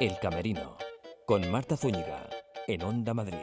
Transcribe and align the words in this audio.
El 0.00 0.18
Camerino, 0.18 0.78
con 1.26 1.50
Marta 1.50 1.76
Zúñiga, 1.76 2.26
en 2.66 2.82
Onda 2.82 3.12
Madrid. 3.12 3.36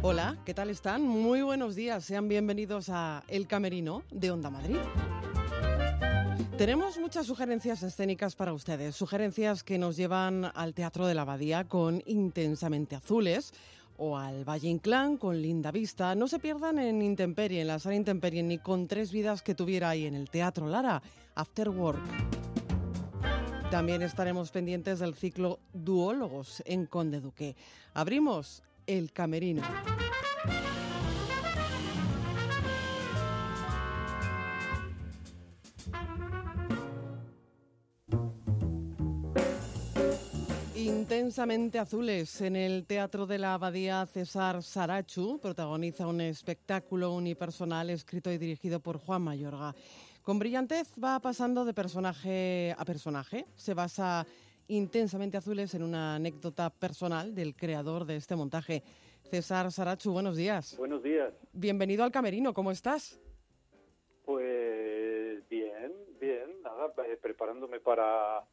Hola, 0.00 0.38
¿qué 0.46 0.54
tal 0.54 0.70
están? 0.70 1.02
Muy 1.02 1.42
buenos 1.42 1.74
días, 1.74 2.02
sean 2.06 2.28
bienvenidos 2.28 2.88
a 2.88 3.24
El 3.28 3.46
Camerino 3.46 4.04
de 4.10 4.30
Onda 4.30 4.48
Madrid. 4.48 4.78
Tenemos 6.56 6.96
muchas 6.96 7.26
sugerencias 7.26 7.82
escénicas 7.82 8.36
para 8.36 8.54
ustedes, 8.54 8.96
sugerencias 8.96 9.62
que 9.62 9.76
nos 9.76 9.98
llevan 9.98 10.50
al 10.54 10.72
Teatro 10.72 11.06
de 11.06 11.14
la 11.14 11.22
Abadía 11.22 11.64
con 11.64 12.02
Intensamente 12.06 12.96
Azules 12.96 13.52
o 13.98 14.16
al 14.16 14.48
Valle 14.48 14.68
Inclán 14.68 15.18
con 15.18 15.42
Linda 15.42 15.72
Vista. 15.72 16.14
No 16.14 16.26
se 16.26 16.38
pierdan 16.38 16.78
en 16.78 17.02
Intemperie, 17.02 17.60
en 17.60 17.66
la 17.66 17.78
sala 17.78 17.96
Intemperie, 17.96 18.42
ni 18.42 18.56
con 18.56 18.88
tres 18.88 19.12
vidas 19.12 19.42
que 19.42 19.54
tuviera 19.54 19.90
ahí 19.90 20.06
en 20.06 20.14
el 20.14 20.30
Teatro 20.30 20.68
Lara, 20.68 21.02
After 21.34 21.68
Work. 21.68 22.47
También 23.70 24.00
estaremos 24.00 24.50
pendientes 24.50 24.98
del 24.98 25.14
ciclo 25.14 25.60
Duólogos 25.74 26.62
en 26.64 26.86
Conde 26.86 27.20
Duque. 27.20 27.54
Abrimos 27.92 28.62
el 28.86 29.12
camerino. 29.12 29.62
Intensamente 40.74 41.78
azules 41.78 42.40
en 42.40 42.56
el 42.56 42.86
Teatro 42.86 43.26
de 43.26 43.36
la 43.36 43.52
Abadía 43.52 44.06
César 44.06 44.62
Sarachu 44.62 45.38
protagoniza 45.40 46.06
un 46.06 46.22
espectáculo 46.22 47.12
unipersonal 47.12 47.90
escrito 47.90 48.32
y 48.32 48.38
dirigido 48.38 48.80
por 48.80 48.98
Juan 48.98 49.22
Mayorga. 49.22 49.74
Con 50.28 50.38
brillantez 50.38 50.92
va 51.02 51.18
pasando 51.20 51.64
de 51.64 51.72
personaje 51.72 52.74
a 52.76 52.84
personaje. 52.84 53.46
Se 53.56 53.72
basa 53.72 54.26
intensamente 54.66 55.38
azules 55.38 55.72
en 55.72 55.82
una 55.82 56.16
anécdota 56.16 56.68
personal 56.68 57.34
del 57.34 57.56
creador 57.56 58.04
de 58.04 58.16
este 58.16 58.36
montaje. 58.36 58.82
César 59.30 59.72
Sarachu, 59.72 60.12
buenos 60.12 60.36
días. 60.36 60.76
Buenos 60.76 61.02
días. 61.02 61.32
Bienvenido 61.54 62.04
al 62.04 62.12
Camerino, 62.12 62.52
¿cómo 62.52 62.70
estás? 62.70 63.18
Pues 64.26 65.48
bien, 65.48 65.94
bien, 66.20 66.60
nada, 66.62 66.92
eh, 67.06 67.16
preparándome 67.16 67.80
para, 67.80 68.44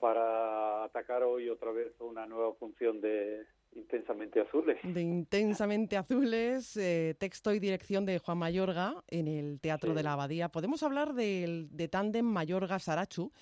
para 0.00 0.84
atacar 0.84 1.24
hoy 1.24 1.50
otra 1.50 1.72
vez 1.72 1.92
una 2.00 2.24
nueva 2.24 2.54
función 2.54 3.02
de, 3.02 3.44
Intensamente 3.74 4.40
Azules. 4.40 4.78
De 4.82 5.00
Intensamente 5.00 5.96
Azules, 5.96 6.76
eh, 6.76 7.14
texto 7.18 7.54
y 7.54 7.58
dirección 7.58 8.04
de 8.04 8.18
Juan 8.18 8.38
Mayorga 8.38 9.02
en 9.08 9.28
el 9.28 9.60
Teatro 9.60 9.94
de 9.94 10.02
la 10.02 10.12
Abadía. 10.12 10.50
Podemos 10.50 10.82
hablar 10.82 11.14
del, 11.14 11.68
de 11.70 11.88
Tándem 11.88 12.26
Mayorga-Sarachu, 12.26 13.32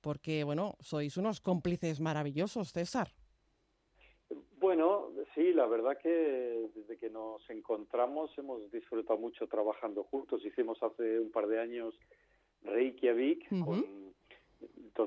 porque, 0.00 0.44
bueno, 0.44 0.74
sois 0.80 1.16
unos 1.16 1.40
cómplices 1.40 2.00
maravillosos, 2.00 2.72
César. 2.72 3.08
Bueno, 4.58 5.10
sí, 5.34 5.52
la 5.52 5.66
verdad 5.66 5.96
que 5.98 6.68
desde 6.74 6.96
que 6.98 7.10
nos 7.10 7.48
encontramos 7.48 8.36
hemos 8.38 8.70
disfrutado 8.72 9.18
mucho 9.18 9.46
trabajando 9.46 10.02
juntos. 10.04 10.44
Hicimos 10.44 10.82
hace 10.82 11.20
un 11.20 11.30
par 11.30 11.46
de 11.46 11.60
años 11.60 11.94
Reykjavik, 12.62 13.46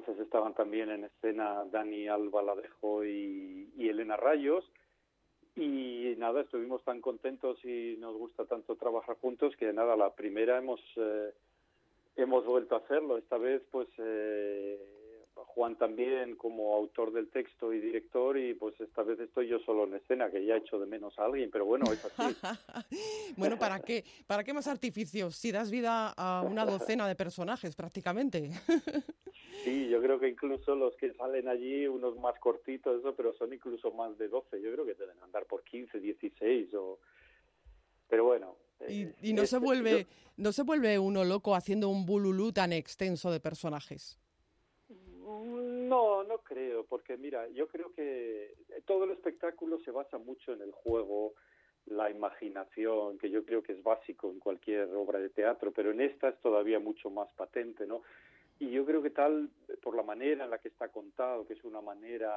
entonces 0.01 0.25
estaban 0.25 0.55
también 0.55 0.89
en 0.89 1.03
escena 1.03 1.63
Dani 1.71 2.07
Alba 2.07 2.41
Ladejo 2.41 3.05
y, 3.05 3.71
y 3.77 3.87
Elena 3.87 4.17
Rayos. 4.17 4.65
Y 5.55 6.15
nada, 6.17 6.41
estuvimos 6.41 6.83
tan 6.83 7.01
contentos 7.01 7.63
y 7.63 7.97
nos 7.99 8.15
gusta 8.17 8.45
tanto 8.45 8.77
trabajar 8.77 9.17
juntos 9.17 9.55
que 9.57 9.71
nada, 9.73 9.95
la 9.95 10.15
primera 10.15 10.57
hemos, 10.57 10.79
eh, 10.95 11.33
hemos 12.15 12.45
vuelto 12.45 12.75
a 12.75 12.79
hacerlo. 12.79 13.17
Esta 13.17 13.37
vez 13.37 13.61
pues 13.69 13.87
eh, 13.99 14.79
Juan 15.33 15.77
también 15.77 16.35
como 16.35 16.75
autor 16.75 17.11
del 17.11 17.29
texto 17.29 17.73
y 17.73 17.79
director 17.79 18.37
y 18.37 18.53
pues 18.53 18.79
esta 18.79 19.03
vez 19.03 19.19
estoy 19.19 19.47
yo 19.47 19.59
solo 19.59 19.85
en 19.85 19.95
escena, 19.95 20.29
que 20.29 20.45
ya 20.45 20.55
he 20.55 20.59
hecho 20.59 20.79
de 20.79 20.85
menos 20.85 21.17
a 21.19 21.25
alguien, 21.25 21.49
pero 21.51 21.65
bueno, 21.65 21.91
es 21.91 22.03
así. 22.05 22.35
bueno, 23.37 23.57
¿para 23.57 23.79
qué, 23.79 24.03
¿para 24.27 24.43
qué 24.43 24.53
más 24.53 24.67
artificios 24.67 25.35
si 25.35 25.51
das 25.51 25.69
vida 25.69 26.13
a 26.15 26.41
una 26.41 26.65
docena 26.65 27.07
de 27.07 27.15
personajes 27.15 27.75
prácticamente? 27.75 28.51
sí, 29.63 29.89
yo 29.89 30.01
creo 30.01 30.19
que 30.19 30.29
incluso 30.29 30.75
los 30.75 30.95
que 30.95 31.13
salen 31.13 31.47
allí, 31.47 31.87
unos 31.87 32.17
más 32.19 32.37
cortitos, 32.39 32.99
eso, 32.99 33.15
pero 33.15 33.33
son 33.33 33.53
incluso 33.53 33.91
más 33.91 34.17
de 34.17 34.27
12, 34.27 34.61
yo 34.61 34.71
creo 34.73 34.85
que 34.85 34.93
deben 34.93 35.19
andar 35.21 35.45
por 35.45 35.63
15, 35.63 35.99
16 35.99 36.73
o... 36.75 36.99
Pero 38.07 38.25
bueno, 38.25 38.57
y, 38.89 39.07
y, 39.21 39.33
no 39.33 39.45
se 39.45 39.55
este, 39.55 39.59
vuelve 39.59 40.07
no 40.37 40.51
se 40.51 40.63
vuelve 40.63 40.97
uno 40.97 41.23
loco 41.23 41.55
haciendo 41.55 41.89
un 41.89 42.05
bululú 42.05 42.51
tan 42.51 42.73
extenso 42.73 43.31
de 43.31 43.39
personajes. 43.39 44.17
No, 45.39 46.23
no 46.23 46.37
creo, 46.39 46.85
porque 46.85 47.17
mira, 47.17 47.47
yo 47.49 47.67
creo 47.67 47.93
que 47.93 48.55
todo 48.85 49.05
el 49.05 49.11
espectáculo 49.11 49.79
se 49.79 49.91
basa 49.91 50.17
mucho 50.17 50.53
en 50.53 50.61
el 50.61 50.71
juego, 50.71 51.33
la 51.85 52.09
imaginación, 52.09 53.17
que 53.17 53.29
yo 53.29 53.43
creo 53.43 53.63
que 53.63 53.73
es 53.73 53.83
básico 53.83 54.29
en 54.29 54.39
cualquier 54.39 54.89
obra 54.93 55.19
de 55.19 55.29
teatro, 55.29 55.71
pero 55.71 55.91
en 55.91 56.01
esta 56.01 56.29
es 56.29 56.39
todavía 56.41 56.79
mucho 56.79 57.09
más 57.09 57.31
patente, 57.33 57.85
¿no? 57.85 58.01
Y 58.59 58.69
yo 58.69 58.85
creo 58.85 59.01
que 59.01 59.09
tal, 59.09 59.49
por 59.81 59.95
la 59.95 60.03
manera 60.03 60.43
en 60.43 60.51
la 60.51 60.59
que 60.59 60.67
está 60.67 60.89
contado, 60.89 61.47
que 61.47 61.53
es 61.53 61.63
una 61.63 61.81
manera 61.81 62.31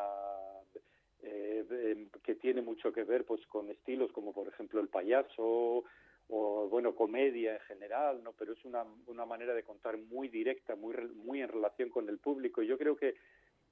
eh, 1.23 2.09
que 2.23 2.35
tiene 2.35 2.63
mucho 2.63 2.93
que 2.93 3.05
ver 3.05 3.25
pues 3.25 3.47
con 3.47 3.71
estilos 3.71 4.13
como 4.13 4.33
por 4.33 4.49
ejemplo 4.49 4.81
el 4.81 4.89
payaso 4.89 5.85
o 6.29 6.69
bueno 6.69 6.95
comedia 6.95 7.55
en 7.55 7.61
general 7.61 8.23
no 8.23 8.33
pero 8.33 8.55
es 8.55 8.65
una, 8.65 8.85
una 9.07 9.27
manera 9.27 9.55
de 9.55 9.63
contar 9.63 9.99
muy 9.99 10.29
directa 10.29 10.75
muy 10.75 10.95
muy 11.15 11.43
en 11.43 11.49
relación 11.49 11.91
con 11.91 12.09
el 12.09 12.19
público. 12.19 12.63
Y 12.63 12.67
yo 12.67 12.79
creo 12.79 12.97
que 12.97 13.15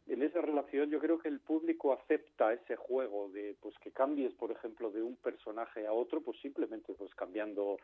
en 0.06 0.22
esa 0.22 0.40
relación 0.40 0.90
yo 0.90 0.98
creo 0.98 1.18
que 1.18 1.28
el 1.28 1.40
público 1.40 1.92
acepta 1.92 2.52
ese 2.52 2.76
juego 2.76 3.28
de 3.30 3.56
pues 3.60 3.78
que 3.78 3.92
cambies 3.92 4.34
por 4.34 4.50
ejemplo 4.50 4.90
de 4.90 5.02
un 5.02 5.16
personaje 5.16 5.86
a 5.86 5.92
otro 5.92 6.20
pues 6.20 6.38
simplemente 6.40 6.92
pues 6.94 7.14
cambiando 7.14 7.78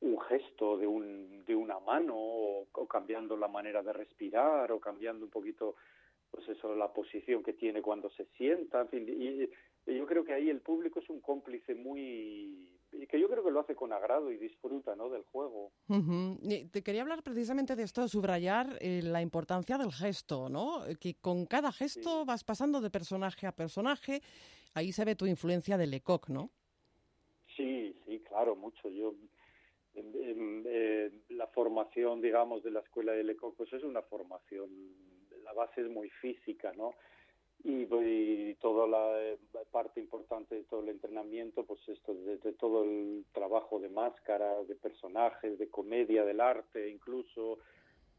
un 0.00 0.20
gesto 0.20 0.78
de 0.78 0.86
un 0.86 1.44
de 1.44 1.56
una 1.56 1.78
mano 1.80 2.14
o, 2.16 2.86
cambiando 2.88 3.36
la 3.36 3.48
manera 3.48 3.82
de 3.82 3.92
respirar 3.92 4.70
o 4.72 4.80
cambiando 4.80 5.24
un 5.24 5.30
poquito 5.30 5.74
pues 6.30 6.48
eso 6.48 6.74
la 6.74 6.92
posición 6.92 7.42
que 7.42 7.52
tiene 7.52 7.80
cuando 7.82 8.10
se 8.10 8.26
sienta 8.36 8.80
en 8.82 8.88
fin. 8.88 9.08
Y, 9.08 9.50
yo 9.86 10.06
creo 10.06 10.24
que 10.24 10.32
ahí 10.32 10.48
el 10.48 10.62
público 10.62 11.00
es 11.00 11.10
un 11.10 11.20
cómplice 11.20 11.74
muy 11.74 12.74
que 13.08 13.20
yo 13.20 13.28
creo 13.28 13.44
que 13.44 13.50
lo 13.50 13.60
hace 13.60 13.74
con 13.74 13.92
agrado 13.92 14.30
y 14.30 14.36
disfruta 14.36 14.94
¿no? 14.96 15.08
del 15.10 15.22
juego. 15.24 15.72
Te 16.70 16.82
quería 16.82 17.02
hablar 17.02 17.22
precisamente 17.22 17.76
de 17.76 17.82
esto, 17.82 18.06
subrayar 18.08 18.78
eh, 18.80 19.02
la 19.02 19.20
importancia 19.20 19.78
del 19.78 19.92
gesto, 19.92 20.48
¿no? 20.48 20.82
Que 21.00 21.14
con 21.14 21.46
cada 21.46 21.72
gesto 21.72 22.24
vas 22.24 22.44
pasando 22.44 22.80
de 22.80 22.90
personaje 22.90 23.46
a 23.46 23.52
personaje, 23.52 24.22
ahí 24.74 24.92
se 24.92 25.04
ve 25.04 25.14
tu 25.14 25.26
influencia 25.26 25.76
de 25.76 25.86
Lecoq, 25.86 26.28
¿no? 26.28 26.50
Sí, 27.56 27.94
sí, 28.06 28.20
claro, 28.20 28.56
mucho. 28.56 28.88
Yo 28.88 29.14
eh, 29.94 31.10
la 31.30 31.46
formación, 31.48 32.20
digamos, 32.20 32.62
de 32.64 32.70
la 32.70 32.80
escuela 32.80 33.12
de 33.12 33.24
Lecoq, 33.24 33.56
pues 33.56 33.72
es 33.72 33.84
una 33.84 34.02
formación, 34.02 34.68
la 35.44 35.52
base 35.52 35.82
es 35.82 35.88
muy 35.88 36.10
física, 36.10 36.72
¿no? 36.76 36.94
Y, 37.64 38.54
toda 38.60 38.86
la 38.86 39.22
eh, 39.22 39.38
parte 39.70 40.00
importante 40.00 40.54
de 40.54 40.64
todo 40.64 40.82
el 40.82 40.90
entrenamiento, 40.90 41.64
pues 41.64 41.80
esto, 41.88 42.14
de, 42.14 42.52
todo 42.52 42.84
el 42.84 43.24
trabajo 43.32 43.80
de 43.80 43.88
máscara, 43.88 44.62
de 44.64 44.74
personajes, 44.74 45.58
de 45.58 45.68
comedia, 45.68 46.24
del 46.24 46.40
arte, 46.40 46.90
incluso 46.90 47.58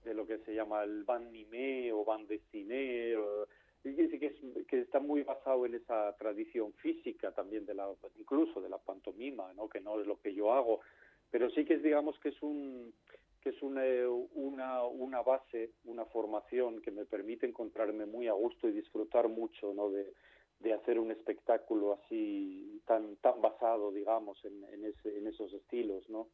de 0.03 0.13
lo 0.13 0.25
que 0.25 0.39
se 0.39 0.53
llama 0.53 0.83
el 0.83 1.03
band 1.03 1.31
mime 1.31 1.91
o 1.93 2.03
band 2.03 2.27
dessiné, 2.27 3.15
que, 3.83 4.19
que, 4.19 4.65
que 4.67 4.79
está 4.81 4.99
muy 4.99 5.21
basado 5.23 5.65
en 5.65 5.75
esa 5.75 6.15
tradición 6.17 6.73
física 6.73 7.31
también 7.31 7.65
de 7.65 7.75
la, 7.75 7.87
incluso 8.17 8.61
de 8.61 8.69
la 8.69 8.79
pantomima, 8.79 9.53
¿no? 9.53 9.69
que 9.69 9.79
no 9.79 9.99
es 9.99 10.07
lo 10.07 10.19
que 10.19 10.33
yo 10.33 10.53
hago, 10.53 10.81
pero 11.29 11.49
sí 11.51 11.65
que 11.65 11.75
es 11.75 11.83
digamos 11.83 12.19
que 12.19 12.29
es 12.29 12.41
un 12.41 12.93
que 13.45 13.51
es 13.51 13.61
una, 13.61 13.83
una, 14.33 14.83
una 14.85 15.21
base, 15.21 15.69
una 15.83 16.03
formación 16.05 16.81
que 16.81 16.89
me 16.89 17.05
permite 17.05 17.45
encontrarme 17.45 18.07
muy 18.07 18.27
a 18.27 18.33
gusto 18.33 18.67
y 18.67 18.71
disfrutar 18.71 19.29
mucho 19.29 19.71
¿no? 19.71 19.91
de, 19.91 20.15
de 20.61 20.73
hacer 20.73 20.97
un 20.97 21.11
espectáculo 21.11 21.93
así 21.93 22.81
tan 22.87 23.17
tan 23.17 23.39
basado 23.43 23.91
digamos 23.91 24.43
en, 24.45 24.63
en, 24.73 24.85
ese, 24.85 25.15
en 25.19 25.27
esos 25.27 25.53
estilos 25.53 26.09
no 26.09 26.27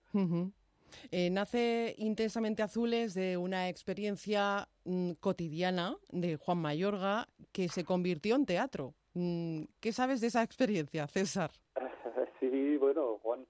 eh, 1.12 1.30
nace 1.30 1.95
intensamente 1.97 2.63
azules 2.63 3.13
de 3.13 3.35
una 3.35 3.68
experiencia 3.68 4.69
mm, 4.85 5.12
cotidiana 5.19 5.97
de 6.13 6.38
Juan 6.38 6.59
Mayorga 6.59 7.27
que 7.51 7.68
se 7.68 7.83
convirtió 7.83 8.35
en 8.35 8.45
teatro 8.45 8.94
mm, 9.15 9.63
¿qué 9.81 9.91
sabes 9.91 10.21
de 10.21 10.27
esa 10.27 10.44
experiencia 10.44 11.07
César? 11.07 11.51
sí 12.39 12.77
bueno 12.77 13.18
Juan 13.18 13.45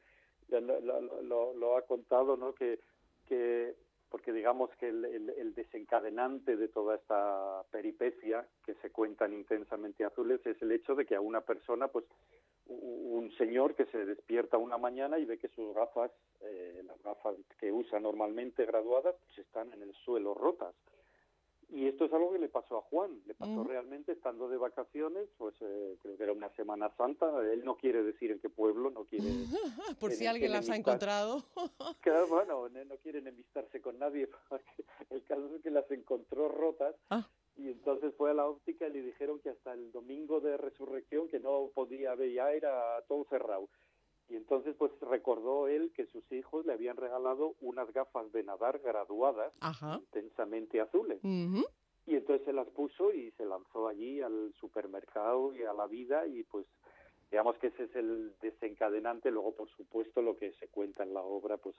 lo, 0.50 1.22
lo, 1.22 1.54
lo 1.54 1.78
ha 1.78 1.84
contado 1.84 2.36
no 2.36 2.56
que 2.56 2.80
que 3.32 3.76
porque 4.10 4.34
digamos 4.34 4.70
que 4.78 4.90
el, 4.90 5.54
desencadenante 5.56 6.58
de 6.58 6.68
toda 6.68 6.96
esta 6.96 7.64
peripecia 7.72 8.46
que 8.66 8.74
se 8.76 8.92
cuentan 8.92 9.32
intensamente 9.32 10.04
azules 10.04 10.46
es 10.46 10.62
el 10.62 10.74
hecho 10.74 10.96
de 10.96 11.06
que 11.06 11.16
a 11.16 11.22
una 11.22 11.40
persona, 11.40 11.88
pues 11.88 12.04
un 12.68 13.32
señor 13.38 13.74
que 13.74 13.86
se 13.86 14.06
despierta 14.06 14.58
una 14.58 14.78
mañana 14.78 15.18
y 15.18 15.24
ve 15.24 15.38
que 15.38 15.48
sus 15.48 15.74
gafas, 15.74 16.12
eh, 16.42 16.84
las 16.86 17.02
gafas 17.04 17.38
que 17.58 17.72
usa 17.72 18.02
normalmente 18.02 18.66
graduadas, 18.66 19.16
pues 19.26 19.40
están 19.40 19.72
en 19.72 19.82
el 19.82 19.94
suelo 20.04 20.34
rotas. 20.34 20.76
Y 21.72 21.88
esto 21.88 22.04
es 22.04 22.12
algo 22.12 22.34
que 22.34 22.40
le 22.40 22.50
pasó 22.50 22.80
a 22.80 22.82
Juan, 22.82 23.22
le 23.26 23.34
pasó 23.34 23.64
realmente 23.64 24.12
estando 24.12 24.50
de 24.50 24.58
vacaciones, 24.58 25.30
pues 25.38 25.56
eh, 25.62 25.98
creo 26.02 26.18
que 26.18 26.24
era 26.24 26.34
una 26.34 26.50
Semana 26.50 26.94
Santa, 26.98 27.28
él 27.50 27.64
no 27.64 27.78
quiere 27.78 28.04
decir 28.04 28.30
en 28.30 28.40
qué 28.40 28.50
pueblo, 28.50 28.90
no 28.90 29.06
quiere... 29.06 29.24
Por 30.00 30.12
si 30.12 30.26
alguien 30.26 30.52
las 30.52 30.70
ha 30.70 30.76
encontrado. 30.76 31.44
Claro, 32.02 32.28
bueno, 32.28 32.68
no 32.70 32.98
quieren 32.98 33.28
envistarse 33.28 33.80
con 33.80 33.98
nadie, 34.00 34.28
el 35.10 35.24
caso 35.24 35.56
es 35.56 35.62
que 35.62 35.72
las 35.72 35.90
encontró 35.92 36.50
rotas 36.50 36.96
ah. 37.10 37.30
y 37.56 37.70
entonces 37.70 38.14
fue 38.18 38.32
a 38.32 38.34
la 38.34 38.48
óptica 38.48 38.88
y 38.88 38.94
le 38.94 39.04
dijeron 39.04 39.40
que 39.40 39.52
hasta 39.52 39.74
el 39.74 39.92
domingo 39.92 40.42
de 40.42 40.58
resurrección 40.58 41.30
que 41.30 41.40
no 41.40 41.70
podía 41.74 42.16
ver, 42.16 42.34
ya 42.34 42.52
era 42.52 43.02
todo 43.08 43.26
cerrado. 43.30 43.70
Y 44.32 44.38
entonces 44.38 44.74
pues 44.78 44.94
recordó 45.02 45.68
él 45.68 45.92
que 45.94 46.06
sus 46.06 46.24
hijos 46.32 46.66
le 46.66 46.72
habían 46.72 46.96
regalado 46.96 47.56
unas 47.60 47.92
gafas 47.92 48.32
de 48.32 48.44
nadar 48.44 48.80
graduadas, 48.80 49.52
intensamente 49.98 50.80
azules. 50.80 51.20
Y 52.08 52.16
entonces 52.16 52.46
se 52.46 52.54
las 52.54 52.68
puso 52.70 53.12
y 53.12 53.32
se 53.32 53.46
lanzó 53.46 53.90
allí 53.90 54.22
al 54.22 54.54
supermercado 54.60 55.54
y 55.54 55.64
a 55.64 55.74
la 55.74 55.86
vida 55.86 56.26
y 56.28 56.44
pues 56.44 56.66
digamos 57.30 57.58
que 57.58 57.68
ese 57.68 57.84
es 57.84 57.96
el 57.98 58.34
desencadenante. 58.42 59.32
Luego, 59.32 59.54
por 59.54 59.70
supuesto, 59.72 60.22
lo 60.22 60.38
que 60.38 60.54
se 60.54 60.70
cuenta 60.70 61.04
en 61.04 61.14
la 61.14 61.22
obra, 61.22 61.58
pues 61.58 61.76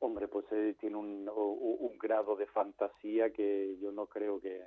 hombre, 0.00 0.26
pues 0.26 0.46
eh, 0.52 0.74
tiene 0.80 0.96
un, 0.96 1.28
un 1.28 1.98
grado 1.98 2.34
de 2.34 2.46
fantasía 2.46 3.30
que 3.30 3.76
yo 3.78 3.92
no 3.92 4.06
creo 4.06 4.40
que, 4.40 4.64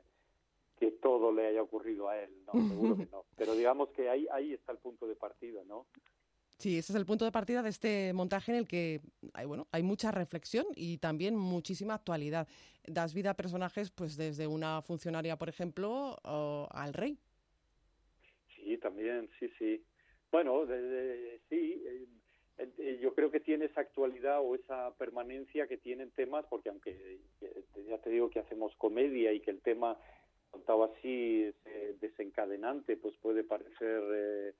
que 0.78 0.92
todo 0.92 1.32
le 1.32 1.48
haya 1.48 1.62
ocurrido 1.62 2.10
a 2.10 2.20
él, 2.20 2.32
no, 2.46 2.54
seguro 2.68 2.96
que 2.96 3.08
no. 3.12 3.26
Pero 3.38 3.54
digamos 3.54 3.90
que 3.90 4.10
ahí, 4.10 4.28
ahí 4.32 4.54
está 4.54 4.72
el 4.72 4.78
punto 4.78 5.08
de 5.08 5.16
partida, 5.16 5.64
¿no? 5.66 5.88
Sí, 6.62 6.78
ese 6.78 6.94
es 6.94 6.96
el 6.96 7.08
punto 7.08 7.26
de 7.26 7.32
partida 7.32 7.64
de 7.64 7.70
este 7.70 8.14
montaje 8.14 8.52
en 8.52 8.60
el 8.60 8.68
que 8.68 9.02
hay, 9.34 9.48
bueno, 9.48 9.66
hay 9.72 9.82
mucha 9.82 10.12
reflexión 10.12 10.68
y 10.76 11.00
también 11.00 11.36
muchísima 11.36 11.96
actualidad. 11.96 12.48
Das 12.86 13.16
vida 13.16 13.32
a 13.32 13.34
personajes, 13.34 13.90
pues 13.90 14.16
desde 14.16 14.46
una 14.46 14.84
funcionaria, 14.84 15.40
por 15.40 15.50
ejemplo, 15.50 16.20
al 16.24 16.94
rey. 16.94 17.18
Sí, 18.56 18.78
también, 18.78 19.28
sí, 19.40 19.50
sí. 19.58 19.84
Bueno, 20.32 20.68
sí, 21.50 21.84
eh, 21.84 22.06
eh, 22.60 23.00
yo 23.02 23.16
creo 23.16 23.32
que 23.32 23.40
tiene 23.40 23.66
esa 23.66 23.82
actualidad 23.82 24.42
o 24.42 24.54
esa 24.54 24.94
permanencia 25.00 25.66
que 25.66 25.78
tienen 25.78 26.12
temas, 26.12 26.46
porque 26.48 26.70
aunque 26.70 27.22
ya 27.90 27.98
te 27.98 28.12
digo 28.12 28.30
que 28.30 28.38
hacemos 28.38 28.76
comedia 28.76 29.34
y 29.34 29.40
que 29.40 29.50
el 29.50 29.62
tema 29.62 29.98
contado 30.52 30.84
así 30.84 31.42
es 31.42 31.56
eh, 31.66 31.96
desencadenante, 32.00 32.98
pues 32.98 33.16
puede 33.18 33.44
parecer 33.44 34.54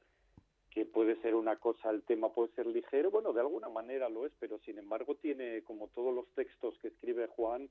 que 0.72 0.86
puede 0.86 1.22
ser 1.22 1.36
una 1.36 1.58
cosa, 1.58 1.90
el 1.90 2.02
tema 2.04 2.34
puede 2.34 2.54
ser 2.54 2.66
ligero, 2.66 3.12
bueno, 3.12 3.34
de 3.34 3.42
alguna 3.42 3.68
manera 3.68 4.10
lo 4.10 4.26
es, 4.26 4.32
pero 4.40 4.58
sin 4.60 4.80
embargo 4.80 5.16
tiene, 5.16 5.64
como 5.64 5.90
todos 5.90 6.16
los 6.16 6.28
textos 6.30 6.78
que 6.80 6.88
escribe 6.88 7.28
Juan, 7.28 7.70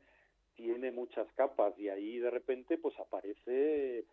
tiene 0.55 0.93
muchas 0.93 1.27
capas. 1.33 1.77
Y 1.79 1.89
ahí 1.89 2.19
de 2.19 2.31
repente 2.31 2.77
pues 2.77 2.95
aparece 3.01 4.05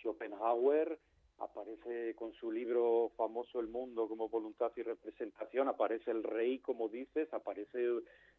Schopenhauer, 0.00 0.96
aparece 1.38 2.14
con 2.14 2.32
su 2.34 2.52
libro 2.52 3.10
famoso 3.16 3.58
El 3.58 3.66
mundo 3.66 4.08
como 4.08 4.28
voluntad 4.28 4.70
y 4.76 4.82
representación, 4.82 5.66
aparece 5.66 6.12
el 6.12 6.22
rey 6.22 6.60
como 6.60 6.88
dices, 6.88 7.32
aparece 7.34 7.84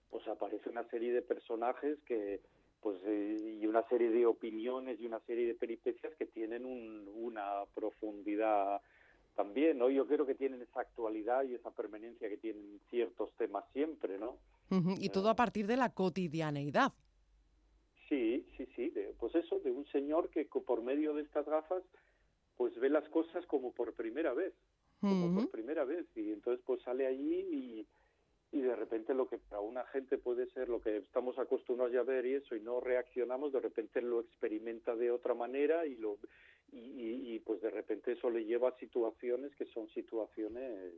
pues 0.10 0.26
aparece 0.30 0.70
una 0.70 0.88
serie 0.90 1.12
de 1.12 1.22
personajes 1.22 2.00
que 2.06 2.40
pues 2.80 2.98
y 3.06 3.68
una 3.68 3.86
serie 3.90 4.10
de 4.10 4.26
opiniones 4.26 5.02
y 5.02 5.06
una 5.06 5.20
serie 5.22 5.48
de 5.48 5.56
peripecias 5.56 6.16
que 6.16 6.28
tienen 6.28 6.64
una 6.66 7.66
profundidad 7.76 8.82
también, 9.38 9.78
¿no? 9.78 9.90
Yo 9.90 10.08
creo 10.08 10.26
que 10.26 10.34
tienen 10.34 10.64
esa 10.64 10.82
actualidad 10.82 11.44
y 11.44 11.54
esa 11.54 11.70
permanencia 11.70 12.28
que 12.28 12.38
tienen 12.38 12.82
ciertos 12.90 13.32
temas 13.38 13.64
siempre, 13.72 14.18
¿no? 14.18 14.40
Y 15.00 15.10
todo 15.10 15.30
a 15.30 15.36
partir 15.36 15.68
de 15.68 15.78
la 15.78 15.94
cotidianeidad. 15.94 16.92
Sí, 18.10 18.46
sí, 18.58 18.68
sí, 18.76 18.92
pues 19.20 19.36
eso, 19.36 19.60
de 19.60 19.72
un 19.72 19.86
señor 19.88 20.30
que 20.30 20.46
por 20.46 20.82
medio 20.82 21.14
de 21.14 21.22
estas 21.22 21.46
gafas 21.46 21.84
pues 22.58 22.76
ve 22.80 22.90
las 22.90 23.08
cosas 23.10 23.46
como 23.46 23.72
por 23.72 23.94
primera 23.94 24.34
vez, 24.34 24.54
como 25.00 25.36
por 25.36 25.52
primera 25.52 25.86
vez, 25.86 26.08
y 26.16 26.32
entonces 26.32 26.64
pues 26.66 26.82
sale 26.82 27.06
allí 27.06 27.40
y, 27.52 27.88
y 28.52 28.62
de 28.62 28.76
repente 28.76 29.14
lo 29.14 29.30
que 29.30 29.38
para 29.38 29.62
una 29.62 29.86
gente 29.86 30.18
puede 30.18 30.48
ser 30.48 30.68
lo 30.68 30.82
que 30.82 30.98
estamos 30.98 31.38
acostumbrados 31.38 31.96
a 31.96 32.04
ver 32.04 32.26
y 32.26 32.34
eso 32.34 32.56
y 32.56 32.62
no 32.62 32.80
reaccionamos, 32.80 33.54
de 33.54 33.60
repente 33.60 34.02
lo 34.02 34.22
experimenta 34.22 34.96
de 34.96 35.12
otra 35.12 35.36
manera 35.36 35.86
y 35.86 35.96
lo 35.96 36.18
y, 36.72 37.40
pues 37.40 37.62
de 37.62 37.70
repente 37.70 38.12
eso 38.12 38.30
le 38.30 38.46
lleva 38.46 38.70
a 38.70 38.78
situaciones 38.78 39.56
que 39.56 39.66
son 39.68 39.88
situaciones 39.90 40.94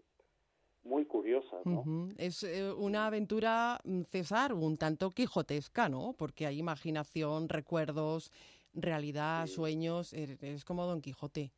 muy 0.83 1.06
curiosas, 1.06 1.66
¿no? 1.66 1.83
Es 2.18 2.44
eh, 2.44 2.71
una 2.71 3.07
aventura, 3.07 3.80
mm, 3.83 4.01
César, 4.04 4.54
un 4.54 4.77
tanto 4.77 5.12
quijotesca, 5.12 5.89
¿no? 5.89 6.16
Porque 6.18 6.45
hay 6.48 6.57
imaginación, 6.57 7.50
recuerdos, 7.50 8.31
realidad, 8.74 9.45
sueños, 9.48 10.13
er, 10.13 10.38
es 10.42 10.63
como 10.63 10.86
Don 10.86 11.01
Quijote. 11.01 11.51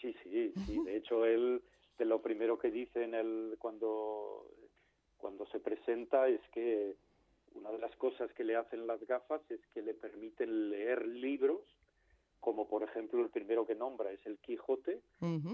Sí, 0.00 0.14
sí, 0.22 0.52
sí. 0.66 0.80
De 0.84 0.96
hecho, 0.96 1.24
él, 1.24 1.62
de 1.98 2.04
lo 2.04 2.22
primero 2.22 2.58
que 2.58 2.70
dice 2.70 3.04
en 3.04 3.14
el, 3.14 3.56
cuando, 3.58 4.46
cuando 5.18 5.46
se 5.46 5.60
presenta 5.60 6.28
es 6.28 6.40
que 6.52 6.96
una 7.54 7.70
de 7.70 7.78
las 7.78 7.94
cosas 7.96 8.32
que 8.32 8.44
le 8.44 8.56
hacen 8.56 8.86
las 8.86 9.04
gafas 9.06 9.42
es 9.50 9.60
que 9.74 9.82
le 9.82 9.94
permiten 9.94 10.70
leer 10.70 11.06
libros 11.06 11.60
como 12.40 12.68
por 12.68 12.82
ejemplo 12.82 13.20
el 13.22 13.30
primero 13.30 13.66
que 13.66 13.74
nombra 13.74 14.10
es 14.12 14.24
el 14.26 14.38
Quijote, 14.38 15.00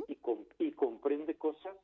y, 0.08 0.18
y 0.58 0.72
comprende 0.72 1.36
cosas, 1.36 1.76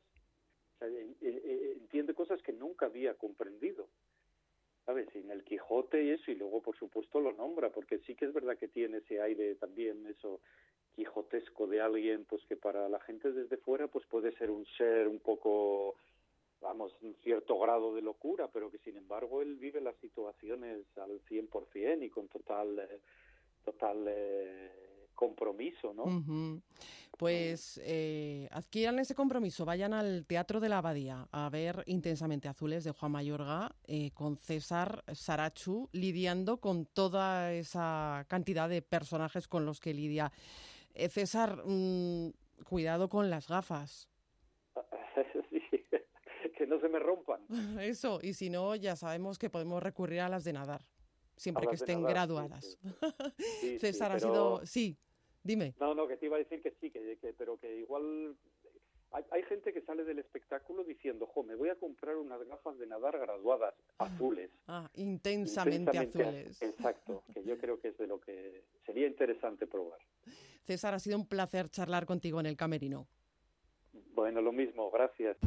entiende 0.81 2.13
cosas 2.13 2.41
que 2.41 2.53
nunca 2.53 2.87
había 2.87 3.13
comprendido. 3.15 3.87
¿Sabes? 4.85 5.07
Y 5.13 5.19
en 5.19 5.29
el 5.29 5.43
Quijote 5.43 6.03
y 6.03 6.09
eso, 6.09 6.31
y 6.31 6.35
luego 6.35 6.61
por 6.61 6.75
supuesto 6.75 7.19
lo 7.19 7.31
nombra, 7.33 7.69
porque 7.69 7.99
sí 7.99 8.15
que 8.15 8.25
es 8.25 8.33
verdad 8.33 8.57
que 8.57 8.67
tiene 8.67 8.97
ese 8.97 9.21
aire 9.21 9.55
también, 9.55 10.07
eso 10.07 10.41
quijotesco 10.95 11.67
de 11.67 11.81
alguien, 11.81 12.25
pues 12.25 12.43
que 12.45 12.57
para 12.57 12.89
la 12.89 12.99
gente 12.99 13.31
desde 13.31 13.57
fuera, 13.57 13.87
pues 13.87 14.05
puede 14.07 14.31
ser 14.37 14.49
un 14.49 14.65
ser 14.77 15.07
un 15.07 15.19
poco 15.19 15.95
vamos, 16.61 16.95
un 17.01 17.15
cierto 17.15 17.57
grado 17.59 17.93
de 17.93 18.01
locura, 18.01 18.47
pero 18.47 18.69
que 18.69 18.77
sin 18.79 18.95
embargo 18.95 19.41
él 19.41 19.55
vive 19.55 19.81
las 19.81 19.95
situaciones 19.97 20.85
al 20.97 21.19
100% 21.25 22.03
y 22.03 22.09
con 22.09 22.27
total, 22.27 22.79
eh, 22.79 22.99
total 23.65 24.05
eh, 24.07 24.71
compromiso, 25.21 25.93
¿no? 25.93 26.61
Pues 27.15 27.79
eh, 27.83 28.47
adquieran 28.49 28.97
ese 28.97 29.13
compromiso, 29.13 29.65
vayan 29.65 29.93
al 29.93 30.25
Teatro 30.25 30.59
de 30.59 30.67
la 30.67 30.79
Abadía 30.79 31.27
a 31.31 31.47
ver 31.51 31.83
Intensamente 31.85 32.47
Azules 32.47 32.83
de 32.83 32.89
Juan 32.91 33.11
Mayorga 33.11 33.75
eh, 33.85 34.09
con 34.15 34.35
César 34.35 35.03
Sarachu 35.13 35.89
lidiando 35.91 36.57
con 36.57 36.87
toda 36.87 37.53
esa 37.53 38.25
cantidad 38.27 38.67
de 38.67 38.81
personajes 38.81 39.47
con 39.47 39.63
los 39.63 39.79
que 39.79 39.93
lidia. 39.93 40.31
Eh, 40.95 41.07
César, 41.09 41.61
mm, 41.63 42.31
cuidado 42.63 43.07
con 43.07 43.29
las 43.29 43.47
gafas. 43.47 44.09
que 46.57 46.65
no 46.65 46.79
se 46.79 46.89
me 46.89 46.97
rompan. 46.97 47.41
Eso, 47.79 48.17
y 48.23 48.33
si 48.33 48.49
no, 48.49 48.75
ya 48.75 48.95
sabemos 48.95 49.37
que 49.37 49.51
podemos 49.51 49.83
recurrir 49.83 50.21
a 50.21 50.29
las 50.29 50.43
de 50.43 50.53
nadar 50.53 50.81
siempre 51.41 51.67
que 51.67 51.75
estén 51.75 52.03
graduadas. 52.03 52.77
César 53.79 54.11
ha 54.11 54.19
sido, 54.19 54.65
sí, 54.65 54.97
Dime. 55.43 55.73
No, 55.79 55.95
no, 55.95 56.07
que 56.07 56.17
te 56.17 56.27
iba 56.27 56.35
a 56.35 56.39
decir 56.39 56.61
que 56.61 56.71
sí, 56.79 56.91
que, 56.91 57.17
pero 57.37 57.57
que 57.57 57.77
igual 57.77 58.35
hay, 59.11 59.43
gente 59.43 59.73
que 59.73 59.81
sale 59.81 60.05
del 60.05 60.19
espectáculo 60.19 60.83
diciendo, 60.85 61.25
jo, 61.27 61.43
me 61.43 61.55
voy 61.55 61.69
a 61.69 61.75
comprar 61.75 62.15
unas 62.15 62.41
gafas 62.47 62.77
de 62.77 62.87
nadar 62.87 63.19
graduadas, 63.19 63.73
ah, 63.99 64.05
azules. 64.05 64.49
Ah, 64.67 64.89
intensamente, 64.93 65.97
azules. 65.97 66.61
Exacto, 66.61 67.23
que 67.33 67.43
yo 67.43 67.57
creo 67.57 67.79
que 67.79 67.89
es 67.89 67.97
de 67.97 68.07
lo 68.07 68.21
que 68.21 68.63
sería 68.85 69.07
interesante 69.07 69.67
probar. 69.67 69.99
César, 70.63 70.93
ha 70.93 70.99
sido 70.99 71.17
un 71.17 71.27
placer 71.27 71.69
charlar 71.69 72.05
contigo 72.05 72.39
en 72.39 72.45
el 72.45 72.55
camerino. 72.55 73.07
Bueno, 74.13 74.41
lo 74.41 74.53
mismo, 74.53 74.89
gracias. 74.91 75.37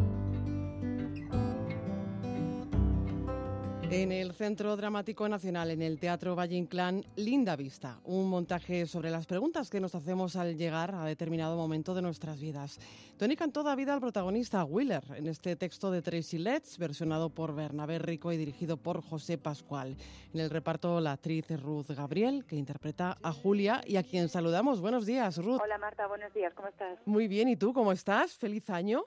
En 3.97 4.11
el 4.11 4.33
Centro 4.33 4.77
Dramático 4.77 5.29
Nacional, 5.29 5.71
en 5.71 5.81
el 5.81 6.01
Teatro 6.01 6.35
Valle 6.35 6.57
Inclán, 6.57 7.05
Linda 7.15 7.55
Vista, 7.55 8.01
un 8.03 8.29
montaje 8.29 8.87
sobre 8.87 9.09
las 9.09 9.25
preguntas 9.25 9.71
que 9.71 9.79
nos 9.79 9.95
hacemos 9.95 10.35
al 10.35 10.57
llegar 10.57 10.93
a 10.97 11.05
determinado 11.05 11.57
momento 11.57 11.95
de 11.95 12.03
nuestras 12.03 12.41
vidas. 12.41 12.81
Tony 13.17 13.37
cantó 13.37 13.63
da 13.63 13.77
vida 13.77 13.95
al 13.95 14.01
protagonista 14.01 14.65
Wheeler 14.65 15.05
en 15.15 15.29
este 15.29 15.55
texto 15.55 15.93
de 15.93 16.03
Tracy 16.03 16.39
Letts, 16.39 16.77
versionado 16.77 17.31
por 17.31 17.55
Bernabé 17.55 18.01
Rico 18.01 18.33
y 18.33 18.37
dirigido 18.37 18.77
por 18.77 19.01
José 19.01 19.39
Pascual. 19.39 19.97
En 20.33 20.41
el 20.41 20.51
reparto, 20.51 21.01
la 21.01 21.13
actriz 21.13 21.47
Ruth 21.63 21.91
Gabriel, 21.91 22.45
que 22.47 22.57
interpreta 22.57 23.17
a 23.23 23.33
Julia 23.33 23.81
y 23.87 23.95
a 23.95 24.03
quien 24.03 24.29
saludamos. 24.29 24.81
Buenos 24.81 25.07
días, 25.07 25.39
Ruth. 25.39 25.61
Hola, 25.63 25.79
Marta, 25.79 26.09
buenos 26.09 26.35
días, 26.35 26.53
¿cómo 26.55 26.67
estás? 26.67 26.99
Muy 27.07 27.29
bien, 27.29 27.49
¿y 27.49 27.55
tú 27.55 27.73
cómo 27.73 27.93
estás? 27.93 28.37
Feliz 28.37 28.69
año. 28.71 29.05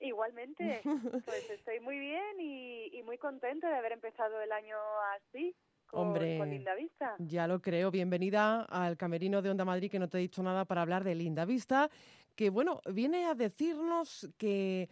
Igualmente, 0.00 0.80
pues 1.24 1.50
estoy 1.50 1.80
muy 1.80 1.98
bien 1.98 2.40
y, 2.40 3.02
muy 3.04 3.18
contenta 3.18 3.68
de 3.68 3.76
haber 3.76 3.92
empezado 3.92 4.40
el 4.40 4.52
año 4.52 4.76
así. 5.16 5.56
Con, 5.86 6.08
Hombre, 6.08 6.44
Linda 6.44 6.74
Vista. 6.74 7.16
Ya 7.18 7.46
lo 7.46 7.62
creo. 7.62 7.90
Bienvenida 7.90 8.62
al 8.64 8.98
camerino 8.98 9.40
de 9.40 9.48
Onda 9.50 9.64
Madrid, 9.64 9.90
que 9.90 9.98
no 9.98 10.08
te 10.08 10.18
he 10.18 10.20
dicho 10.20 10.42
nada 10.42 10.66
para 10.66 10.82
hablar 10.82 11.02
de 11.02 11.14
Linda 11.14 11.46
Vista, 11.46 11.90
que 12.36 12.50
bueno, 12.50 12.82
viene 12.92 13.24
a 13.24 13.34
decirnos 13.34 14.28
que, 14.36 14.90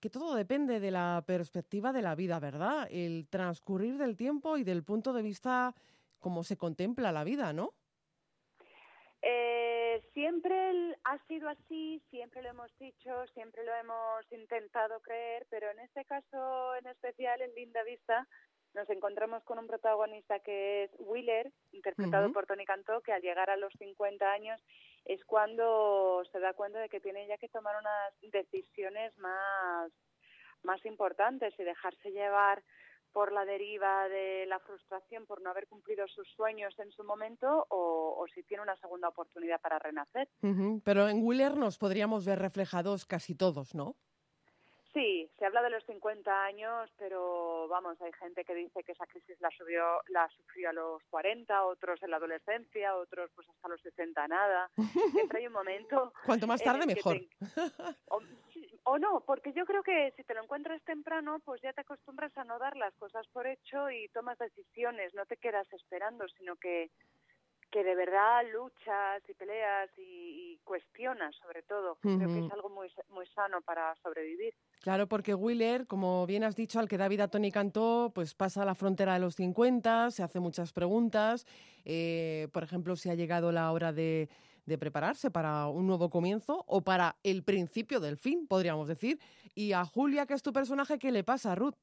que 0.00 0.10
todo 0.10 0.34
depende 0.34 0.80
de 0.80 0.90
la 0.90 1.24
perspectiva 1.26 1.94
de 1.94 2.02
la 2.02 2.14
vida, 2.14 2.38
¿verdad? 2.40 2.86
El 2.90 3.26
transcurrir 3.30 3.96
del 3.96 4.16
tiempo 4.16 4.58
y 4.58 4.64
del 4.64 4.84
punto 4.84 5.14
de 5.14 5.22
vista 5.22 5.74
cómo 6.18 6.44
se 6.44 6.58
contempla 6.58 7.10
la 7.10 7.24
vida, 7.24 7.54
¿no? 7.54 7.72
Eh, 9.26 10.02
siempre 10.12 10.54
ha 11.04 11.18
sido 11.26 11.48
así, 11.48 12.02
siempre 12.10 12.42
lo 12.42 12.50
hemos 12.50 12.70
dicho, 12.78 13.26
siempre 13.28 13.64
lo 13.64 13.74
hemos 13.74 14.30
intentado 14.30 15.00
creer, 15.00 15.46
pero 15.48 15.70
en 15.70 15.80
este 15.80 16.04
caso 16.04 16.76
en 16.76 16.86
especial, 16.88 17.40
en 17.40 17.54
Linda 17.54 17.82
Vista, 17.84 18.28
nos 18.74 18.90
encontramos 18.90 19.42
con 19.44 19.58
un 19.58 19.66
protagonista 19.66 20.40
que 20.40 20.84
es 20.84 20.90
Wheeler, 20.98 21.50
interpretado 21.72 22.30
por 22.34 22.44
Tony 22.44 22.66
Cantó, 22.66 23.00
que 23.00 23.14
al 23.14 23.22
llegar 23.22 23.48
a 23.48 23.56
los 23.56 23.72
50 23.78 24.30
años 24.30 24.60
es 25.06 25.24
cuando 25.24 26.22
se 26.30 26.38
da 26.38 26.52
cuenta 26.52 26.80
de 26.80 26.90
que 26.90 27.00
tiene 27.00 27.26
ya 27.26 27.38
que 27.38 27.48
tomar 27.48 27.76
unas 27.78 28.30
decisiones 28.30 29.16
más, 29.16 29.90
más 30.64 30.84
importantes 30.84 31.54
y 31.58 31.64
dejarse 31.64 32.10
llevar 32.10 32.62
por 33.14 33.32
la 33.32 33.44
deriva 33.44 34.08
de 34.08 34.44
la 34.46 34.58
frustración 34.58 35.24
por 35.24 35.40
no 35.40 35.48
haber 35.48 35.68
cumplido 35.68 36.04
sus 36.08 36.28
sueños 36.36 36.74
en 36.80 36.90
su 36.90 37.04
momento 37.04 37.64
o, 37.70 38.26
si 38.34 38.42
tiene 38.42 38.64
una 38.64 38.76
segunda 38.76 39.08
oportunidad 39.08 39.60
para 39.60 39.78
renacer. 39.78 40.28
Pero 40.82 41.08
en 41.08 41.24
Wheeler 41.24 41.56
nos 41.56 41.78
podríamos 41.78 42.26
ver 42.26 42.40
reflejados 42.40 43.06
casi 43.06 43.36
todos, 43.36 43.74
¿no? 43.74 43.96
Sí, 44.94 45.28
se 45.36 45.44
habla 45.44 45.60
de 45.60 45.70
los 45.70 45.84
50 45.86 46.44
años, 46.44 46.88
pero 46.96 47.66
vamos, 47.66 48.00
hay 48.00 48.12
gente 48.12 48.44
que 48.44 48.54
dice 48.54 48.84
que 48.84 48.92
esa 48.92 49.06
crisis 49.06 49.40
la, 49.40 49.50
subió, 49.50 50.00
la 50.06 50.28
sufrió 50.28 50.70
a 50.70 50.72
los 50.72 51.02
40, 51.10 51.64
otros 51.64 52.00
en 52.04 52.12
la 52.12 52.18
adolescencia, 52.18 52.94
otros 52.94 53.28
pues 53.34 53.48
hasta 53.48 53.68
los 53.68 53.80
60 53.80 54.28
nada. 54.28 54.70
Siempre 55.12 55.40
hay 55.40 55.48
un 55.48 55.52
momento... 55.52 56.12
Cuanto 56.24 56.46
más 56.46 56.62
tarde, 56.62 56.86
mejor. 56.86 57.20
o, 58.84 58.98
no, 58.98 59.24
porque 59.26 59.52
yo 59.52 59.66
creo 59.66 59.82
que 59.82 60.12
si 60.16 60.22
te 60.22 60.32
lo 60.32 60.44
encuentras 60.44 60.80
temprano, 60.84 61.40
pues 61.44 61.60
ya 61.60 61.72
te 61.72 61.80
acostumbras 61.80 62.36
a 62.38 62.44
no 62.44 62.60
dar 62.60 62.76
las 62.76 62.94
cosas 62.94 63.26
por 63.32 63.48
hecho 63.48 63.90
y 63.90 64.08
tomas 64.10 64.38
decisiones, 64.38 65.12
no 65.14 65.26
te 65.26 65.38
quedas 65.38 65.66
esperando, 65.72 66.28
sino 66.38 66.54
que 66.54 66.92
que 67.74 67.82
de 67.82 67.96
verdad 67.96 68.42
luchas 68.52 69.20
y 69.28 69.34
peleas 69.34 69.90
y, 69.98 70.60
cuestionas 70.62 71.34
sobre 71.42 71.62
todo. 71.64 71.98
Creo 72.00 72.18
que 72.28 72.46
es 72.46 72.52
algo 72.52 72.70
muy, 72.70 72.88
muy 73.10 73.26
sano 73.34 73.60
para 73.60 73.94
sobrevivir. 73.96 74.54
Claro, 74.80 75.08
porque 75.08 75.34
Wheeler, 75.34 75.86
como 75.86 76.24
bien 76.24 76.44
has 76.44 76.54
dicho, 76.56 76.78
al 76.78 76.88
que 76.88 76.96
da 76.96 77.08
vida 77.08 77.28
Tony 77.28 77.50
Cantó, 77.50 78.12
pues 78.14 78.34
pasa 78.34 78.64
la 78.64 78.74
frontera 78.74 79.14
de 79.14 79.18
los 79.18 79.34
50, 79.34 80.12
se 80.12 80.22
hace 80.22 80.40
muchas 80.40 80.72
preguntas. 80.72 81.46
Eh, 81.84 82.48
por 82.52 82.62
ejemplo, 82.62 82.96
si 82.96 83.10
ha 83.10 83.14
llegado 83.14 83.52
la 83.52 83.70
hora 83.72 83.92
de, 83.92 84.30
de 84.64 84.78
prepararse 84.78 85.30
para 85.30 85.66
un 85.66 85.86
nuevo 85.86 86.08
comienzo 86.08 86.64
o 86.66 86.80
para 86.82 87.16
el 87.24 87.42
principio 87.42 87.98
del 88.00 88.16
fin, 88.16 88.46
podríamos 88.46 88.88
decir. 88.88 89.18
Y 89.54 89.72
a 89.72 89.84
Julia, 89.84 90.24
que 90.26 90.34
es 90.34 90.42
tu 90.42 90.52
personaje, 90.52 90.98
¿qué 90.98 91.10
le 91.10 91.24
pasa, 91.24 91.56
Ruth? 91.56 91.74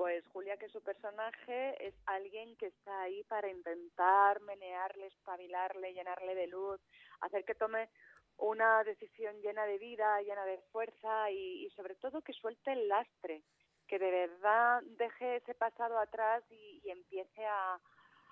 Pues 0.00 0.26
Julia, 0.28 0.56
que 0.56 0.70
su 0.70 0.80
personaje 0.80 1.86
es 1.86 1.94
alguien 2.06 2.56
que 2.56 2.68
está 2.68 3.02
ahí 3.02 3.22
para 3.24 3.50
intentar 3.50 4.40
menearle, 4.40 5.08
espabilarle, 5.08 5.92
llenarle 5.92 6.34
de 6.34 6.46
luz, 6.46 6.80
hacer 7.20 7.44
que 7.44 7.54
tome 7.54 7.90
una 8.38 8.82
decisión 8.82 9.38
llena 9.42 9.66
de 9.66 9.76
vida, 9.76 10.22
llena 10.22 10.46
de 10.46 10.56
fuerza 10.72 11.30
y, 11.30 11.68
sobre 11.76 11.96
todo 11.96 12.22
que 12.22 12.32
suelte 12.32 12.72
el 12.72 12.88
lastre, 12.88 13.42
que 13.86 13.98
de 13.98 14.10
verdad 14.10 14.80
deje 14.96 15.36
ese 15.36 15.54
pasado 15.54 15.98
atrás 15.98 16.42
y 16.48 16.80
empiece 16.88 17.44
a, 17.44 17.78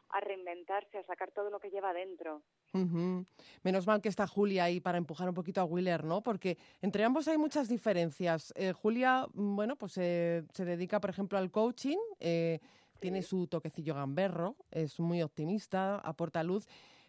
a 0.09 0.21
reinventarse, 0.21 0.97
a 0.97 1.05
sacar 1.05 1.33
todo 1.33 1.51
lo 1.51 1.61
que 1.61 1.71
lleva 1.71 1.93
dentro. 1.93 2.45
Menos 2.73 3.87
mal 3.87 4.01
que 4.01 4.09
está 4.09 4.27
Julia 4.27 4.65
ahí 4.65 4.81
para 4.81 4.99
empujar 4.99 5.29
un 5.29 5.35
poquito 5.35 5.61
a 5.61 5.65
Wheeler, 5.65 6.05
¿no? 6.05 6.23
Porque 6.23 6.59
entre 6.83 7.05
ambos 7.05 7.27
hay 7.29 7.39
muchas 7.39 7.69
diferencias. 7.69 8.53
Eh, 8.57 8.73
Julia, 8.73 9.27
mm, 9.33 9.57
bueno, 9.57 9.77
pues 9.77 9.97
eh, 9.97 10.45
se 10.53 10.65
dedica, 10.65 11.01
por 11.01 11.11
ejemplo, 11.11 11.39
al 11.39 11.51
coaching, 11.51 11.99
eh, 12.21 12.61
tiene 13.01 13.23
su 13.23 13.47
toquecillo 13.47 13.95
gamberro, 13.95 14.57
es 14.71 15.01
muy 15.01 15.23
optimista, 15.23 15.97
aporta 15.97 16.43
luz, 16.43 16.67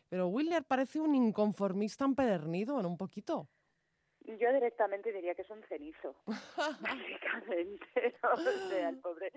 pero 0.08 0.28
Wheeler 0.28 0.64
parece 0.64 1.00
un 1.00 1.14
inconformista 1.16 2.06
empedernido, 2.06 2.82
¿no? 2.82 2.90
Un 2.90 2.98
poquito. 2.98 3.48
Yo 4.38 4.54
directamente 4.54 5.12
diría 5.12 5.34
que 5.34 5.42
es 5.42 5.50
un 5.50 5.64
cenizo, 5.64 6.16
básicamente. 6.82 7.88
O 8.24 8.38
sea, 8.38 8.90
el 8.90 9.00
pobre. 9.00 9.32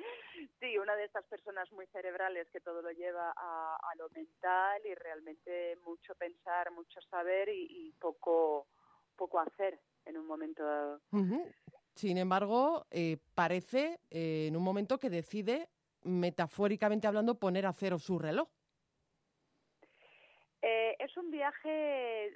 Sí, 0.61 0.77
una 0.77 0.95
de 0.97 1.05
estas 1.05 1.25
personas 1.27 1.71
muy 1.73 1.87
cerebrales 1.87 2.49
que 2.51 2.61
todo 2.61 2.83
lo 2.83 2.91
lleva 2.91 3.33
a, 3.37 3.79
lo 3.97 4.09
mental 4.11 4.83
y 4.85 4.95
realmente 4.95 5.77
mucho 5.85 6.15
pensar, 6.17 6.71
mucho 6.73 7.01
saber 7.03 7.49
y, 7.49 7.95
poco, 7.99 8.67
poco 9.17 9.41
hacer 9.41 9.81
en 10.05 10.19
un 10.19 10.27
momento 10.27 10.65
dado. 10.65 11.01
Sin 11.95 12.19
embargo, 12.19 12.87
eh, 12.91 13.19
parece 13.35 14.01
eh, 14.11 14.47
en 14.49 14.57
un 14.57 14.63
momento 14.63 14.99
que 14.99 15.11
decide, 15.11 15.69
metafóricamente 16.03 17.07
hablando, 17.07 17.39
poner 17.39 17.67
a 17.67 17.73
cero 17.73 17.99
su 17.99 18.19
reloj. 18.19 18.49
Eh, 20.63 20.97
es 20.99 21.17
un 21.17 21.31
viaje 21.31 22.31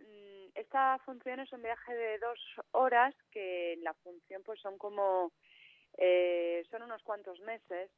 esta 0.57 0.99
función 1.05 1.41
es 1.41 1.53
un 1.53 1.63
viaje 1.63 1.95
de 1.95 2.19
dos 2.19 2.41
horas 2.73 3.15
que 3.31 3.79
la 3.83 3.95
función 3.95 4.43
pues 4.45 4.61
son 4.61 4.79
como 4.79 5.33
eh, 5.99 6.65
son 6.71 6.83
unos 6.83 7.03
cuantos 7.03 7.41
meses 7.41 7.91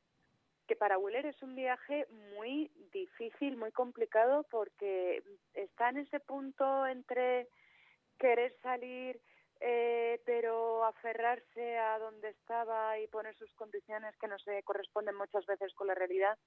que 0.67 0.77
para 0.77 0.99
Wheeler 0.99 1.27
es 1.27 1.43
un 1.43 1.55
viaje 1.55 2.07
muy 2.37 2.71
difícil, 2.93 3.57
muy 3.57 3.73
complicado 3.73 4.45
porque 4.51 5.23
está 5.55 5.89
en 5.89 5.99
ese 5.99 6.21
punto 6.21 6.87
entre 6.87 7.49
querer 8.19 8.55
salir 8.61 9.21
eh, 9.61 10.21
pero 10.25 10.85
aferrarse 10.85 11.79
a 11.79 11.99
donde 11.99 12.29
estaba 12.29 12.99
y 13.01 13.09
poner 13.09 13.35
sus 13.37 13.53
condiciones 13.55 14.17
que 14.19 14.29
no 14.29 14.39
se 14.39 14.63
corresponden 14.63 15.17
muchas 15.17 15.47
veces 15.47 15.73
con 15.75 15.89
la 15.89 15.95
realidad 15.95 16.39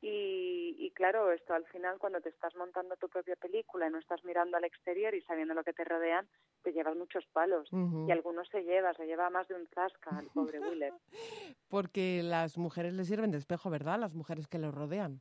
y, 0.00 0.92
claro, 0.94 1.32
esto 1.32 1.54
al 1.54 1.66
final 1.66 1.98
cuando 1.98 2.20
te 2.20 2.28
estás 2.28 2.54
montando 2.54 2.96
tu 2.96 3.08
propia 3.08 3.34
película 3.36 3.86
y 3.86 3.90
no 3.90 3.98
estás 3.98 4.22
mirando 4.24 4.56
al 4.56 4.64
exterior 4.64 5.14
y 5.14 5.22
sabiendo 5.22 5.54
lo 5.54 5.64
que 5.64 5.72
te 5.72 5.84
rodean, 5.84 6.28
te 6.62 6.72
llevas 6.72 6.96
muchos 6.96 7.24
palos. 7.32 7.68
Y 8.06 8.10
algunos 8.10 8.48
se 8.48 8.62
lleva, 8.62 8.92
se 8.94 9.06
lleva 9.06 9.30
más 9.30 9.48
de 9.48 9.54
un 9.54 9.66
zasca 9.68 10.10
al 10.16 10.26
pobre 10.34 10.60
Wheeler. 10.60 10.92
Porque 11.68 12.20
las 12.22 12.58
mujeres 12.58 12.94
le 12.94 13.04
sirven 13.04 13.30
de 13.30 13.38
espejo, 13.38 13.70
¿verdad? 13.70 13.98
Las 13.98 14.14
mujeres 14.14 14.48
que 14.48 14.58
lo 14.58 14.70
rodean. 14.70 15.20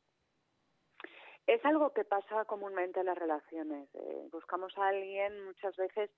Es 1.48 1.64
algo 1.64 1.94
que 1.94 2.04
pasa 2.04 2.46
comúnmente 2.46 3.00
en 3.00 3.06
las 3.06 3.18
relaciones. 3.18 3.88
Eh, 3.94 4.28
buscamos 4.32 4.76
a 4.78 4.88
alguien 4.88 5.46
muchas 5.46 5.76
veces 5.78 6.10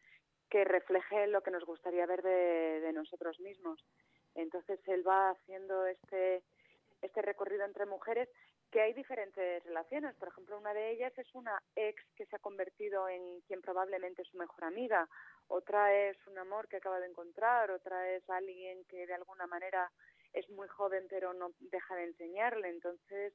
que 0.49 0.63
refleje 0.63 1.27
lo 1.27 1.41
que 1.41 1.51
nos 1.51 1.65
gustaría 1.65 2.05
ver 2.05 2.21
de, 2.23 2.79
de 2.79 2.93
nosotros 2.93 3.39
mismos. 3.39 3.79
Entonces 4.35 4.79
él 4.87 5.05
va 5.05 5.31
haciendo 5.31 5.85
este 5.85 6.43
este 7.01 7.21
recorrido 7.21 7.65
entre 7.65 7.85
mujeres 7.85 8.29
que 8.71 8.81
hay 8.81 8.93
diferentes 8.93 9.63
relaciones. 9.63 10.15
Por 10.15 10.29
ejemplo, 10.29 10.57
una 10.57 10.73
de 10.73 10.91
ellas 10.91 11.13
es 11.17 11.33
una 11.33 11.61
ex 11.75 12.01
que 12.15 12.25
se 12.25 12.35
ha 12.35 12.39
convertido 12.39 13.07
en 13.07 13.41
quien 13.41 13.61
probablemente 13.61 14.23
es 14.23 14.27
su 14.27 14.37
mejor 14.37 14.63
amiga. 14.65 15.07
Otra 15.47 15.93
es 15.93 16.17
un 16.27 16.37
amor 16.37 16.67
que 16.67 16.77
acaba 16.77 16.99
de 16.99 17.07
encontrar. 17.07 17.71
Otra 17.71 18.09
es 18.15 18.27
alguien 18.29 18.83
que 18.85 19.07
de 19.07 19.13
alguna 19.13 19.47
manera 19.47 19.91
es 20.33 20.49
muy 20.49 20.67
joven 20.67 21.05
pero 21.09 21.33
no 21.33 21.51
deja 21.59 21.95
de 21.95 22.05
enseñarle. 22.05 22.69
Entonces, 22.69 23.33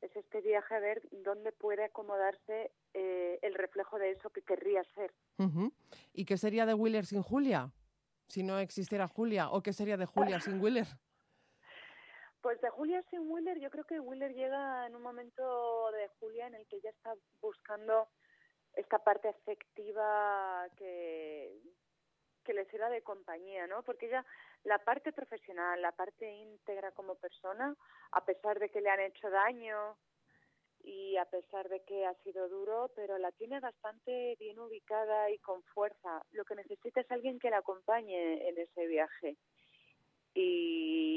es 0.00 0.14
este 0.16 0.40
viaje 0.40 0.74
a 0.74 0.80
ver 0.80 1.02
dónde 1.10 1.52
puede 1.52 1.84
acomodarse 1.84 2.72
eh, 2.92 3.38
el 3.42 3.54
reflejo 3.54 3.98
de 3.98 4.10
eso 4.10 4.30
que 4.30 4.42
querría 4.42 4.82
ser. 4.94 5.12
¿Y 6.12 6.24
qué 6.24 6.36
sería 6.36 6.66
de 6.66 6.74
Wheeler 6.74 7.06
sin 7.06 7.22
Julia? 7.22 7.72
Si 8.28 8.42
no 8.42 8.58
existiera 8.58 9.08
Julia. 9.08 9.50
¿O 9.50 9.62
qué 9.62 9.72
sería 9.72 9.96
de 9.96 10.06
Julia 10.06 10.40
sin 10.40 10.60
Wheeler? 10.60 10.86
Pues 12.44 12.60
de 12.60 12.68
Julia 12.68 13.02
sin 13.08 13.20
Wheeler, 13.30 13.58
yo 13.58 13.70
creo 13.70 13.84
que 13.84 13.98
Wheeler 13.98 14.34
llega 14.34 14.86
en 14.86 14.94
un 14.94 15.00
momento 15.00 15.90
de 15.92 16.08
Julia 16.20 16.46
en 16.46 16.54
el 16.54 16.66
que 16.66 16.76
ella 16.76 16.90
está 16.90 17.14
buscando 17.40 18.06
esta 18.74 18.98
parte 18.98 19.28
afectiva 19.28 20.68
que, 20.76 21.58
que 22.44 22.52
le 22.52 22.66
sirva 22.66 22.90
de 22.90 23.00
compañía, 23.00 23.66
¿no? 23.66 23.82
Porque 23.82 24.08
ella, 24.08 24.26
la 24.64 24.78
parte 24.78 25.10
profesional, 25.10 25.80
la 25.80 25.92
parte 25.92 26.30
íntegra 26.30 26.92
como 26.92 27.14
persona, 27.14 27.74
a 28.12 28.24
pesar 28.26 28.58
de 28.58 28.68
que 28.68 28.82
le 28.82 28.90
han 28.90 29.00
hecho 29.00 29.30
daño 29.30 29.96
y 30.82 31.16
a 31.16 31.24
pesar 31.24 31.70
de 31.70 31.82
que 31.84 32.04
ha 32.04 32.12
sido 32.24 32.50
duro, 32.50 32.90
pero 32.94 33.16
la 33.16 33.32
tiene 33.32 33.58
bastante 33.58 34.36
bien 34.38 34.58
ubicada 34.58 35.30
y 35.30 35.38
con 35.38 35.62
fuerza. 35.62 36.22
Lo 36.32 36.44
que 36.44 36.56
necesita 36.56 37.00
es 37.00 37.10
alguien 37.10 37.38
que 37.38 37.48
la 37.48 37.60
acompañe 37.60 38.46
en 38.50 38.58
ese 38.58 38.86
viaje 38.86 39.38
y 40.34 41.14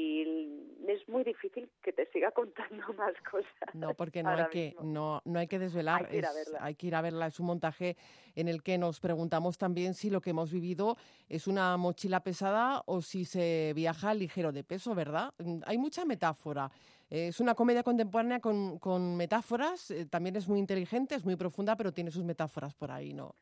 es 0.88 1.08
muy 1.08 1.22
difícil 1.24 1.70
que 1.82 1.92
te 1.92 2.06
siga 2.10 2.30
contando 2.32 2.92
más 2.94 3.14
cosas. 3.30 3.74
No, 3.74 3.94
porque 3.94 4.22
no 4.22 4.30
hay 4.30 4.46
que 4.50 4.76
no 4.82 5.22
no 5.24 5.38
hay 5.38 5.46
que 5.46 5.58
desvelar, 5.58 6.04
hay 6.04 6.10
que, 6.10 6.16
ir 6.18 6.26
a 6.26 6.32
verla. 6.32 6.58
hay 6.60 6.74
que 6.74 6.86
ir 6.86 6.94
a 6.94 7.02
verla. 7.02 7.26
Es 7.26 7.40
un 7.40 7.46
montaje 7.46 7.96
en 8.34 8.48
el 8.48 8.62
que 8.62 8.78
nos 8.78 9.00
preguntamos 9.00 9.58
también 9.58 9.94
si 9.94 10.10
lo 10.10 10.20
que 10.20 10.30
hemos 10.30 10.52
vivido 10.52 10.96
es 11.28 11.46
una 11.46 11.76
mochila 11.76 12.20
pesada 12.20 12.82
o 12.86 13.02
si 13.02 13.24
se 13.24 13.72
viaja 13.74 14.14
ligero 14.14 14.52
de 14.52 14.64
peso, 14.64 14.94
¿verdad? 14.94 15.34
Mm, 15.38 15.60
hay 15.66 15.78
mucha 15.78 16.04
metáfora. 16.04 16.70
Es 17.10 17.40
una 17.40 17.54
comedia 17.54 17.82
contemporánea 17.82 18.38
con, 18.38 18.78
con 18.78 19.16
metáforas, 19.16 19.90
eh, 19.90 20.04
también 20.04 20.36
es 20.36 20.46
muy 20.46 20.58
inteligente, 20.58 21.14
es 21.14 21.24
muy 21.24 21.36
profunda, 21.36 21.74
pero 21.74 21.90
tiene 21.90 22.10
sus 22.10 22.22
metáforas 22.22 22.74
por 22.74 22.90
ahí, 22.90 23.14
¿no? 23.14 23.34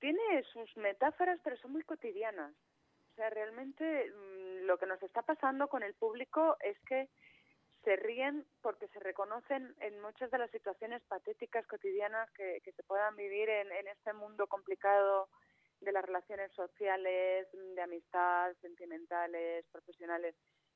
Tiene 0.00 0.42
sus 0.50 0.74
metáforas, 0.78 1.38
pero 1.44 1.56
son 1.58 1.72
muy 1.72 1.82
cotidianas. 1.82 2.54
O 3.16 3.18
sea, 3.18 3.30
realmente 3.30 4.10
mm, 4.10 4.66
lo 4.66 4.76
que 4.76 4.84
nos 4.84 5.02
está 5.02 5.22
pasando 5.22 5.68
con 5.68 5.82
el 5.82 5.94
público 5.94 6.58
es 6.60 6.78
que 6.80 7.08
se 7.82 7.96
ríen 7.96 8.44
porque 8.60 8.88
se 8.88 9.00
reconocen 9.00 9.74
en 9.80 9.98
muchas 10.02 10.30
de 10.30 10.36
las 10.36 10.50
situaciones 10.50 11.02
patéticas 11.08 11.66
cotidianas 11.66 12.30
que, 12.32 12.60
se 12.60 12.82
puedan 12.82 13.16
vivir 13.16 13.48
en, 13.48 13.72
en 13.72 13.88
este 13.88 14.12
mundo 14.12 14.46
complicado 14.48 15.30
de 15.80 15.92
las 15.92 16.04
relaciones 16.04 16.52
sociales, 16.52 17.48
de 17.52 17.80
amistad, 17.80 18.52
sentimentales, 18.60 19.64
profesionales. 19.72 20.34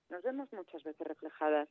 Nos 0.08 0.22
vemos 0.22 0.50
muchas 0.54 0.82
veces 0.82 1.06
reflejadas. 1.06 1.68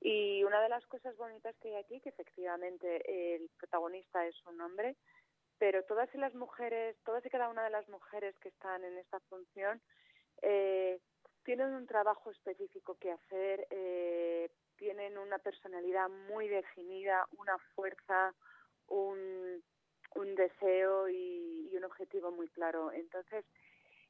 Y 0.00 0.42
una 0.42 0.62
de 0.62 0.70
las 0.70 0.86
cosas 0.86 1.14
bonitas 1.18 1.54
que 1.58 1.68
hay 1.68 1.82
aquí, 1.84 2.00
que 2.00 2.08
efectivamente 2.08 3.34
el 3.34 3.50
protagonista 3.58 4.24
es 4.26 4.36
un 4.46 4.58
hombre, 4.62 4.96
pero 5.58 5.82
todas 5.84 6.12
las 6.14 6.34
mujeres, 6.34 6.96
todas 7.04 7.24
y 7.24 7.30
cada 7.30 7.48
una 7.48 7.64
de 7.64 7.70
las 7.70 7.88
mujeres 7.88 8.36
que 8.38 8.48
están 8.48 8.84
en 8.84 8.96
esta 8.98 9.20
función 9.20 9.80
eh, 10.42 11.00
tienen 11.44 11.74
un 11.74 11.86
trabajo 11.86 12.30
específico 12.30 12.96
que 13.00 13.10
hacer, 13.10 13.66
eh, 13.70 14.50
tienen 14.76 15.18
una 15.18 15.38
personalidad 15.38 16.08
muy 16.28 16.48
definida, 16.48 17.26
una 17.38 17.58
fuerza, 17.74 18.34
un, 18.86 19.62
un 20.14 20.34
deseo 20.34 21.08
y, 21.08 21.70
y 21.72 21.76
un 21.76 21.84
objetivo 21.84 22.30
muy 22.30 22.48
claro. 22.48 22.92
Entonces, 22.92 23.44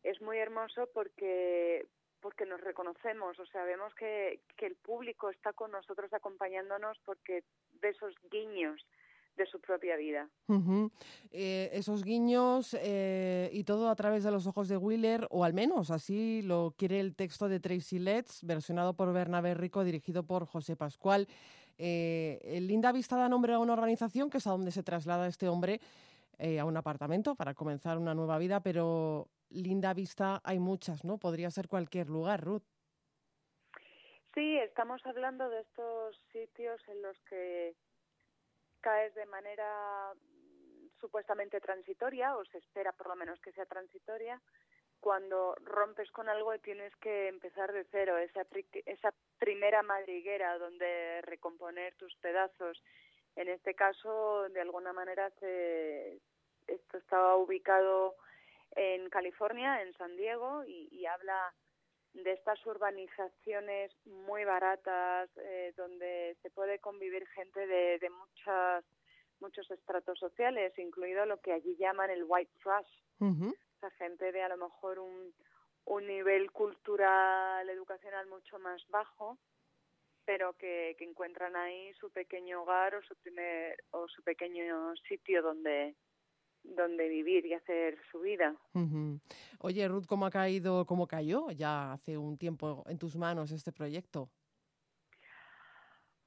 es 0.02 0.20
muy 0.20 0.38
hermoso 0.38 0.88
porque 0.92 1.86
porque 2.20 2.46
nos 2.46 2.60
reconocemos, 2.60 3.38
o 3.38 3.46
sea, 3.46 3.62
vemos 3.62 3.94
que, 3.94 4.40
que 4.56 4.66
el 4.66 4.74
público 4.74 5.30
está 5.30 5.52
con 5.52 5.70
nosotros 5.70 6.12
acompañándonos 6.12 6.98
porque 7.04 7.44
ve 7.80 7.90
esos 7.90 8.12
guiños 8.28 8.84
de 9.38 9.46
su 9.46 9.60
propia 9.60 9.96
vida. 9.96 10.28
Eh, 11.30 11.70
esos 11.72 12.04
guiños 12.04 12.76
eh, 12.78 13.48
y 13.52 13.64
todo 13.64 13.88
a 13.88 13.96
través 13.96 14.24
de 14.24 14.30
los 14.30 14.46
ojos 14.46 14.68
de 14.68 14.76
Wheeler, 14.76 15.26
o 15.30 15.44
al 15.44 15.54
menos 15.54 15.90
así 15.90 16.42
lo 16.42 16.74
quiere 16.76 17.00
el 17.00 17.14
texto 17.14 17.48
de 17.48 17.60
Tracy 17.60 17.98
Letts, 17.98 18.44
versionado 18.44 18.94
por 18.94 19.12
Bernabé 19.12 19.54
Rico, 19.54 19.84
dirigido 19.84 20.24
por 20.24 20.44
José 20.44 20.76
Pascual. 20.76 21.28
Eh, 21.78 22.58
Linda 22.60 22.92
Vista 22.92 23.16
da 23.16 23.28
nombre 23.28 23.54
a 23.54 23.60
una 23.60 23.72
organización 23.72 24.28
que 24.28 24.38
es 24.38 24.46
a 24.46 24.50
donde 24.50 24.72
se 24.72 24.82
traslada 24.82 25.28
este 25.28 25.48
hombre 25.48 25.80
a 26.60 26.64
un 26.64 26.76
apartamento 26.76 27.34
para 27.34 27.52
comenzar 27.52 27.98
una 27.98 28.14
nueva 28.14 28.38
vida, 28.38 28.60
pero 28.60 29.26
linda 29.50 29.92
vista 29.92 30.40
hay 30.44 30.60
muchas, 30.60 31.02
¿no? 31.04 31.18
Podría 31.18 31.50
ser 31.50 31.66
cualquier 31.66 32.08
lugar, 32.08 32.44
Ruth. 32.44 32.62
Sí, 34.34 34.56
estamos 34.58 35.04
hablando 35.04 35.48
de 35.48 35.62
estos 35.62 36.16
sitios 36.30 36.80
en 36.86 37.02
los 37.02 37.18
que 37.28 37.74
caes 38.80 39.14
de 39.14 39.26
manera 39.26 40.12
mm, 40.14 41.00
supuestamente 41.00 41.60
transitoria, 41.60 42.36
o 42.36 42.44
se 42.46 42.58
espera 42.58 42.92
por 42.92 43.08
lo 43.08 43.16
menos 43.16 43.40
que 43.40 43.52
sea 43.52 43.66
transitoria, 43.66 44.40
cuando 45.00 45.54
rompes 45.64 46.10
con 46.10 46.28
algo 46.28 46.54
y 46.54 46.58
tienes 46.58 46.94
que 46.96 47.28
empezar 47.28 47.72
de 47.72 47.84
cero, 47.90 48.18
esa, 48.18 48.44
esa 48.84 49.14
primera 49.38 49.82
madriguera 49.82 50.58
donde 50.58 51.20
recomponer 51.22 51.94
tus 51.96 52.14
pedazos. 52.16 52.82
En 53.36 53.48
este 53.48 53.74
caso, 53.74 54.48
de 54.48 54.60
alguna 54.60 54.92
manera, 54.92 55.30
se, 55.38 56.18
esto 56.66 56.98
estaba 56.98 57.36
ubicado 57.36 58.16
en 58.72 59.08
California, 59.10 59.82
en 59.82 59.94
San 59.94 60.16
Diego, 60.16 60.64
y, 60.64 61.06
habla 61.06 61.54
de 62.12 62.32
estas 62.32 62.64
urbanizaciones 62.66 63.92
muy 64.06 64.44
baratas 64.44 65.30
eh, 65.36 65.72
donde 65.76 66.36
se 66.42 66.50
puede 66.50 66.78
convivir 66.78 67.26
gente 67.28 67.66
de, 67.66 67.98
de 67.98 68.10
muchas 68.10 68.84
muchos 69.40 69.70
estratos 69.70 70.18
sociales, 70.18 70.76
incluido 70.78 71.24
lo 71.26 71.40
que 71.40 71.52
allí 71.52 71.76
llaman 71.76 72.10
el 72.10 72.24
white 72.26 72.50
trash, 72.62 72.88
esa 73.76 73.90
gente 73.92 74.32
de 74.32 74.42
a 74.42 74.48
lo 74.48 74.56
mejor 74.56 74.98
un, 74.98 75.32
un 75.84 76.06
nivel 76.06 76.50
cultural, 76.50 77.68
educacional 77.68 78.26
mucho 78.26 78.58
más 78.58 78.82
bajo, 78.88 79.38
pero 80.24 80.54
que, 80.54 80.94
que 80.98 81.04
encuentran 81.04 81.56
ahí 81.56 81.92
su 81.94 82.10
pequeño 82.10 82.62
hogar 82.62 82.94
o 82.94 83.02
su 83.02 83.16
primer 83.16 83.76
o 83.92 84.08
su 84.08 84.22
pequeño 84.22 84.94
sitio 85.08 85.42
donde 85.42 85.94
donde 86.76 87.08
vivir 87.08 87.46
y 87.46 87.54
hacer 87.54 87.98
su 88.10 88.20
vida. 88.20 88.54
Oye, 89.60 89.88
Ruth, 89.88 90.06
¿cómo 90.06 90.26
ha 90.26 90.30
caído, 90.30 90.86
cómo 90.86 91.06
cayó 91.06 91.50
ya 91.50 91.92
hace 91.92 92.16
un 92.16 92.38
tiempo 92.38 92.84
en 92.88 92.98
tus 92.98 93.16
manos 93.16 93.52
este 93.52 93.72
proyecto? 93.72 94.30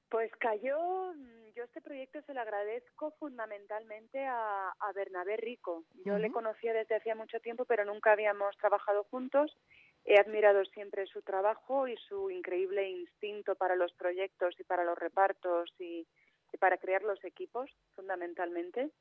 Pues 0.09 0.29
cayó, 0.39 1.13
mm, 1.13 1.53
yo 1.55 1.63
este 1.63 1.81
proyecto 1.81 2.21
se 2.23 2.33
lo 2.33 2.41
agradezco 2.41 3.11
fundamentalmente 3.11 4.25
a, 4.25 4.69
a 4.77 4.91
Bernabé 4.93 5.37
Rico. 5.37 5.85
Yo 6.05 6.17
le 6.17 6.31
conocía 6.31 6.73
desde 6.73 6.95
hacía 6.95 7.15
mucho 7.15 7.39
tiempo, 7.39 7.63
pero 7.65 7.85
nunca 7.85 8.11
habíamos 8.11 8.57
trabajado 8.57 9.05
juntos. 9.05 9.57
He 10.03 10.19
admirado 10.19 10.65
siempre 10.65 11.05
su 11.05 11.21
trabajo 11.21 11.87
y 11.87 11.95
su 12.09 12.29
increíble 12.29 12.89
instinto 12.89 13.55
para 13.55 13.75
los 13.75 13.93
proyectos 13.93 14.59
y 14.59 14.63
para 14.63 14.83
los 14.83 14.97
repartos 14.97 15.73
y 15.79 16.05
para 16.59 16.77
crear 16.77 17.03
los 17.03 17.23
equipos, 17.23 17.69
fundamentalmente. 17.95 18.91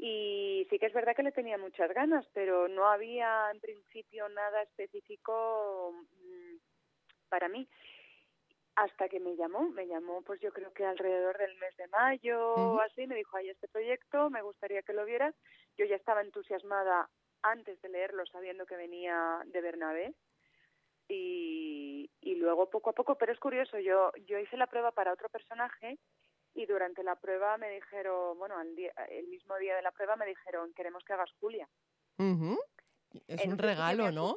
Y 0.00 0.64
sí 0.70 0.78
que 0.78 0.86
es 0.86 0.92
verdad 0.92 1.16
que 1.16 1.24
le 1.24 1.32
tenía 1.32 1.58
muchas 1.58 1.92
ganas, 1.92 2.24
pero 2.32 2.68
no 2.68 2.86
había 2.86 3.50
en 3.52 3.58
principio 3.58 4.28
nada 4.28 4.62
específico 4.62 5.92
mm, 5.92 6.56
para 7.28 7.48
mí. 7.48 7.68
Hasta 8.76 9.08
que 9.08 9.18
me 9.18 9.34
llamó, 9.34 9.68
me 9.70 9.88
llamó 9.88 10.22
pues 10.22 10.40
yo 10.40 10.52
creo 10.52 10.72
que 10.72 10.86
alrededor 10.86 11.36
del 11.36 11.56
mes 11.56 11.76
de 11.76 11.88
mayo 11.88 12.54
o 12.54 12.80
así, 12.80 13.08
me 13.08 13.16
dijo, 13.16 13.36
hay 13.36 13.48
este 13.48 13.66
proyecto, 13.66 14.30
me 14.30 14.40
gustaría 14.40 14.82
que 14.82 14.92
lo 14.92 15.04
vieras. 15.04 15.34
Yo 15.76 15.84
ya 15.84 15.96
estaba 15.96 16.22
entusiasmada 16.22 17.10
antes 17.42 17.82
de 17.82 17.88
leerlo 17.88 18.24
sabiendo 18.26 18.66
que 18.66 18.76
venía 18.76 19.42
de 19.46 19.60
Bernabé. 19.60 20.14
Y, 21.08 22.08
y 22.20 22.36
luego 22.36 22.70
poco 22.70 22.90
a 22.90 22.92
poco, 22.92 23.16
pero 23.16 23.32
es 23.32 23.40
curioso, 23.40 23.78
yo, 23.78 24.12
yo 24.26 24.38
hice 24.38 24.58
la 24.58 24.66
prueba 24.66 24.92
para 24.92 25.12
otro 25.12 25.28
personaje 25.30 25.98
y 26.58 26.66
durante 26.66 27.04
la 27.04 27.14
prueba 27.14 27.56
me 27.56 27.70
dijeron, 27.70 28.36
bueno, 28.36 28.60
el 28.60 29.26
mismo 29.28 29.56
día 29.58 29.76
de 29.76 29.82
la 29.82 29.92
prueba 29.92 30.16
me 30.16 30.26
dijeron, 30.26 30.74
queremos 30.74 31.04
que 31.04 31.12
hagas 31.12 31.30
Julia. 31.38 31.68
Es 33.28 33.46
un 33.46 33.58
regalo, 33.58 34.10
¿no? 34.10 34.36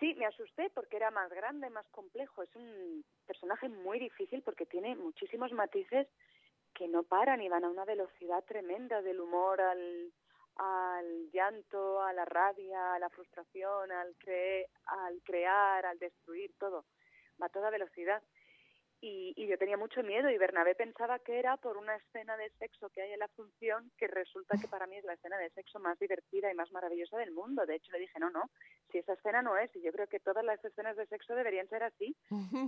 Sí, 0.00 0.14
me 0.14 0.26
asusté 0.26 0.68
porque 0.70 0.96
era 0.96 1.12
más 1.12 1.30
grande, 1.30 1.70
más 1.70 1.86
complejo. 1.90 2.42
Es 2.42 2.52
un 2.56 3.04
personaje 3.24 3.68
muy 3.68 4.00
difícil 4.00 4.42
porque 4.42 4.66
tiene 4.66 4.96
muchísimos 4.96 5.52
matices 5.52 6.08
que 6.74 6.88
no 6.88 7.04
paran 7.04 7.40
y 7.40 7.48
van 7.48 7.64
a 7.64 7.68
una 7.68 7.84
velocidad 7.84 8.42
tremenda 8.42 9.00
del 9.00 9.20
humor 9.20 9.60
al, 9.60 10.12
al 10.56 11.30
llanto, 11.30 12.02
a 12.02 12.12
la 12.12 12.24
rabia, 12.24 12.94
a 12.94 12.98
la 12.98 13.10
frustración, 13.10 13.92
al, 13.92 14.16
cre 14.16 14.66
al 14.86 15.22
crear, 15.22 15.86
al 15.86 16.00
destruir, 16.00 16.52
todo. 16.58 16.84
Va 17.40 17.46
a 17.46 17.50
toda 17.50 17.70
velocidad. 17.70 18.20
Y, 19.04 19.34
y, 19.36 19.48
yo 19.48 19.58
tenía 19.58 19.76
mucho 19.76 20.00
miedo 20.04 20.30
y 20.30 20.38
Bernabé 20.38 20.76
pensaba 20.76 21.18
que 21.18 21.36
era 21.36 21.56
por 21.56 21.76
una 21.76 21.96
escena 21.96 22.36
de 22.36 22.50
sexo 22.60 22.88
que 22.90 23.02
hay 23.02 23.12
en 23.12 23.18
la 23.18 23.26
función 23.26 23.90
que 23.98 24.06
resulta 24.06 24.56
que 24.56 24.68
para 24.68 24.86
mí 24.86 24.96
es 24.96 25.04
la 25.04 25.14
escena 25.14 25.36
de 25.38 25.50
sexo 25.50 25.80
más 25.80 25.98
divertida 25.98 26.52
y 26.52 26.54
más 26.54 26.70
maravillosa 26.70 27.18
del 27.18 27.32
mundo. 27.32 27.66
De 27.66 27.74
hecho 27.74 27.90
le 27.90 27.98
dije, 27.98 28.20
no, 28.20 28.30
no, 28.30 28.48
si 28.92 28.98
esa 28.98 29.14
escena 29.14 29.42
no 29.42 29.58
es, 29.58 29.74
y 29.74 29.82
yo 29.82 29.90
creo 29.90 30.06
que 30.06 30.20
todas 30.20 30.44
las 30.44 30.64
escenas 30.64 30.96
de 30.96 31.06
sexo 31.06 31.34
deberían 31.34 31.68
ser 31.68 31.82
así. 31.82 32.14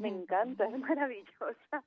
Me 0.01 0.09
encanta, 0.09 0.67
es 0.67 0.79
maravillosa. 0.79 1.85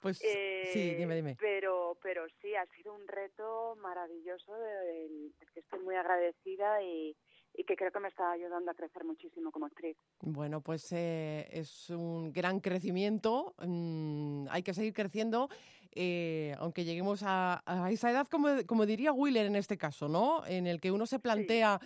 Pues 0.00 0.18
sí, 0.18 0.94
dime, 0.96 1.14
dime. 1.14 1.36
Pero, 1.40 1.96
pero 2.02 2.26
sí, 2.42 2.54
ha 2.54 2.66
sido 2.76 2.94
un 2.94 3.08
reto 3.08 3.76
maravilloso 3.76 4.54
del 4.54 5.32
que 5.54 5.60
estoy 5.60 5.80
muy 5.80 5.94
agradecida 5.94 6.82
y, 6.82 7.16
y 7.54 7.64
que 7.64 7.76
creo 7.76 7.90
que 7.90 8.00
me 8.00 8.08
está 8.08 8.30
ayudando 8.30 8.70
a 8.70 8.74
crecer 8.74 9.04
muchísimo 9.04 9.50
como 9.50 9.66
actriz. 9.66 9.96
Bueno, 10.20 10.60
pues 10.60 10.92
eh, 10.92 11.48
es 11.50 11.90
un 11.90 12.32
gran 12.32 12.60
crecimiento, 12.60 13.54
mm, 13.64 14.46
hay 14.50 14.62
que 14.62 14.74
seguir 14.74 14.92
creciendo. 14.92 15.48
Eh, 15.92 16.54
aunque 16.58 16.84
lleguemos 16.84 17.22
a, 17.24 17.62
esa 17.90 18.10
edad, 18.12 18.28
como, 18.28 18.48
como, 18.66 18.86
diría 18.86 19.12
Wheeler 19.12 19.46
en 19.46 19.56
este 19.56 19.76
caso, 19.76 20.08
¿no? 20.08 20.46
En 20.46 20.68
el 20.68 20.80
que 20.80 20.92
uno 20.92 21.04
se 21.04 21.18
plantea 21.18 21.80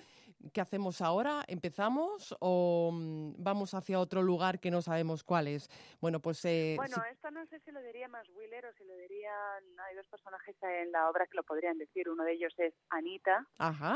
¿qué 0.53 0.61
hacemos 0.61 1.01
ahora? 1.01 1.45
¿Empezamos 1.47 2.35
o 2.41 2.91
mm, 2.93 3.35
vamos 3.39 3.75
hacia 3.75 4.01
otro 4.01 4.23
lugar 4.23 4.61
que 4.61 4.71
no 4.71 4.83
sabemos 4.83 5.25
cuál 5.25 5.49
es? 5.49 5.69
Bueno, 6.01 6.21
pues... 6.21 6.45
Eh, 6.45 6.75
bueno, 6.77 6.97
esto 7.11 7.31
no 7.31 7.47
sé 7.47 7.61
si 7.61 7.71
lo 7.71 7.81
diría 7.83 8.09
más 8.09 8.29
Wheeler 8.31 8.67
o 8.67 8.73
si 8.75 8.85
lo 8.85 8.95
dirían... 8.97 9.65
Hay 9.87 9.97
dos 9.97 10.07
personajes 10.09 10.57
en 10.63 10.93
la 10.93 11.09
obra 11.09 11.27
que 11.27 11.37
lo 11.37 11.43
podrían 11.43 11.79
decir. 11.79 12.09
Uno 12.09 12.25
de 12.25 12.33
ellos 12.33 12.55
es 12.59 12.75
Anita, 12.91 13.47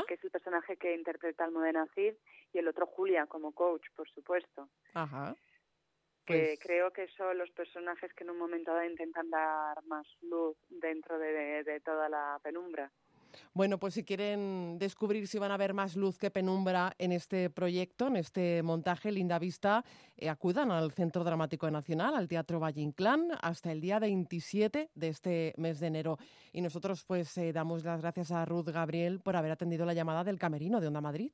que 0.07 0.13
es 0.13 0.23
el 0.23 0.31
personaje 0.31 0.77
que 0.77 0.95
interpreta 0.95 1.43
al 1.43 1.51
Modena 1.51 1.87
Cid, 1.95 2.13
y 2.53 2.57
el 2.57 2.67
otro 2.67 2.87
Julia, 2.87 3.27
como 3.27 3.51
coach, 3.51 3.85
por 3.95 4.09
supuesto. 4.09 4.69
Ajá. 4.93 5.35
Que 6.25 6.57
pues 6.57 6.59
creo 6.61 6.91
que 6.91 7.07
son 7.09 7.37
los 7.37 7.49
personajes 7.51 8.13
que 8.13 8.23
en 8.23 8.29
un 8.31 8.37
momento 8.37 8.71
dado 8.71 8.85
intentan 8.85 9.29
dar 9.29 9.83
más 9.85 10.05
luz 10.21 10.57
dentro 10.69 11.17
de 11.17 11.81
toda 11.83 12.07
la 12.09 12.39
penumbra. 12.43 12.91
Bueno, 13.53 13.77
pues 13.77 13.93
si 13.93 14.03
quieren 14.03 14.77
descubrir 14.79 15.27
si 15.27 15.39
van 15.39 15.51
a 15.51 15.57
ver 15.57 15.73
más 15.73 15.95
luz 15.95 16.17
que 16.17 16.31
penumbra 16.31 16.93
en 16.97 17.11
este 17.11 17.49
proyecto, 17.49 18.07
en 18.07 18.17
este 18.17 18.63
montaje 18.63 19.11
Linda 19.11 19.39
Vista, 19.39 19.83
eh, 20.17 20.29
acudan 20.29 20.71
al 20.71 20.91
Centro 20.91 21.23
Dramático 21.23 21.69
Nacional, 21.69 22.15
al 22.15 22.27
Teatro 22.27 22.59
Valle 22.59 22.81
Inclán, 22.81 23.29
hasta 23.41 23.71
el 23.71 23.81
día 23.81 23.99
27 23.99 24.89
de 24.93 25.07
este 25.07 25.53
mes 25.57 25.79
de 25.79 25.87
enero. 25.87 26.17
Y 26.51 26.61
nosotros 26.61 27.03
pues 27.05 27.37
eh, 27.37 27.53
damos 27.53 27.83
las 27.83 28.01
gracias 28.01 28.31
a 28.31 28.45
Ruth 28.45 28.69
Gabriel 28.69 29.19
por 29.19 29.35
haber 29.35 29.51
atendido 29.51 29.85
la 29.85 29.93
llamada 29.93 30.23
del 30.23 30.39
Camerino 30.39 30.79
de 30.79 30.87
Onda 30.87 31.01
Madrid. 31.01 31.31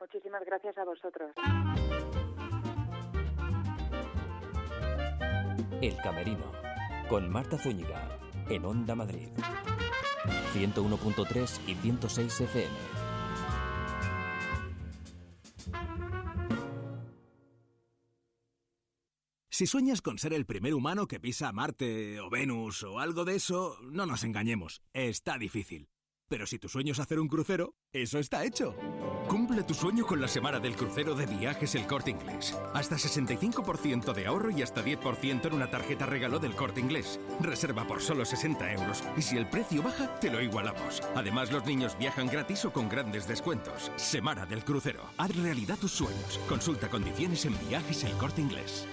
Muchísimas 0.00 0.44
gracias 0.44 0.76
a 0.76 0.84
vosotros. 0.84 1.32
El 5.80 5.96
Camerino, 5.98 6.52
con 7.08 7.30
Marta 7.30 7.58
Zúñiga, 7.58 8.18
en 8.48 8.64
Onda 8.64 8.94
Madrid. 8.94 9.28
101.3 10.54 11.60
y 11.66 11.74
106 11.74 12.40
FM. 12.40 12.74
Si 19.54 19.68
sueñas 19.68 20.02
con 20.02 20.18
ser 20.18 20.32
el 20.32 20.46
primer 20.46 20.74
humano 20.74 21.06
que 21.06 21.20
pisa 21.20 21.52
Marte 21.52 22.18
o 22.18 22.28
Venus 22.28 22.82
o 22.82 22.98
algo 22.98 23.24
de 23.24 23.36
eso, 23.36 23.78
no 23.82 24.04
nos 24.04 24.24
engañemos, 24.24 24.82
está 24.92 25.38
difícil. 25.38 25.93
Pero 26.34 26.48
si 26.48 26.58
tu 26.58 26.68
sueño 26.68 26.90
es 26.90 26.98
hacer 26.98 27.20
un 27.20 27.28
crucero, 27.28 27.76
eso 27.92 28.18
está 28.18 28.44
hecho. 28.44 28.74
Cumple 29.28 29.62
tu 29.62 29.72
sueño 29.72 30.04
con 30.04 30.20
la 30.20 30.26
semana 30.26 30.58
del 30.58 30.74
crucero 30.74 31.14
de 31.14 31.26
viajes 31.26 31.76
El 31.76 31.86
Corte 31.86 32.10
Inglés. 32.10 32.58
Hasta 32.74 32.96
65% 32.96 34.12
de 34.12 34.26
ahorro 34.26 34.50
y 34.50 34.60
hasta 34.60 34.84
10% 34.84 35.46
en 35.46 35.54
una 35.54 35.70
tarjeta 35.70 36.06
regalo 36.06 36.40
del 36.40 36.56
Corte 36.56 36.80
Inglés. 36.80 37.20
Reserva 37.38 37.86
por 37.86 38.02
solo 38.02 38.24
60 38.24 38.72
euros 38.72 39.04
y 39.16 39.22
si 39.22 39.36
el 39.36 39.48
precio 39.48 39.80
baja, 39.80 40.12
te 40.16 40.28
lo 40.28 40.42
igualamos. 40.42 41.00
Además, 41.14 41.52
los 41.52 41.64
niños 41.66 41.96
viajan 41.96 42.26
gratis 42.26 42.64
o 42.64 42.72
con 42.72 42.88
grandes 42.88 43.28
descuentos. 43.28 43.92
Semana 43.94 44.44
del 44.44 44.64
crucero. 44.64 45.04
Haz 45.18 45.36
realidad 45.36 45.78
tus 45.78 45.92
sueños. 45.92 46.40
Consulta 46.48 46.88
condiciones 46.88 47.44
en 47.44 47.56
viajes 47.68 48.02
El 48.02 48.12
Corte 48.14 48.40
Inglés. 48.40 48.88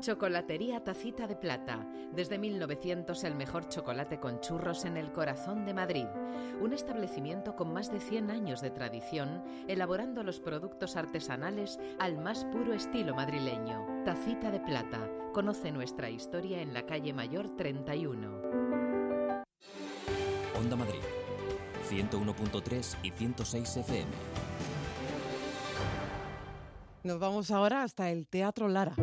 Chocolatería 0.00 0.82
Tacita 0.82 1.26
de 1.26 1.36
Plata. 1.36 1.86
Desde 2.12 2.38
1900 2.38 3.24
el 3.24 3.34
mejor 3.34 3.68
chocolate 3.68 4.18
con 4.18 4.40
churros 4.40 4.84
en 4.84 4.96
el 4.96 5.12
corazón 5.12 5.64
de 5.64 5.74
Madrid. 5.74 6.06
Un 6.60 6.72
establecimiento 6.72 7.56
con 7.56 7.72
más 7.72 7.90
de 7.90 8.00
100 8.00 8.30
años 8.30 8.60
de 8.60 8.70
tradición, 8.70 9.42
elaborando 9.68 10.22
los 10.22 10.40
productos 10.40 10.96
artesanales 10.96 11.78
al 11.98 12.18
más 12.18 12.44
puro 12.46 12.74
estilo 12.74 13.14
madrileño. 13.14 14.04
Tacita 14.04 14.50
de 14.50 14.60
Plata. 14.60 15.08
Conoce 15.32 15.72
nuestra 15.72 16.10
historia 16.10 16.60
en 16.60 16.74
la 16.74 16.86
calle 16.86 17.12
Mayor 17.12 17.56
31. 17.56 18.42
Onda 20.56 20.76
Madrid. 20.76 21.00
101.3 21.90 22.96
y 23.02 23.10
106 23.10 23.76
FM. 23.78 24.10
Nos 27.02 27.18
vamos 27.18 27.50
ahora 27.50 27.82
hasta 27.82 28.10
el 28.10 28.26
Teatro 28.26 28.68
Lara. 28.68 28.94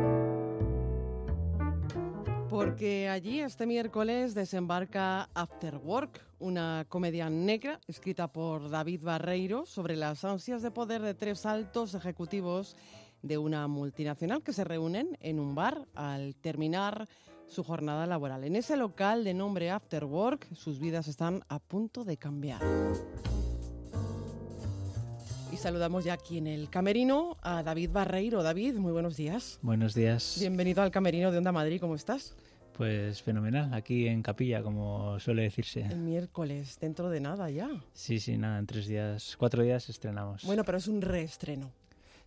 Porque 2.52 3.08
allí 3.08 3.40
este 3.40 3.66
miércoles 3.66 4.36
desembarca 4.36 5.30
After 5.34 5.78
Work, 5.78 6.22
una 6.40 6.86
comedia 6.90 7.30
negra 7.30 7.80
escrita 7.88 8.28
por 8.28 8.70
David 8.70 9.04
Barreiro 9.04 9.66
sobre 9.66 9.96
las 9.96 10.26
ansias 10.26 10.62
de 10.62 10.70
poder 10.70 11.02
de 11.02 11.14
tres 11.14 11.46
altos 11.46 11.94
ejecutivos 11.94 12.76
de 13.22 13.38
una 13.38 13.70
multinacional 13.70 14.44
que 14.44 14.52
se 14.52 14.66
reúnen 14.66 15.18
en 15.22 15.40
un 15.40 15.56
bar 15.56 15.88
al 15.96 16.36
terminar 16.36 17.08
su 17.48 17.64
jornada 17.64 18.06
laboral. 18.06 18.44
En 18.44 18.58
ese 18.58 18.76
local 18.76 19.24
de 19.24 19.34
nombre 19.34 19.72
After 19.72 20.04
Work, 20.04 20.54
sus 20.54 20.78
vidas 20.78 21.08
están 21.08 21.46
a 21.48 21.58
punto 21.58 22.04
de 22.04 22.18
cambiar. 22.18 22.60
Saludamos 25.62 26.04
ya 26.04 26.14
aquí 26.14 26.40
en 26.40 26.48
el 26.48 26.72
camerino 26.72 27.38
a 27.44 27.62
David 27.62 27.92
Barreiro. 27.92 28.42
David, 28.42 28.78
muy 28.78 28.92
buenos 28.92 29.16
días. 29.16 29.60
Buenos 29.62 29.94
días. 29.94 30.38
Bienvenido 30.40 30.82
al 30.82 30.90
camerino 30.90 31.32
de 31.32 31.38
Onda 31.38 31.52
Madrid, 31.52 31.80
¿cómo 31.80 31.94
estás? 31.94 32.36
Pues 32.76 33.22
fenomenal, 33.22 33.72
aquí 33.72 34.08
en 34.08 34.24
capilla, 34.24 34.64
como 34.64 35.20
suele 35.20 35.44
decirse. 35.44 35.82
El 35.82 36.00
miércoles, 36.00 36.80
dentro 36.82 37.12
de 37.12 37.20
nada 37.20 37.48
ya. 37.52 37.70
Sí, 37.94 38.20
sí, 38.20 38.40
nada, 38.40 38.58
en 38.58 38.66
tres 38.66 38.88
días, 38.88 39.36
cuatro 39.38 39.62
días 39.62 39.88
estrenamos. 39.88 40.44
Bueno, 40.46 40.64
pero 40.64 40.80
es 40.80 40.88
un 40.88 41.00
reestreno. 41.00 41.70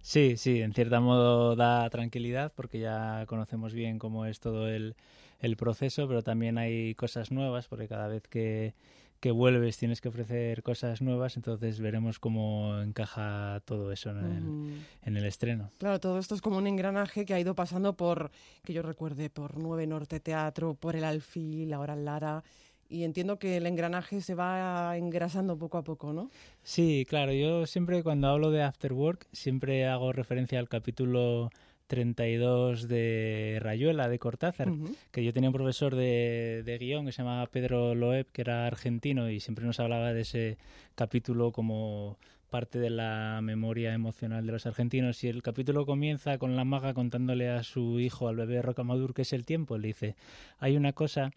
Sí, 0.01 0.37
sí, 0.37 0.63
en 0.63 0.73
cierto 0.73 1.01
modo 1.01 1.57
da 1.57 1.91
tranquilidad 1.91 2.53
porque 2.55 2.79
ya 2.79 3.25
conocemos 3.27 3.73
bien 3.73 3.99
cómo 3.99 4.27
es 4.27 4.39
todo 4.39 4.69
el, 4.69 4.95
el 5.41 5.57
proceso, 5.57 6.07
pero 6.07 6.23
también 6.23 6.57
hay 6.57 6.95
cosas 6.95 7.33
nuevas 7.33 7.67
porque 7.67 7.89
cada 7.89 8.07
vez 8.07 8.29
que, 8.29 8.75
que 9.25 9.31
vuelves 9.31 9.79
tienes 9.79 10.03
que 10.03 10.09
ofrecer 10.11 10.63
cosas 10.63 11.01
nuevas, 11.01 11.39
entonces 11.39 11.81
veremos 11.81 12.19
cómo 12.19 12.79
encaja 12.83 13.63
todo 13.65 13.91
eso 13.91 14.11
en 14.11 14.19
el, 14.19 14.85
en 15.01 15.17
el 15.17 15.25
estreno. 15.25 15.71
Claro, 15.79 15.99
todo 15.99 16.19
esto 16.19 16.35
es 16.35 16.43
como 16.43 16.59
un 16.59 16.67
engranaje 16.67 17.25
que 17.25 17.33
ha 17.33 17.41
ido 17.41 17.55
pasando 17.55 17.97
por, 17.97 18.31
que 18.65 18.75
yo 18.75 18.83
recuerde, 18.83 19.31
por 19.31 19.57
Nueve 19.57 19.87
Norte 19.87 20.21
Teatro, 20.21 20.75
por 20.75 20.95
el 20.95 21.05
Alfil, 21.05 21.73
ahora 21.73 21.97
Lara. 21.97 22.45
Y 22.91 23.05
entiendo 23.05 23.39
que 23.39 23.57
el 23.57 23.67
engranaje 23.67 24.21
se 24.21 24.35
va 24.35 24.95
engrasando 24.99 25.57
poco 25.57 25.79
a 25.79 25.85
poco, 25.85 26.13
¿no? 26.13 26.31
Sí, 26.63 27.07
claro, 27.09 27.33
yo 27.33 27.65
siempre 27.65 28.03
cuando 28.03 28.29
hablo 28.29 28.51
de 28.51 28.63
After 28.63 28.93
Work 28.93 29.27
siempre 29.33 29.87
hago 29.87 30.13
referencia 30.13 30.59
al 30.59 30.69
capítulo 30.69 31.49
32 31.95 32.89
de 32.89 33.59
Rayuela 33.63 34.09
de 34.09 34.19
Cortázar, 34.19 34.69
que 35.13 35.25
yo 35.25 35.33
tenía 35.33 35.49
un 35.51 35.55
profesor 35.55 35.95
de, 35.95 36.63
de 36.65 36.79
guion 36.79 37.07
que 37.07 37.13
se 37.13 37.23
llamaba 37.23 37.47
Pedro 37.47 37.95
Loeb, 37.95 38.27
que 38.33 38.43
era 38.43 38.67
argentino 38.67 39.31
y 39.31 39.39
siempre 39.41 39.65
nos 39.65 39.79
hablaba 39.79 40.13
de 40.13 40.23
ese 40.23 40.59
capítulo 40.97 41.53
como 41.53 42.19
parte 42.51 42.79
de 42.79 42.91
la 42.91 43.41
memoria 43.43 43.95
emocional 43.95 44.45
de 44.47 44.53
los 44.53 44.67
argentinos 44.67 45.23
y 45.25 45.29
el 45.29 45.43
capítulo 45.43 45.87
comienza 45.87 46.39
con 46.39 46.57
la 46.57 46.65
maga 46.65 46.95
contándole 46.95 47.49
a 47.49 47.63
su 47.63 48.01
hijo, 48.01 48.29
al 48.29 48.37
bebé 48.37 48.61
Rocamadur, 48.63 49.15
que 49.15 49.23
es 49.23 49.33
el 49.33 49.45
tiempo. 49.45 49.79
Le 49.79 49.89
dice, 49.89 50.15
hay 50.59 50.77
una 50.77 50.93
cosa, 50.93 51.31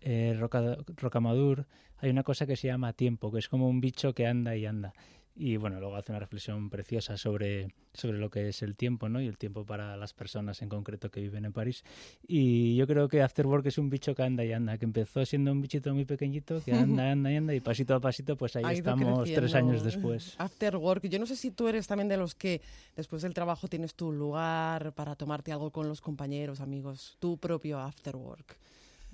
eh, 0.00 0.36
Roca- 0.38 0.78
Rocamadur, 0.96 1.66
hay 1.98 2.10
una 2.10 2.22
cosa 2.22 2.46
que 2.46 2.56
se 2.56 2.68
llama 2.68 2.92
tiempo, 2.92 3.30
que 3.32 3.38
es 3.40 3.48
como 3.48 3.68
un 3.68 3.80
bicho 3.80 4.14
que 4.14 4.26
anda 4.26 4.54
y 4.56 4.64
anda. 4.66 4.92
Y 5.40 5.56
bueno, 5.56 5.78
luego 5.78 5.94
hace 5.94 6.10
una 6.10 6.18
reflexión 6.18 6.68
preciosa 6.68 7.16
sobre, 7.16 7.72
sobre 7.94 8.18
lo 8.18 8.28
que 8.28 8.48
es 8.48 8.60
el 8.62 8.74
tiempo, 8.74 9.08
¿no? 9.08 9.22
Y 9.22 9.28
el 9.28 9.38
tiempo 9.38 9.64
para 9.64 9.96
las 9.96 10.12
personas 10.12 10.60
en 10.62 10.68
concreto 10.68 11.12
que 11.12 11.20
viven 11.20 11.44
en 11.44 11.52
París. 11.52 11.84
Y 12.26 12.74
yo 12.74 12.88
creo 12.88 13.08
que 13.08 13.22
After 13.22 13.46
Work 13.46 13.66
es 13.66 13.78
un 13.78 13.88
bicho 13.88 14.16
que 14.16 14.24
anda 14.24 14.44
y 14.44 14.52
anda, 14.52 14.76
que 14.78 14.84
empezó 14.84 15.24
siendo 15.24 15.52
un 15.52 15.60
bichito 15.60 15.94
muy 15.94 16.04
pequeñito, 16.04 16.60
que 16.64 16.72
anda, 16.74 17.12
anda 17.12 17.30
y 17.30 17.36
anda, 17.36 17.54
y 17.54 17.60
pasito 17.60 17.94
a 17.94 18.00
pasito, 18.00 18.36
pues 18.36 18.56
ahí 18.56 18.64
Ha 18.64 18.72
estamos 18.72 19.32
tres 19.32 19.54
años 19.54 19.84
después. 19.84 20.34
After 20.38 20.76
Work. 20.76 21.06
Yo 21.06 21.20
no 21.20 21.26
sé 21.26 21.36
si 21.36 21.52
tú 21.52 21.68
eres 21.68 21.86
también 21.86 22.08
de 22.08 22.16
los 22.16 22.34
que 22.34 22.60
después 22.96 23.22
del 23.22 23.32
trabajo 23.32 23.68
tienes 23.68 23.94
tu 23.94 24.10
lugar 24.10 24.92
para 24.94 25.14
tomarte 25.14 25.52
algo 25.52 25.70
con 25.70 25.86
los 25.86 26.00
compañeros, 26.00 26.60
amigos, 26.60 27.16
tu 27.20 27.38
propio 27.38 27.78
After 27.78 28.16
Work. 28.16 28.56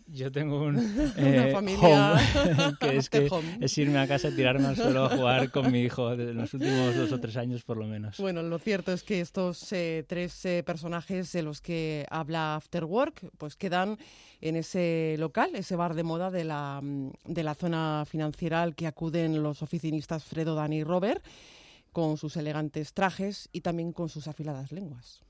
Yo 0.07 0.31
tengo 0.31 0.63
un 0.63 0.77
Una 1.17 1.49
eh, 1.49 1.53
familia 1.53 2.13
home, 2.13 2.77
que 2.81 2.97
es, 2.97 3.09
que 3.09 3.27
home. 3.31 3.59
es 3.61 3.79
irme 3.79 3.99
a 3.99 4.07
casa, 4.07 4.31
tirarme 4.31 4.67
al 4.67 4.77
suelo 4.77 5.07
a 5.07 5.17
jugar 5.17 5.51
con 5.51 5.73
mi 5.73 5.81
hijo 5.81 6.15
de 6.17 6.35
los 6.35 6.53
últimos 6.55 6.95
dos 6.97 7.13
o 7.13 7.21
tres 7.21 7.37
años 7.37 7.63
por 7.63 7.79
lo 7.79 7.87
menos. 7.87 8.19
Bueno, 8.19 8.43
lo 8.43 8.59
cierto 8.59 8.93
es 8.93 9.03
que 9.03 9.21
estos 9.21 9.73
eh, 9.73 10.05
tres 10.07 10.45
eh, 10.45 10.63
personajes 10.65 11.33
de 11.33 11.43
los 11.43 11.61
que 11.61 12.07
habla 12.11 12.57
After 12.57 12.85
Work, 12.85 13.31
pues 13.39 13.57
quedan 13.57 13.99
en 14.41 14.57
ese 14.57 15.17
local, 15.19 15.55
ese 15.55 15.75
bar 15.75 15.95
de 15.95 16.03
moda 16.03 16.31
de 16.31 16.45
la, 16.45 16.81
de 17.25 17.43
la 17.43 17.55
zona 17.55 18.05
financiera 18.07 18.63
al 18.63 18.75
que 18.75 18.87
acuden 18.87 19.43
los 19.43 19.63
oficinistas 19.63 20.25
Fredo, 20.25 20.55
Dani 20.55 20.77
y 20.79 20.85
Robert, 20.85 21.25
con 21.93 22.19
sus 22.19 22.37
elegantes 22.37 22.93
trajes 22.93 23.49
y 23.53 23.63
también 23.63 23.93
con 23.93 24.11
sus 24.11 24.29
afiladas 24.29 24.71
lenguas. 24.71 25.24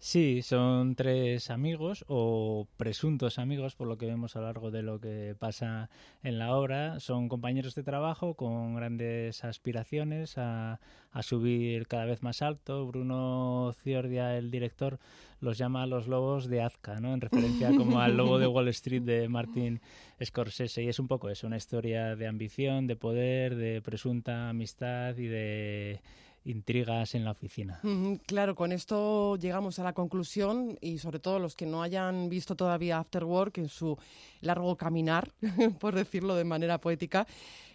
Sí, 0.00 0.42
son 0.42 0.94
tres 0.94 1.50
amigos 1.50 2.04
o 2.06 2.68
presuntos 2.76 3.40
amigos, 3.40 3.74
por 3.74 3.88
lo 3.88 3.98
que 3.98 4.06
vemos 4.06 4.36
a 4.36 4.38
lo 4.38 4.46
largo 4.46 4.70
de 4.70 4.82
lo 4.82 5.00
que 5.00 5.34
pasa 5.36 5.90
en 6.22 6.38
la 6.38 6.54
obra. 6.54 7.00
Son 7.00 7.28
compañeros 7.28 7.74
de 7.74 7.82
trabajo 7.82 8.34
con 8.34 8.76
grandes 8.76 9.42
aspiraciones 9.42 10.38
a, 10.38 10.78
a 11.10 11.22
subir 11.24 11.88
cada 11.88 12.04
vez 12.04 12.22
más 12.22 12.42
alto. 12.42 12.86
Bruno 12.86 13.72
Ciordia, 13.82 14.38
el 14.38 14.52
director, 14.52 15.00
los 15.40 15.58
llama 15.58 15.84
los 15.86 16.06
lobos 16.06 16.46
de 16.46 16.62
Azca, 16.62 17.00
¿no? 17.00 17.12
en 17.12 17.20
referencia 17.20 17.70
como 17.76 18.00
al 18.00 18.16
lobo 18.16 18.38
de 18.38 18.46
Wall 18.46 18.68
Street 18.68 19.02
de 19.02 19.28
Martin 19.28 19.80
Scorsese. 20.24 20.84
Y 20.84 20.88
es 20.88 21.00
un 21.00 21.08
poco 21.08 21.28
eso, 21.28 21.48
una 21.48 21.56
historia 21.56 22.14
de 22.14 22.28
ambición, 22.28 22.86
de 22.86 22.94
poder, 22.94 23.56
de 23.56 23.82
presunta 23.82 24.48
amistad 24.48 25.16
y 25.16 25.26
de 25.26 26.00
intrigas 26.48 27.14
en 27.14 27.24
la 27.24 27.32
oficina. 27.32 27.80
Claro, 28.26 28.54
con 28.54 28.72
esto 28.72 29.36
llegamos 29.36 29.78
a 29.78 29.84
la 29.84 29.92
conclusión 29.92 30.78
y 30.80 30.98
sobre 30.98 31.18
todo 31.18 31.38
los 31.38 31.54
que 31.54 31.66
no 31.66 31.82
hayan 31.82 32.28
visto 32.28 32.56
todavía 32.56 32.98
After 32.98 33.24
Work 33.24 33.58
en 33.58 33.68
su 33.68 33.96
largo 34.40 34.76
caminar, 34.76 35.32
por 35.80 35.94
decirlo 35.94 36.34
de 36.34 36.44
manera 36.44 36.78
poética, 36.78 37.26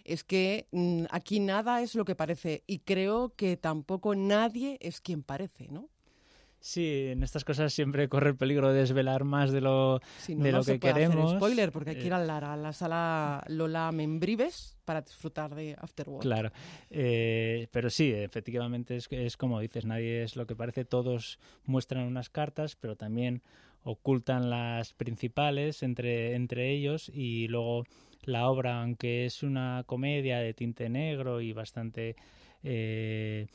es 0.04 0.24
que 0.24 0.66
mm, 0.72 1.04
aquí 1.10 1.40
nada 1.40 1.80
es 1.82 1.94
lo 1.94 2.04
que 2.04 2.14
parece 2.14 2.62
y 2.66 2.80
creo 2.80 3.34
que 3.36 3.56
tampoco 3.56 4.14
nadie 4.14 4.78
es 4.80 5.00
quien 5.00 5.22
parece, 5.22 5.68
¿no? 5.68 5.88
Sí, 6.66 7.08
en 7.10 7.22
estas 7.22 7.44
cosas 7.44 7.74
siempre 7.74 8.08
corre 8.08 8.30
el 8.30 8.36
peligro 8.36 8.72
de 8.72 8.80
desvelar 8.80 9.24
más 9.24 9.52
de 9.52 9.60
lo, 9.60 10.00
Si 10.16 10.34
no, 10.34 10.44
de 10.44 10.50
no 10.50 10.56
lo 10.58 10.62
se 10.64 10.72
que 10.72 10.78
puede 10.78 10.94
queremos. 10.94 11.26
hacer 11.26 11.36
spoiler 11.38 11.70
porque 11.72 11.90
hay 11.90 11.96
que 11.96 12.06
ir 12.06 12.12
Eh, 12.12 12.14
a 12.14 12.18
la, 12.20 12.38
a 12.38 12.56
la 12.56 12.72
sala 12.72 13.44
Lola 13.48 13.92
Membrives 13.92 14.74
para 14.86 15.02
disfrutar 15.02 15.54
de 15.54 15.76
After 15.78 16.08
Work. 16.08 16.22
Claro, 16.22 16.52
Eh, 16.88 17.68
pero 17.70 17.90
sí, 17.90 18.10
efectivamente 18.12 18.96
es, 18.96 19.08
es 19.10 19.36
como 19.36 19.60
dices, 19.60 19.84
nadie 19.84 20.22
es 20.22 20.36
lo 20.36 20.46
que 20.46 20.56
parece, 20.56 20.86
todos 20.86 21.38
muestran 21.66 22.04
unas 22.06 22.30
cartas, 22.30 22.76
pero 22.76 22.96
también 22.96 23.42
ocultan 23.82 24.48
las 24.48 24.94
principales 24.94 25.82
entre, 25.82 26.34
entre 26.34 26.70
ellos 26.70 27.10
y 27.12 27.46
luego 27.48 27.84
la 28.22 28.48
obra, 28.48 28.80
aunque 28.80 29.26
es 29.26 29.42
una 29.42 29.82
comedia 29.84 30.38
de 30.38 30.54
tinte 30.54 30.88
negro 30.88 31.42
y 31.42 31.52
bastante 31.52 32.16
eh, 32.62 33.48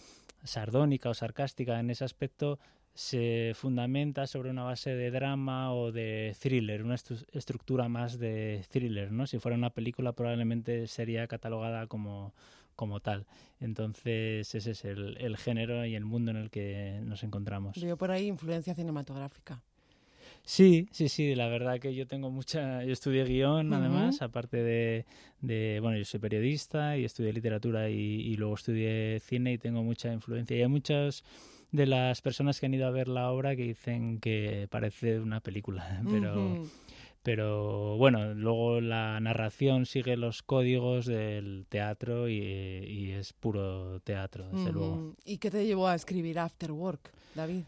sardónica 0.43 1.09
o 1.09 1.15
sarcástica 1.15 1.79
en 1.79 1.89
ese 1.89 2.05
aspecto, 2.05 2.59
se 2.99 3.53
fundamenta 3.55 4.27
sobre 4.27 4.49
una 4.49 4.63
base 4.63 4.93
de 4.93 5.09
drama 5.09 5.73
o 5.73 5.93
de 5.93 6.35
thriller, 6.37 6.83
una 6.83 6.95
estructura 6.95 7.87
más 7.87 8.19
de 8.19 8.65
thriller, 8.69 9.09
¿no? 9.09 9.25
Si 9.25 9.39
fuera 9.39 9.55
una 9.55 9.69
película 9.69 10.11
probablemente 10.11 10.85
sería 10.85 11.25
catalogada 11.25 11.87
como, 11.87 12.33
como 12.75 12.99
tal. 12.99 13.25
Entonces 13.61 14.53
ese 14.53 14.71
es 14.71 14.83
el, 14.83 15.15
el 15.21 15.37
género 15.37 15.85
y 15.85 15.95
el 15.95 16.03
mundo 16.03 16.31
en 16.31 16.37
el 16.37 16.49
que 16.49 16.99
nos 17.05 17.23
encontramos. 17.23 17.81
Veo 17.81 17.95
por 17.95 18.11
ahí 18.11 18.27
influencia 18.27 18.75
cinematográfica. 18.75 19.63
Sí, 20.43 20.89
sí, 20.91 21.07
sí, 21.07 21.35
la 21.35 21.47
verdad 21.47 21.79
que 21.79 21.95
yo 21.95 22.05
tengo 22.05 22.31
mucha, 22.31 22.83
yo 22.83 22.91
estudié 22.91 23.23
guion 23.23 23.73
además, 23.73 24.21
aparte 24.21 24.57
de, 24.57 25.05
de, 25.39 25.79
bueno, 25.81 25.97
yo 25.97 26.03
soy 26.03 26.19
periodista 26.19 26.97
y 26.97 27.05
estudié 27.05 27.31
literatura 27.31 27.89
y, 27.89 28.35
luego 28.35 28.55
estudié 28.55 29.21
cine 29.21 29.53
y 29.53 29.57
tengo 29.57 29.83
mucha 29.83 30.11
influencia. 30.11 30.57
Y 30.57 30.61
hay 30.61 30.67
muchas 30.67 31.23
de 31.71 31.85
las 31.85 32.21
personas 32.21 32.59
que 32.59 32.65
han 32.65 32.73
ido 32.73 32.87
a 32.87 32.91
ver 32.91 33.07
la 33.07 33.31
obra 33.31 33.55
que 33.55 33.63
dicen 33.63 34.19
que 34.19 34.67
parece 34.69 35.19
una 35.19 35.39
película, 35.39 36.01
pero... 36.09 36.63
Pero 37.21 37.97
bueno, 37.97 38.33
luego 38.33 38.79
la 38.79 39.19
narración 39.19 39.85
sigue 39.85 40.15
los 40.15 40.41
códigos 40.41 41.05
del 41.05 41.65
teatro 41.67 42.29
y, 42.29 43.11
es 43.11 43.33
puro 43.33 43.99
teatro, 43.99 44.49
desde 44.53 44.71
luego. 44.71 45.15
¿Y 45.25 45.37
qué 45.37 45.51
te 45.51 45.65
llevó 45.65 45.89
a 45.89 45.95
escribir 45.95 46.39
After 46.39 46.71
Work, 46.71 47.11
David? 47.35 47.63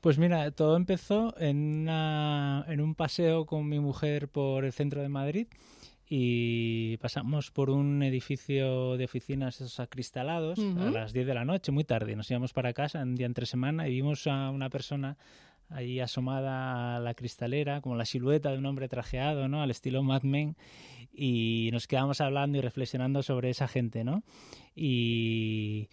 Pues 0.00 0.16
mira, 0.16 0.50
todo 0.52 0.74
empezó 0.74 1.38
en, 1.38 1.86
en 1.86 2.80
un 2.80 2.94
paseo 2.94 3.44
con 3.44 3.68
mi 3.68 3.78
mujer 3.78 4.28
por 4.28 4.64
el 4.64 4.72
centro 4.72 5.02
de 5.02 5.10
Madrid 5.10 5.48
y 6.08 6.96
pasamos 6.98 7.50
por 7.50 7.70
un 7.70 8.02
edificio 8.02 8.96
de 8.96 9.04
oficinas 9.04 9.56
esos 9.60 9.78
acristalados 9.78 10.58
a 10.58 10.90
las 10.90 11.12
10 11.12 11.26
de 11.26 11.34
la 11.34 11.44
noche, 11.44 11.70
muy 11.70 11.84
tarde. 11.84 12.16
Nos 12.16 12.30
íbamos 12.30 12.52
para 12.52 12.72
casa 12.72 13.02
un 13.02 13.14
día 13.14 13.26
entre 13.26 13.44
semana 13.44 13.88
y 13.88 13.92
vimos 13.92 14.26
a 14.26 14.50
una 14.50 14.70
persona 14.70 15.18
ahí 15.68 16.00
asomada 16.00 16.96
a 16.96 17.00
la 17.00 17.14
cristalera, 17.14 17.82
como 17.82 17.96
la 17.96 18.06
silueta 18.06 18.50
de 18.50 18.58
un 18.58 18.66
hombre 18.66 18.88
trajeado, 18.88 19.48
¿no? 19.48 19.62
Al 19.62 19.70
estilo 19.70 20.02
Mad 20.02 20.22
Men. 20.22 20.56
Y 21.12 21.68
nos 21.72 21.86
quedamos 21.86 22.20
hablando 22.20 22.58
y 22.58 22.60
reflexionando 22.62 23.22
sobre 23.22 23.50
esa 23.50 23.68
gente, 23.68 24.02
¿no? 24.02 24.22
Y 24.74 25.88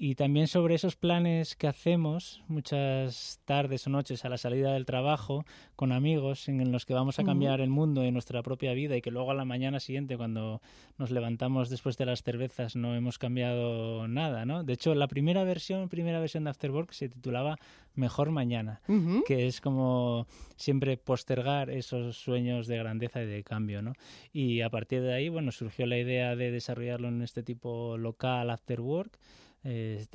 y 0.00 0.14
también 0.14 0.46
sobre 0.46 0.76
esos 0.76 0.94
planes 0.94 1.56
que 1.56 1.66
hacemos 1.66 2.42
muchas 2.46 3.40
tardes 3.44 3.86
o 3.86 3.90
noches 3.90 4.24
a 4.24 4.28
la 4.28 4.38
salida 4.38 4.72
del 4.72 4.86
trabajo 4.86 5.44
con 5.74 5.90
amigos 5.90 6.48
en 6.48 6.70
los 6.70 6.86
que 6.86 6.94
vamos 6.94 7.18
a 7.18 7.24
cambiar 7.24 7.60
el 7.60 7.68
mundo 7.68 8.04
en 8.04 8.12
nuestra 8.12 8.42
propia 8.42 8.72
vida 8.74 8.96
y 8.96 9.02
que 9.02 9.10
luego 9.10 9.32
a 9.32 9.34
la 9.34 9.44
mañana 9.44 9.80
siguiente 9.80 10.16
cuando 10.16 10.62
nos 10.98 11.10
levantamos 11.10 11.68
después 11.68 11.96
de 11.96 12.06
las 12.06 12.22
cervezas 12.22 12.76
no 12.76 12.94
hemos 12.94 13.18
cambiado 13.18 14.06
nada, 14.06 14.46
¿no? 14.46 14.62
De 14.62 14.74
hecho, 14.74 14.94
la 14.94 15.08
primera 15.08 15.42
versión, 15.42 15.88
primera 15.88 16.20
versión 16.20 16.44
de 16.44 16.50
Afterwork 16.50 16.92
se 16.92 17.08
titulaba 17.08 17.58
Mejor 17.94 18.30
Mañana, 18.30 18.80
que 19.26 19.48
es 19.48 19.60
como 19.60 20.28
siempre 20.56 20.96
postergar 20.96 21.70
esos 21.70 22.16
sueños 22.16 22.68
de 22.68 22.78
grandeza 22.78 23.22
y 23.22 23.26
de 23.26 23.42
cambio, 23.42 23.82
¿no? 23.82 23.94
Y 24.32 24.60
a 24.60 24.70
partir 24.70 25.02
de 25.02 25.12
ahí, 25.12 25.28
bueno, 25.28 25.50
surgió 25.50 25.86
la 25.86 25.98
idea 25.98 26.36
de 26.36 26.52
desarrollarlo 26.52 27.08
en 27.08 27.22
este 27.22 27.42
tipo 27.42 27.96
local 27.98 28.50
Afterwork 28.50 29.18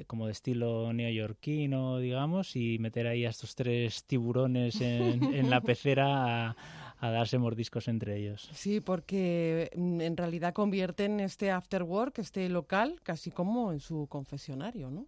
como 0.07 0.25
de 0.25 0.31
estilo 0.31 0.91
neoyorquino, 0.93 1.99
digamos, 1.99 2.55
y 2.55 2.79
meter 2.79 3.07
ahí 3.07 3.25
a 3.25 3.29
estos 3.29 3.55
tres 3.55 4.03
tiburones 4.05 4.81
en, 4.81 5.49
la 5.49 5.61
pecera 5.61 6.49
a, 6.49 6.55
a, 6.99 7.09
darse 7.11 7.37
mordiscos 7.37 7.87
entre 7.87 8.17
ellos. 8.17 8.49
Sí, 8.53 8.79
porque 8.79 9.69
mm, 9.75 10.01
en 10.01 10.17
realidad 10.17 10.53
convierten 10.53 11.19
este 11.19 11.51
after 11.51 11.83
work, 11.83 12.19
este 12.19 12.47
local, 12.49 12.99
casi 13.03 13.31
como 13.31 13.71
en 13.71 13.79
su 13.79 14.07
confesionario, 14.07 14.89
¿no? 14.89 15.07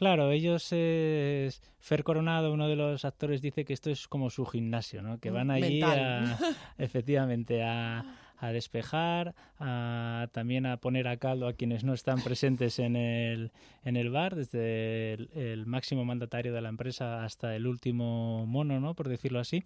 Claro, 0.00 0.30
ellos 0.30 0.72
es 0.72 1.60
Fer 1.78 2.04
Coronado, 2.04 2.54
uno 2.54 2.68
de 2.68 2.76
los 2.76 3.04
actores, 3.04 3.42
dice 3.42 3.66
que 3.66 3.74
esto 3.74 3.90
es 3.90 4.08
como 4.08 4.30
su 4.30 4.46
gimnasio, 4.46 5.02
¿no? 5.02 5.18
Que 5.18 5.30
mm, 5.30 5.34
van 5.34 5.50
allí 5.50 5.82
a, 5.82 6.38
efectivamente 6.78 7.62
a 7.62 8.29
a 8.40 8.52
despejar, 8.52 9.34
también 10.32 10.66
a 10.66 10.78
poner 10.78 11.08
a 11.08 11.18
caldo 11.18 11.46
a 11.46 11.52
quienes 11.52 11.84
no 11.84 11.92
están 11.92 12.22
presentes 12.22 12.78
en 12.78 12.96
el, 12.96 13.52
en 13.84 13.96
el 13.96 14.10
bar, 14.10 14.34
desde 14.34 15.14
el, 15.14 15.66
máximo 15.66 16.04
mandatario 16.04 16.52
de 16.52 16.62
la 16.62 16.70
empresa 16.70 17.22
hasta 17.24 17.54
el 17.54 17.66
último 17.66 18.46
mono, 18.46 18.80
¿no? 18.80 18.94
por 18.94 19.08
decirlo 19.08 19.40
así. 19.40 19.62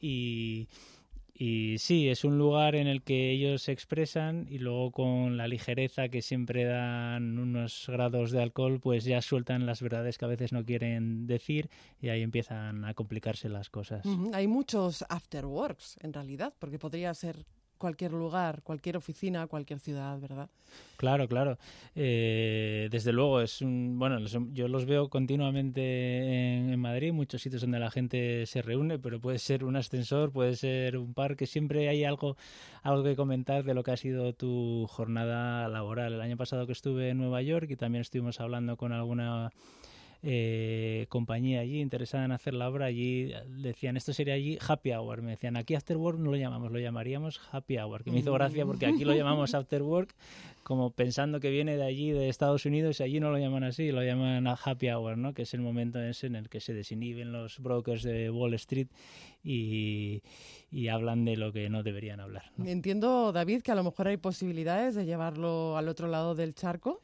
Y, 0.00 0.68
y 1.34 1.76
sí, 1.78 2.08
es 2.08 2.24
un 2.24 2.38
lugar 2.38 2.76
en 2.76 2.86
el 2.86 3.02
que 3.02 3.32
ellos 3.32 3.62
se 3.62 3.72
expresan 3.72 4.46
y 4.48 4.58
luego 4.58 4.90
con 4.92 5.36
la 5.36 5.46
ligereza 5.46 6.08
que 6.08 6.22
siempre 6.22 6.64
dan 6.64 7.38
unos 7.38 7.84
grados 7.88 8.30
de 8.30 8.40
alcohol, 8.40 8.80
pues 8.80 9.04
ya 9.04 9.20
sueltan 9.20 9.66
las 9.66 9.82
verdades 9.82 10.16
que 10.16 10.24
a 10.24 10.28
veces 10.28 10.52
no 10.52 10.64
quieren 10.64 11.26
decir 11.26 11.68
y 12.00 12.08
ahí 12.08 12.22
empiezan 12.22 12.86
a 12.86 12.94
complicarse 12.94 13.50
las 13.50 13.68
cosas. 13.68 14.06
Hay 14.32 14.46
muchos 14.46 15.04
afterworks 15.10 15.98
en 16.00 16.14
realidad, 16.14 16.54
porque 16.58 16.78
podría 16.78 17.12
ser 17.12 17.44
cualquier 17.84 18.12
lugar, 18.12 18.62
cualquier 18.62 18.96
oficina, 18.96 19.46
cualquier 19.46 19.78
ciudad, 19.78 20.18
¿verdad? 20.18 20.48
Claro, 20.96 21.28
claro. 21.28 21.58
Eh, 21.94 22.88
desde 22.90 23.12
luego, 23.12 23.42
es 23.42 23.60
un, 23.60 23.98
bueno, 23.98 24.20
yo 24.54 24.68
los 24.68 24.86
veo 24.86 25.10
continuamente 25.10 25.82
en, 26.72 26.80
Madrid, 26.80 27.12
muchos 27.12 27.42
sitios 27.42 27.60
donde 27.60 27.78
la 27.78 27.90
gente 27.90 28.46
se 28.46 28.62
reúne, 28.62 28.98
pero 28.98 29.20
puede 29.20 29.38
ser 29.38 29.64
un 29.64 29.76
ascensor, 29.76 30.32
puede 30.32 30.56
ser 30.56 30.96
un 30.96 31.12
parque, 31.12 31.46
siempre 31.46 31.90
hay 31.90 32.04
algo, 32.04 32.38
algo 32.82 33.04
que 33.04 33.16
comentar 33.16 33.64
de 33.64 33.74
lo 33.74 33.82
que 33.82 33.90
ha 33.90 33.98
sido 33.98 34.32
tu 34.32 34.86
jornada 34.88 35.68
laboral. 35.68 36.14
El 36.14 36.22
año 36.22 36.38
pasado 36.38 36.64
que 36.64 36.72
estuve 36.72 37.10
en 37.10 37.18
Nueva 37.18 37.42
York 37.42 37.66
y 37.68 37.76
también 37.76 38.00
estuvimos 38.00 38.40
hablando 38.40 38.78
con 38.78 38.92
alguna 38.92 39.50
eh, 40.26 41.04
compañía 41.10 41.60
allí 41.60 41.80
interesada 41.80 42.24
en 42.24 42.32
hacer 42.32 42.54
la 42.54 42.66
obra, 42.68 42.86
allí 42.86 43.32
decían 43.58 43.98
esto 43.98 44.14
sería 44.14 44.34
allí 44.34 44.58
happy 44.66 44.92
hour, 44.92 45.20
me 45.20 45.32
decían 45.32 45.58
aquí 45.58 45.74
after 45.74 45.98
work 45.98 46.18
no 46.18 46.30
lo 46.30 46.36
llamamos, 46.38 46.72
lo 46.72 46.78
llamaríamos 46.78 47.42
happy 47.52 47.76
hour, 47.76 48.02
que 48.02 48.10
me 48.10 48.20
hizo 48.20 48.32
gracia 48.32 48.64
porque 48.64 48.86
aquí 48.86 49.04
lo 49.04 49.14
llamamos 49.14 49.54
after 49.54 49.82
work 49.82 50.14
como 50.62 50.90
pensando 50.90 51.40
que 51.40 51.50
viene 51.50 51.76
de 51.76 51.84
allí, 51.84 52.10
de 52.10 52.30
Estados 52.30 52.64
Unidos, 52.64 52.98
y 52.98 53.02
allí 53.02 53.20
no 53.20 53.30
lo 53.30 53.38
llaman 53.38 53.64
así, 53.64 53.92
lo 53.92 54.02
llaman 54.02 54.46
happy 54.46 54.88
hour, 54.88 55.18
¿no? 55.18 55.34
que 55.34 55.42
es 55.42 55.52
el 55.52 55.60
momento 55.60 56.00
ese 56.00 56.26
en 56.26 56.36
el 56.36 56.48
que 56.48 56.60
se 56.60 56.72
desinhiben 56.72 57.30
los 57.30 57.60
brokers 57.60 58.02
de 58.02 58.30
Wall 58.30 58.54
Street 58.54 58.88
y, 59.44 60.22
y 60.72 60.88
hablan 60.88 61.26
de 61.26 61.36
lo 61.36 61.52
que 61.52 61.68
no 61.68 61.82
deberían 61.82 62.20
hablar. 62.20 62.44
Entiendo, 62.64 63.30
David, 63.30 63.60
que 63.60 63.72
a 63.72 63.74
lo 63.74 63.84
mejor 63.84 64.08
hay 64.08 64.16
posibilidades 64.16 64.94
de 64.94 65.04
llevarlo 65.04 65.76
al 65.76 65.88
otro 65.88 66.08
lado 66.08 66.34
del 66.34 66.54
charco. 66.54 67.02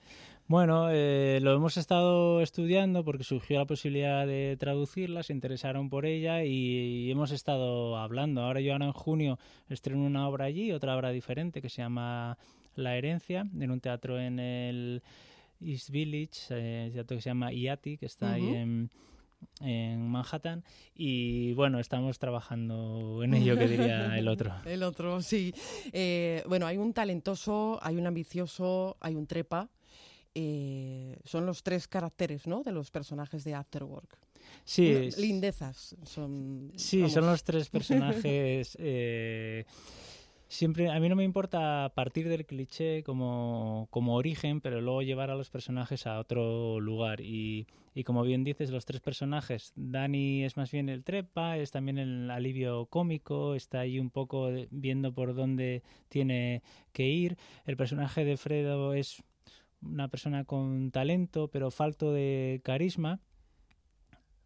Bueno, 0.51 0.89
eh, 0.91 1.39
lo 1.41 1.55
hemos 1.55 1.77
estado 1.77 2.41
estudiando 2.41 3.05
porque 3.05 3.23
surgió 3.23 3.61
la 3.61 3.67
posibilidad 3.67 4.27
de 4.27 4.57
traducirla, 4.59 5.23
se 5.23 5.33
interesaron 5.33 5.89
por 5.89 6.07
ella 6.07 6.43
y, 6.43 7.09
hemos 7.09 7.31
estado 7.31 7.97
hablando. 7.97 8.43
Ahora 8.43 8.61
yo 8.61 8.73
ahora 8.73 8.87
en 8.87 8.93
junio 8.93 9.39
estreno 9.69 10.05
una 10.05 10.27
obra 10.27 10.47
allí, 10.47 10.73
otra 10.73 10.97
obra 10.97 11.11
diferente 11.11 11.63
que 11.63 11.69
se 11.69 11.83
llama 11.83 12.37
La 12.75 12.97
herencia, 12.97 13.47
en 13.61 13.71
un 13.71 13.79
teatro 13.79 14.19
en 14.19 14.41
el 14.41 15.05
East 15.61 15.91
Village, 15.91 16.49
eh, 16.51 16.91
teatro 16.95 17.17
que 17.17 17.23
se 17.23 17.31
llama 17.31 17.53
IATI, 17.53 17.97
que 17.97 18.07
está 18.07 18.33
ahí 18.33 18.53
en, 18.53 18.91
Manhattan 20.11 20.65
y 20.97 21.53
bueno, 21.53 21.79
estamos 21.79 22.19
trabajando 22.19 23.23
en 23.23 23.35
ello, 23.35 23.57
que 23.57 23.69
diría 23.69 24.19
el 24.19 24.27
otro. 24.27 24.53
el 24.65 24.83
otro, 24.83 25.23
sí. 25.23 25.55
Eh, 25.93 26.43
bueno, 26.49 26.67
hay 26.67 26.77
un 26.77 26.93
talentoso, 26.93 27.79
hay 27.83 27.95
un 27.99 28.09
ambicioso, 28.09 28.97
hay 29.01 29.15
un 29.15 29.29
trepa 29.29 29.71
eh, 30.35 31.19
son 31.25 31.47
los 31.47 31.63
tres 31.63 31.89
caracteres 31.89 32.47
¿no? 32.47 32.63
de 32.63 32.73
los 32.73 32.91
personajes 32.91 33.45
de 33.45 33.55
Afterwork. 33.55 34.19
Sí. 34.65 35.11
Lindezas 35.19 35.97
son. 36.05 36.73
Sí, 36.77 37.09
son 37.11 37.27
los 37.27 37.45
tres 37.45 37.69
personajes. 37.69 38.77
Eh, 38.83 39.65
siempre, 40.49 40.91
a 40.91 40.99
mí 40.99 41.09
no 41.09 41.17
me 41.17 41.25
importa 41.25 41.93
partir 41.95 42.29
del 42.29 42.47
cliché 42.47 43.03
como, 43.03 43.89
como 43.91 44.17
origen, 44.17 44.61
pero 44.61 44.81
luego 44.81 45.03
llevar 45.03 45.31
a 45.31 45.37
los 45.37 45.51
personajes 45.51 46.07
a 46.07 46.19
otro 46.19 46.81
lugar. 46.81 47.21
Y, 47.21 47.67
y 47.95 48.05
como 48.05 48.23
bien 48.23 48.45
dices, 48.45 48.71
los 48.71 48.85
tres 48.85 49.01
personajes, 49.01 49.73
Dani 49.77 50.45
es 50.45 50.57
más 50.57 50.71
bien 50.71 50.89
el 50.89 51.05
trepa, 51.05 51.57
es 51.57 51.71
también 51.71 51.99
el 51.99 52.31
alivio 52.31 52.87
cómico, 52.87 53.55
está 53.55 53.81
ahí 53.81 53.99
un 53.99 54.11
poco 54.11 54.51
viendo 54.71 55.13
por 55.13 55.35
dónde 55.35 55.83
tiene 56.09 56.63
que 56.93 57.07
ir. 57.09 57.37
El 57.65 57.77
personaje 57.77 58.25
de 58.25 58.37
Fredo 58.37 58.95
es 58.95 59.23
una 59.83 60.09
persona 60.09 60.45
con 60.45 60.91
talento 60.91 61.49
pero 61.49 61.71
falto 61.71 62.13
de 62.13 62.61
carisma. 62.65 63.21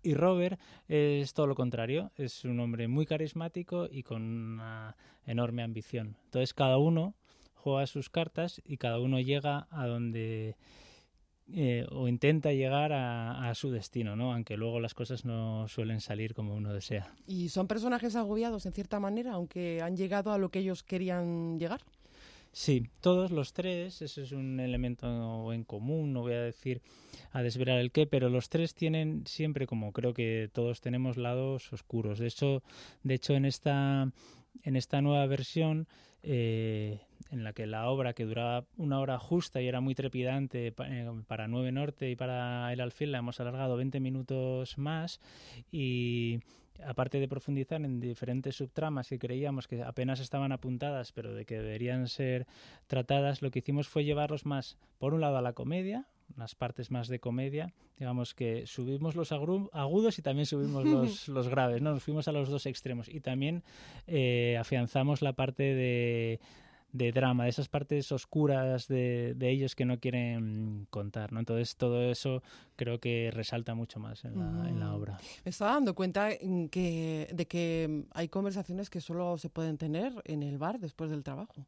Y 0.03 0.15
Robert 0.15 0.61
es 0.87 1.33
todo 1.33 1.47
lo 1.47 1.55
contrario, 1.55 2.13
es 2.17 2.45
un 2.45 2.61
hombre 2.61 2.89
muy 2.89 3.07
carismático 3.07 3.89
y 3.91 4.03
con 4.03 4.23
una 4.23 4.97
enorme 5.25 5.63
ambición. 5.63 6.19
Entonces 6.27 6.53
cada 6.53 6.77
uno 6.77 7.15
juega 7.55 7.87
sus 7.87 8.11
cartas 8.11 8.61
y 8.65 8.77
cada 8.77 9.01
uno 9.01 9.19
llega 9.19 9.67
a 9.71 9.87
donde 9.87 10.57
eh, 11.53 11.87
o 11.91 12.09
intenta 12.09 12.53
llegar 12.53 12.93
a, 12.93 13.49
a, 13.49 13.55
su 13.55 13.71
destino, 13.71 14.17
¿no? 14.17 14.33
Aunque 14.33 14.57
luego 14.57 14.81
las 14.81 14.95
cosas 14.95 15.27
no 15.27 15.69
suelen 15.69 16.01
salir 16.01 16.33
como 16.33 16.55
uno 16.55 16.73
desea. 16.73 17.15
Y 17.27 17.51
son 17.51 17.67
personajes 17.67 18.17
agobiados 18.17 18.65
en 18.65 18.73
cierta 18.73 18.99
manera, 18.99 19.33
aunque 19.33 19.83
han 19.83 19.95
llegado 19.95 20.33
a 20.33 20.39
lo 20.39 20.49
que 20.51 20.61
ellos 20.61 20.83
querían 20.83 21.59
llegar. 21.59 21.83
Sí, 22.57 22.85
todos 23.01 23.33
los 23.33 23.53
tres, 23.53 24.01
eso 24.01 24.23
es 24.23 24.31
un 24.31 24.61
elemento 24.61 25.53
en 25.53 25.65
común, 25.65 26.13
no 26.13 26.21
voy 26.21 26.35
a 26.35 26.41
decir 26.41 26.83
a 27.33 27.43
desvelar 27.43 27.81
el 27.81 27.91
qué, 27.91 28.07
pero 28.07 28.29
los 28.29 28.49
tres 28.49 28.77
tienen 28.77 29.27
siempre, 29.27 29.67
como 29.67 29.93
creo 29.93 30.15
que 30.15 30.49
todos 30.53 30.81
tenemos, 30.81 31.17
lados 31.17 31.73
oscuros. 31.73 32.21
De 32.21 32.29
hecho, 32.29 32.63
de 33.03 33.15
hecho 33.15 33.35
en 33.35 33.45
esta 33.45 34.09
en 34.63 34.77
esta 34.77 35.03
nueva 35.03 35.27
versión 35.27 35.89
eh, 36.23 37.01
en 37.33 37.43
la 37.43 37.55
que 37.55 37.67
la 37.67 37.89
obra 37.89 38.13
que 38.13 38.25
duraba 38.25 38.67
una 38.77 39.01
hora 39.01 39.19
justa 39.19 39.61
y 39.61 39.67
era 39.67 39.81
muy 39.81 39.97
trepidante 39.97 40.73
eh, 40.79 41.11
para 41.27 41.49
9 41.49 41.73
Norte 41.73 42.09
y 42.09 42.15
para 42.15 42.73
el 42.73 42.81
Alfil 42.81 43.11
la 43.11 43.19
hemos 43.19 43.41
alargado 43.41 43.77
20 43.77 43.99
minutos 43.99 44.79
más 44.79 45.21
y 45.73 46.39
aparte 46.85 47.21
de 47.21 47.29
profundizar 47.29 47.83
en 47.85 48.01
diferentes 48.01 48.57
subtramas 48.57 49.09
que 49.09 49.19
creíamos 49.19 49.69
que 49.69 49.83
apenas 49.83 50.21
estaban 50.21 50.53
apuntadas 50.53 51.13
pero 51.13 51.35
de 51.35 51.45
que 51.45 51.59
deberían 51.59 52.09
ser 52.09 52.47
tratadas, 52.87 53.43
lo 53.43 53.51
que 53.51 53.61
hicimos 53.61 53.89
fue 53.89 54.05
llevarlos 54.05 54.47
más, 54.47 54.79
por 54.99 55.15
un 55.15 55.21
lado, 55.21 55.37
a 55.37 55.43
la 55.43 55.53
comedia, 55.53 56.07
unas 56.37 56.55
partes 56.55 56.91
más 56.91 57.09
de 57.09 57.21
comedia, 57.21 57.73
digamos 57.99 58.35
que 58.35 58.67
subimos 58.67 59.15
los 59.15 59.31
agudos 59.33 60.19
y 60.19 60.23
también 60.23 60.47
subimos 60.47 60.85
los, 60.85 61.29
los 61.29 61.49
graves, 61.49 61.83
¿no? 61.83 61.93
Nos 61.93 62.03
fuimos 62.03 62.29
a 62.29 62.33
los 62.33 62.49
dos 62.49 62.67
extremos 62.67 63.09
y 63.09 63.21
también 63.21 63.63
eh, 64.07 64.57
afianzamos 64.59 65.23
la 65.23 65.35
parte 65.35 65.63
de 65.63 66.41
de 66.95 67.11
drama, 67.11 67.45
de 67.45 67.51
esas 67.51 67.69
partes 67.69 68.13
oscuras 68.13 68.87
de, 68.87 69.35
de, 69.35 69.51
ellos 69.51 69.75
que 69.75 69.85
no 69.85 69.99
quieren 69.99 70.87
contar, 70.91 71.33
¿no? 71.33 71.41
Entonces 71.41 71.77
todo 71.77 72.01
eso 72.09 72.41
creo 72.77 73.01
que 73.01 73.33
resalta 73.33 73.75
mucho 73.75 73.99
más 73.99 74.25
en 74.25 74.39
la, 74.39 74.69
en 74.69 74.79
la 74.79 74.87
mm. 74.87 74.95
obra. 74.95 75.19
Me 75.45 75.51
estaba 75.51 75.73
dando 75.73 75.97
cuenta 75.97 76.31
que, 76.71 77.29
de 77.33 77.47
que 77.47 78.05
hay 78.13 78.29
conversaciones 78.29 78.91
que 78.91 79.01
solo 79.01 79.37
se 79.39 79.51
pueden 79.51 79.77
tener 79.77 80.13
en 80.25 80.45
el 80.45 80.57
bar 80.57 80.79
después 80.79 81.11
del 81.11 81.25
trabajo. 81.25 81.67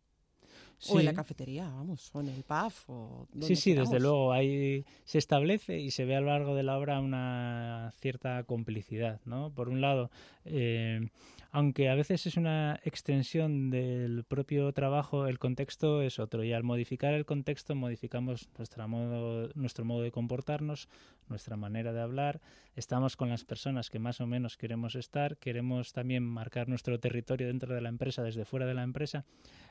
O 0.88 1.00
en 1.00 1.06
la 1.06 1.14
cafetería, 1.14 1.64
vamos, 1.64 2.10
o 2.12 2.20
en 2.20 2.28
el 2.28 2.44
pub. 2.44 2.72
O 2.88 3.26
sí, 3.40 3.56
sí, 3.56 3.72
desde 3.72 3.98
luego. 3.98 4.32
Ahí 4.32 4.84
se 5.04 5.16
establece 5.18 5.80
y 5.80 5.90
se 5.90 6.04
ve 6.04 6.16
a 6.16 6.20
lo 6.20 6.26
largo 6.26 6.54
de 6.54 6.62
la 6.62 6.76
obra 6.76 7.00
una 7.00 7.94
cierta 7.98 8.44
complicidad, 8.44 9.20
¿no? 9.24 9.50
Por 9.50 9.70
un 9.70 9.80
lado, 9.80 10.10
eh, 10.44 11.08
aunque 11.50 11.88
a 11.88 11.94
veces 11.94 12.26
es 12.26 12.36
una 12.36 12.80
extensión 12.84 13.70
del 13.70 14.24
propio 14.24 14.72
trabajo, 14.72 15.26
el 15.26 15.38
contexto 15.38 16.02
es 16.02 16.18
otro 16.18 16.44
y 16.44 16.52
al 16.52 16.62
modificar 16.62 17.14
el 17.14 17.24
contexto 17.24 17.74
modificamos 17.74 18.48
nuestra 18.56 18.86
modo, 18.86 19.50
nuestro 19.54 19.84
modo 19.84 20.02
de 20.02 20.10
comportarnos, 20.10 20.88
nuestra 21.28 21.56
manera 21.56 21.92
de 21.92 22.00
hablar, 22.00 22.40
estamos 22.74 23.16
con 23.16 23.28
las 23.28 23.44
personas 23.44 23.90
que 23.90 23.98
más 23.98 24.20
o 24.20 24.26
menos 24.26 24.56
queremos 24.56 24.94
estar, 24.94 25.36
queremos 25.38 25.92
también 25.92 26.22
marcar 26.22 26.68
nuestro 26.68 27.00
territorio 27.00 27.46
dentro 27.46 27.74
de 27.74 27.80
la 27.80 27.88
empresa, 27.88 28.22
desde 28.22 28.44
fuera 28.44 28.66
de 28.66 28.74
la 28.74 28.82
empresa. 28.82 29.24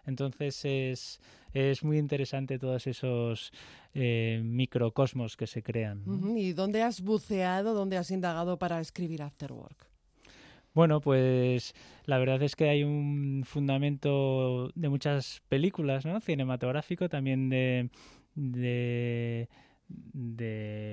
Entonces 0.06 0.64
es, 0.66 1.22
es 1.54 1.84
muy 1.84 1.98
interesante 1.98 2.60
todos 2.60 2.88
esos 2.88 3.52
eh, 3.94 4.42
microcosmos 4.44 5.38
que 5.38 5.48
se 5.48 5.64
crean. 5.64 6.04
¿Y 6.38 6.54
dónde 6.54 6.84
has 6.84 7.02
buceado, 7.02 7.74
dónde 7.74 7.98
has 7.98 8.12
indagado 8.12 8.58
para 8.58 8.80
escribir 8.80 9.22
Afterwork? 9.22 9.95
Bueno, 10.76 11.00
pues 11.00 11.74
la 12.06 12.18
verdad 12.18 12.44
es 12.44 12.58
que 12.58 12.68
hay 12.70 12.84
un 12.84 13.44
fundamento 13.46 14.72
de 14.76 14.90
muchas 14.90 15.42
películas, 15.48 16.06
¿no? 16.06 16.20
Cinematográfico, 16.20 17.08
también 17.08 17.50
de, 17.50 17.90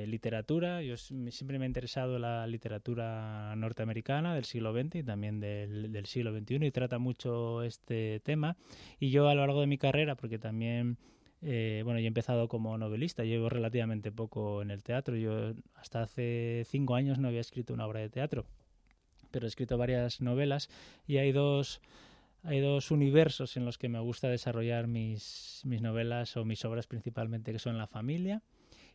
literatura. 0.06 0.82
Yo 0.82 0.96
siempre 0.96 1.58
me 1.58 1.64
ha 1.64 1.66
interesado 1.66 2.20
la 2.20 2.46
literatura 2.46 3.56
norteamericana 3.56 4.36
del 4.36 4.44
siglo 4.44 4.72
XX 4.72 4.94
y 4.96 5.02
también 5.02 5.40
del, 5.40 5.90
del 5.90 6.06
siglo 6.06 6.30
XXI 6.32 6.64
y 6.64 6.70
trata 6.70 6.98
mucho 7.00 7.64
este 7.64 8.20
tema. 8.20 8.56
Y 9.00 9.10
yo 9.10 9.28
a 9.28 9.34
lo 9.34 9.40
largo 9.44 9.62
de 9.62 9.66
mi 9.66 9.78
carrera, 9.78 10.14
porque 10.14 10.38
también 10.38 10.96
eh, 11.40 11.82
bueno, 11.84 11.98
yo 11.98 12.04
he 12.04 12.06
empezado 12.06 12.46
como 12.46 12.78
novelista, 12.78 13.24
llevo 13.24 13.48
relativamente 13.48 14.12
poco 14.12 14.62
en 14.62 14.70
el 14.70 14.84
teatro. 14.84 15.16
Yo 15.16 15.54
hasta 15.74 16.02
hace 16.02 16.62
cinco 16.66 16.94
años 16.94 17.18
no 17.18 17.26
había 17.26 17.40
escrito 17.40 17.74
una 17.74 17.86
obra 17.86 17.98
de 17.98 18.10
teatro 18.10 18.46
pero 19.32 19.46
he 19.46 19.48
escrito 19.48 19.78
varias 19.78 20.20
novelas 20.20 20.68
y 21.06 21.16
hay 21.16 21.32
dos 21.32 21.80
hay 22.44 22.60
dos 22.60 22.90
universos 22.90 23.56
en 23.56 23.64
los 23.64 23.78
que 23.78 23.88
me 23.88 24.00
gusta 24.00 24.28
desarrollar 24.28 24.88
mis, 24.88 25.62
mis 25.64 25.80
novelas 25.80 26.36
o 26.36 26.44
mis 26.44 26.64
obras 26.64 26.88
principalmente, 26.88 27.52
que 27.52 27.60
son 27.60 27.78
la 27.78 27.86
familia 27.86 28.42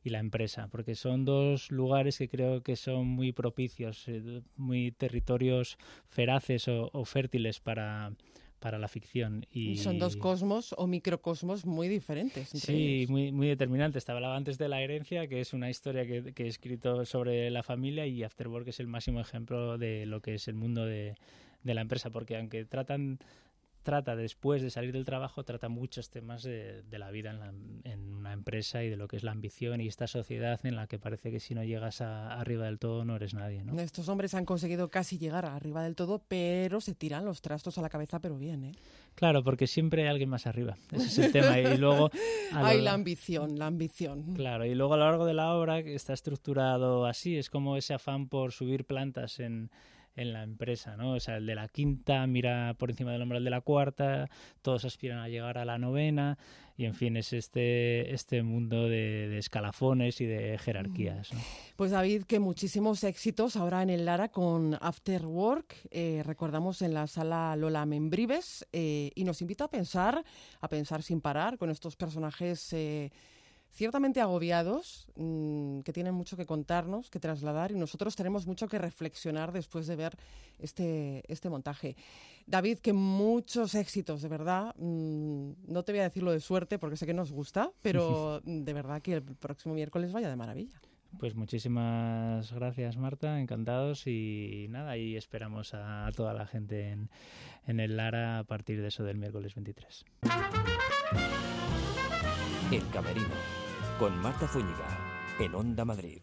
y 0.04 0.10
la 0.10 0.19
empresa, 0.19 0.67
porque 0.67 0.95
son 0.95 1.23
dos 1.23 1.71
lugares 1.71 2.17
que 2.17 2.28
creo 2.28 2.62
que 2.62 2.76
son 2.76 3.08
muy 3.08 3.32
propicios, 3.32 4.06
eh, 4.08 4.41
muy 4.58 4.91
territorios 4.91 5.78
feraces 6.10 6.67
o 6.67 7.06
fértiles 7.06 7.62
para, 7.62 8.12
para 8.59 8.79
la 8.79 8.87
ficción. 8.87 9.45
Y 9.51 9.77
son 9.77 9.99
dos 9.99 10.17
cosmos 10.17 10.73
o 10.77 10.87
microcosmos 10.87 11.65
muy 11.65 11.87
diferentes. 11.87 12.49
sí, 12.49 13.05
muy, 13.09 13.31
muy 13.31 13.47
determinantes. 13.47 14.05
Te 14.05 14.11
hablaba 14.11 14.35
antes 14.35 14.57
de 14.57 14.67
La 14.67 14.81
herencia, 14.81 15.27
que 15.27 15.39
es 15.41 15.53
una 15.53 15.69
historia 15.69 16.05
que, 16.05 16.33
que, 16.33 16.45
he 16.45 16.47
escrito 16.47 17.05
sobre 17.05 17.49
la 17.51 17.63
familia, 17.63 18.07
y 18.07 18.23
Afterwork 18.23 18.67
es 18.67 18.79
el 18.79 18.87
máximo 18.87 19.19
ejemplo 19.19 19.77
de 19.77 20.05
lo 20.05 20.21
que 20.21 20.35
es 20.35 20.47
el 20.47 20.55
mundo 20.55 20.85
de, 20.85 21.15
de 21.63 21.73
la 21.73 21.81
empresa, 21.81 22.09
porque 22.09 22.37
aunque 22.37 22.65
tratan 22.65 23.19
trata 23.83 24.15
después 24.15 24.61
de 24.61 24.69
salir 24.69 24.91
del 24.91 25.05
trabajo, 25.05 25.43
trata 25.43 25.69
muchos 25.69 26.09
temas 26.09 26.43
de, 26.43 26.83
la 26.91 27.11
vida 27.11 27.31
en, 27.83 28.13
una 28.13 28.33
empresa 28.33 28.83
y 28.83 28.89
de 28.89 28.97
lo 28.97 29.07
que 29.07 29.15
es 29.17 29.23
la 29.23 29.31
ambición 29.31 29.79
y 29.81 29.87
esta 29.87 30.07
sociedad 30.07 30.59
en 30.65 30.75
la 30.75 30.87
que 30.87 30.99
parece 30.99 31.31
que 31.31 31.39
si 31.39 31.55
no 31.55 31.63
llegas 31.63 32.01
a, 32.01 32.33
arriba 32.39 32.65
del 32.65 32.79
todo 32.79 33.05
no 33.05 33.15
eres 33.15 33.33
nadie. 33.33 33.63
¿no? 33.63 33.79
Estos 33.79 34.09
hombres 34.09 34.33
han 34.33 34.45
conseguido 34.45 34.89
casi 34.89 35.17
llegar 35.17 35.45
arriba 35.45 35.83
del 35.83 35.95
todo, 35.95 36.21
pero 36.27 36.81
se 36.81 36.95
tiran 36.95 37.25
los 37.25 37.41
trastos 37.41 37.77
a 37.77 37.81
la 37.81 37.89
cabeza, 37.89 38.19
pero 38.19 38.37
bien. 38.37 38.63
¿eh? 38.65 38.71
Claro, 39.17 39.43
porque 39.43 39.65
siempre 39.65 40.03
hay 40.03 40.09
alguien 40.09 40.29
más 40.29 40.45
arriba. 40.45 40.77
Ese 40.91 41.07
es 41.07 41.17
el 41.17 41.31
tema. 41.31 41.59
Y 41.59 41.77
luego. 41.77 42.11
Hay 42.53 42.81
la 42.81 42.93
ambición, 42.93 43.57
la 43.57 43.65
ambición. 43.65 44.35
Claro, 44.35 44.65
y 44.65 44.75
luego 44.75 44.93
a 44.93 44.97
lo 44.97 45.05
largo 45.05 45.25
de 45.25 45.33
la 45.33 45.53
obra 45.53 45.79
está 45.79 46.13
estructurado 46.13 47.05
así. 47.05 47.35
Es 47.35 47.49
como 47.49 47.77
ese 47.77 47.95
afán 47.95 48.29
por 48.29 48.51
subir 48.51 48.85
plantas 48.85 49.39
en 49.39 49.71
en 50.17 50.34
la 50.34 50.43
empresa, 50.43 50.97
¿no? 50.97 51.13
O 51.13 51.19
sea, 51.19 51.38
el 51.38 51.45
de 51.45 51.56
la 51.56 51.67
quinta 51.67 52.27
mira 52.27 52.75
por 52.77 52.89
encima 52.89 53.12
del 53.12 53.21
umbral 53.21 53.43
de 53.43 53.49
la 53.49 53.62
cuarta, 53.62 54.30
todos 54.62 54.84
aspiran 54.84 55.19
a 55.19 55.30
llegar 55.30 55.58
a 55.58 55.63
la 55.63 55.77
novena 55.77 56.38
y, 56.75 56.86
en 56.86 56.93
fin, 56.93 57.17
es 57.17 57.34
este, 57.34 58.13
este 58.13 58.43
mundo 58.43 58.89
de, 58.89 59.38
escalafones 59.38 60.19
y 60.21 60.25
de 60.25 60.58
jerarquías. 60.58 61.30
Pues 61.75 61.91
David, 61.91 62.23
que 62.23 62.39
muchísimos 62.39 63.03
éxitos 63.03 63.56
ahora 63.56 63.82
en 63.84 63.89
el 63.89 64.06
Lara 64.06 64.30
con 64.30 64.77
After 64.82 65.25
Work, 65.25 65.75
eh, 65.91 66.21
recordamos 66.25 66.82
en 66.82 66.93
la 66.93 67.08
sala 67.08 67.56
Lola 67.56 67.86
Membrives, 67.86 68.67
eh, 68.73 69.12
y 69.15 69.23
nos 69.23 69.41
invita 69.41 69.65
a 69.65 69.69
pensar, 69.69 70.23
a 70.60 70.67
pensar 70.67 71.03
sin 71.03 71.21
parar 71.21 71.58
con 71.58 71.69
estos 71.69 71.95
personajes... 71.95 72.73
Eh, 72.73 73.12
ciertamente 73.71 74.21
agobiados, 74.21 75.08
mm, 75.15 75.82
que 75.82 75.93
tienen 75.93 76.13
mucho 76.13 76.38
que 76.38 76.45
contarnos, 76.45 77.10
que 77.10 77.19
trasladar, 77.19 77.71
y 77.71 77.75
nosotros 77.75 78.15
tenemos 78.15 78.47
mucho 78.47 78.67
que 78.67 78.77
reflexionar 78.77 79.51
después 79.51 79.88
de 79.88 79.95
ver 79.95 80.17
este, 80.60 81.23
este 81.32 81.49
montaje. 81.49 81.95
David, 82.45 82.80
que 82.80 82.93
muchos 82.93 83.75
éxitos, 83.75 84.21
de 84.21 84.30
verdad. 84.30 84.73
Mm, 84.77 85.51
no 85.67 85.84
te 85.84 85.91
voy 85.91 85.99
a 85.99 86.03
decirlo 86.03 86.32
de 86.32 86.39
suerte 86.39 86.80
porque 86.80 86.97
sé 86.97 87.06
que 87.06 87.13
nos 87.13 87.32
gusta, 87.32 87.71
pero 87.82 88.41
de 88.45 88.73
verdad 88.73 89.01
que 89.01 89.13
el 89.13 89.23
próximo 89.23 89.75
miércoles 89.75 90.12
vaya 90.12 90.30
de 90.30 90.36
maravilla. 90.36 90.80
Pues 91.19 91.36
muchísimas 91.36 92.51
gracias 92.51 92.97
Marta, 92.97 93.39
encantados 93.39 94.06
y 94.08 94.67
nada, 94.69 94.97
y 94.97 95.15
esperamos 95.15 95.73
a, 95.73 96.12
toda 96.15 96.34
la 96.34 96.45
gente 96.45 96.89
en, 96.89 97.10
en 97.65 97.80
el 97.80 97.97
Lara 97.97 98.39
a 98.39 98.43
partir 98.43 98.82
de 98.82 98.89
eso 98.89 99.03
del 99.03 99.17
miércoles 99.17 99.56
23. 99.56 100.06
El 102.69 102.86
Camerino, 102.89 103.34
con 103.97 104.19
Marta 104.19 104.45
Zúñiga, 104.45 104.99
en 105.39 105.56
Onda 105.56 105.86
Madrid. 105.86 106.19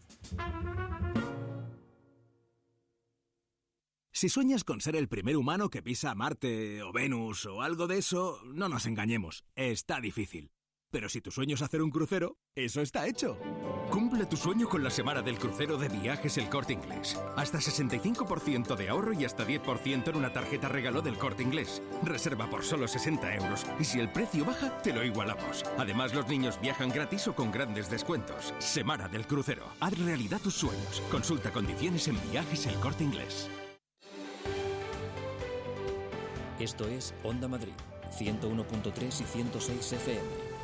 Si 4.11 4.29
sueñas 4.29 4.63
con 4.63 4.79
ser 4.79 4.95
el 4.95 5.07
primer 5.07 5.37
humano 5.37 5.71
que 5.71 5.81
pisa 5.81 6.13
Marte 6.13 6.83
o 6.83 6.93
Venus 6.93 7.47
o 7.47 7.63
algo 7.63 7.87
de 7.87 7.97
eso, 7.97 8.39
no 8.45 8.69
nos 8.69 8.85
engañemos, 8.85 9.43
está 9.55 9.99
difícil. 9.99 10.51
Pero 10.95 11.09
si 11.09 11.19
tu 11.19 11.29
sueño 11.29 11.55
es 11.55 11.61
hacer 11.61 11.81
un 11.81 11.91
crucero, 11.91 12.37
eso 12.55 12.79
está 12.79 13.05
hecho. 13.05 13.37
Cumple 13.91 14.25
tu 14.27 14.37
sueño 14.37 14.69
con 14.69 14.81
la 14.81 14.89
semana 14.89 15.21
del 15.21 15.37
crucero 15.37 15.77
de 15.77 15.89
viajes 15.89 16.37
El 16.37 16.47
Corte 16.47 16.71
Inglés. 16.71 17.19
Hasta 17.35 17.57
65% 17.57 18.77
de 18.77 18.87
ahorro 18.87 19.11
y 19.11 19.25
hasta 19.25 19.45
10% 19.45 20.07
en 20.07 20.15
una 20.15 20.31
tarjeta 20.31 20.69
regalo 20.69 21.01
del 21.01 21.17
Corte 21.17 21.43
Inglés. 21.43 21.81
Reserva 22.01 22.49
por 22.49 22.63
solo 22.63 22.87
60 22.87 23.35
euros 23.35 23.65
y 23.77 23.83
si 23.83 23.99
el 23.99 24.09
precio 24.09 24.45
baja, 24.45 24.81
te 24.83 24.93
lo 24.93 25.03
igualamos. 25.03 25.65
Además, 25.77 26.15
los 26.15 26.29
niños 26.29 26.61
viajan 26.61 26.87
gratis 26.87 27.27
o 27.27 27.35
con 27.35 27.51
grandes 27.51 27.89
descuentos. 27.89 28.53
Semana 28.59 29.09
del 29.09 29.27
crucero. 29.27 29.65
Haz 29.81 29.99
realidad 29.99 30.39
tus 30.39 30.53
sueños. 30.53 31.03
Consulta 31.11 31.51
condiciones 31.51 32.07
en 32.07 32.15
viajes 32.31 32.67
El 32.67 32.75
Corte 32.75 33.03
Inglés. 33.03 33.49
Esto 36.57 36.87
es 36.87 37.13
Onda 37.21 37.49
Madrid, 37.49 37.75
101.3 38.17 39.07
y 39.07 39.25
106 39.25 39.91
FM. 39.91 40.54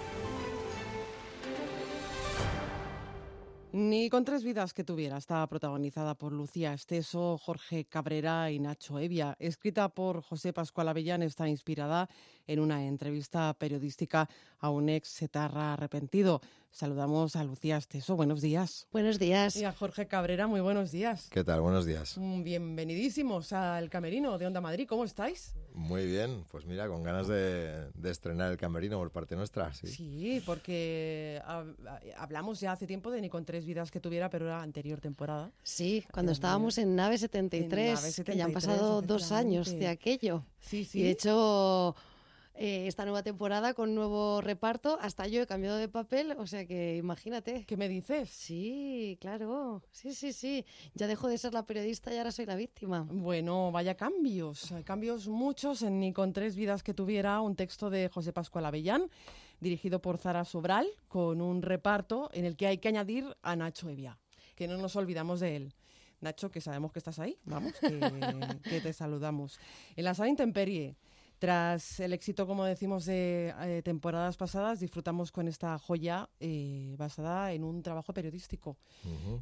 Ni 3.73 4.09
con 4.09 4.25
tres 4.25 4.43
vidas 4.43 4.73
que 4.73 4.83
tuviera. 4.83 5.15
Está 5.15 5.47
protagonizada 5.47 6.13
por 6.15 6.33
Lucía 6.33 6.73
Esteso, 6.73 7.37
Jorge 7.37 7.85
Cabrera 7.85 8.51
y 8.51 8.59
Nacho 8.59 8.99
Evia. 8.99 9.37
Escrita 9.39 9.87
por 9.87 10.21
José 10.21 10.51
Pascual 10.51 10.89
Avellán, 10.89 11.23
está 11.23 11.47
inspirada 11.47 12.09
en 12.47 12.59
una 12.59 12.85
entrevista 12.85 13.53
periodística 13.53 14.27
a 14.59 14.69
un 14.69 14.89
ex 14.89 15.07
setarra 15.07 15.71
arrepentido. 15.71 16.41
Saludamos 16.71 17.35
a 17.35 17.43
Lucía 17.43 17.75
Esteso. 17.75 18.15
Buenos 18.15 18.41
días. 18.41 18.87
Buenos 18.93 19.19
días. 19.19 19.57
Y 19.57 19.65
a 19.65 19.73
Jorge 19.73 20.07
Cabrera. 20.07 20.47
Muy 20.47 20.61
buenos 20.61 20.91
días. 20.91 21.27
¿Qué 21.29 21.43
tal? 21.43 21.59
Buenos 21.59 21.85
días. 21.85 22.17
Mm, 22.17 22.43
bienvenidísimos 22.43 23.51
al 23.51 23.89
Camerino 23.89 24.37
de 24.37 24.47
Onda 24.47 24.61
Madrid. 24.61 24.87
¿Cómo 24.87 25.03
estáis? 25.03 25.53
Muy 25.73 26.05
bien. 26.05 26.45
Pues 26.49 26.65
mira, 26.65 26.87
con 26.87 27.03
ganas 27.03 27.27
de, 27.27 27.89
estrenar 28.05 28.53
el 28.53 28.57
Camerino 28.57 28.97
por 28.97 29.11
parte 29.11 29.35
nuestra. 29.35 29.73
Sí, 29.73 29.87
sí 29.87 30.43
porque 30.45 31.41
hablamos 32.17 32.61
ya 32.61 32.71
hace 32.71 32.87
tiempo 32.87 33.11
de 33.11 33.19
ni 33.19 33.29
con 33.29 33.43
tres 33.43 33.65
vidas 33.65 33.91
que 33.91 33.99
tuviera, 33.99 34.29
pero 34.29 34.45
era 34.45 34.61
anterior 34.61 35.01
temporada. 35.01 35.51
Sí, 35.63 36.05
cuando 36.13 36.31
estábamos 36.31 36.77
en 36.77 36.95
Nave 36.95 37.17
73, 37.17 38.23
que 38.25 38.37
ya 38.37 38.45
han 38.45 38.53
pasado 38.53 39.01
dos 39.01 39.33
años 39.33 39.69
de 39.77 39.89
aquello. 39.89 40.45
Sí, 40.61 40.85
sí. 40.85 41.01
Y 41.01 41.03
de 41.03 41.11
hecho 41.11 41.95
eh, 42.53 42.85
esta 42.87 43.05
nueva 43.05 43.23
temporada 43.23 43.73
con 43.73 43.95
nuevo 43.95 44.41
reparto. 44.41 44.97
Hasta 45.01 45.27
yo 45.27 45.41
he 45.41 45.47
cambiado 45.47 45.77
de 45.77 45.87
papel, 45.87 46.33
o 46.37 46.45
sea 46.47 46.65
que 46.65 46.97
imagínate. 46.97 47.65
¿Qué 47.65 47.77
me 47.77 47.87
dices? 47.87 48.29
Sí, 48.29 49.17
claro. 49.21 49.81
Sí, 49.91 50.13
sí, 50.13 50.33
sí. 50.33 50.65
Ya 50.93 51.07
dejo 51.07 51.27
de 51.27 51.37
ser 51.37 51.53
la 51.53 51.65
periodista 51.65 52.13
y 52.13 52.17
ahora 52.17 52.31
soy 52.31 52.45
la 52.45 52.55
víctima. 52.55 53.07
Bueno, 53.09 53.71
vaya 53.71 53.95
cambios. 53.95 54.73
Cambios 54.83 55.27
muchos 55.27 55.81
en 55.81 55.99
Ni 55.99 56.13
con 56.13 56.33
tres 56.33 56.55
vidas 56.55 56.83
que 56.83 56.93
tuviera, 56.93 57.41
un 57.41 57.55
texto 57.55 57.89
de 57.89 58.09
José 58.09 58.33
Pascual 58.33 58.65
Avellán, 58.65 59.09
dirigido 59.59 60.01
por 60.01 60.17
Zara 60.17 60.43
Sobral, 60.43 60.87
con 61.07 61.41
un 61.41 61.61
reparto 61.61 62.29
en 62.33 62.45
el 62.45 62.57
que 62.57 62.67
hay 62.67 62.79
que 62.79 62.89
añadir 62.89 63.25
a 63.41 63.55
Nacho 63.55 63.89
Evia, 63.89 64.19
que 64.55 64.67
no 64.67 64.77
nos 64.77 64.95
olvidamos 64.95 65.39
de 65.39 65.55
él. 65.55 65.73
Nacho, 66.19 66.51
que 66.51 66.61
sabemos 66.61 66.91
que 66.91 66.99
estás 66.99 67.17
ahí, 67.17 67.37
vamos, 67.45 67.73
que, 67.79 67.99
que 68.69 68.81
te 68.81 68.93
saludamos. 68.93 69.59
En 69.95 70.05
la 70.05 70.13
sala 70.13 70.29
Intemperie 70.29 70.95
tras 71.41 71.99
el 71.99 72.13
éxito, 72.13 72.45
como 72.45 72.65
decimos, 72.65 73.05
de 73.05 73.51
eh, 73.61 73.81
temporadas 73.83 74.37
pasadas, 74.37 74.79
disfrutamos 74.79 75.31
con 75.31 75.47
esta 75.47 75.75
joya 75.79 76.29
eh, 76.39 76.93
basada 76.99 77.51
en 77.51 77.63
un 77.63 77.81
trabajo 77.81 78.13
periodístico. 78.13 78.77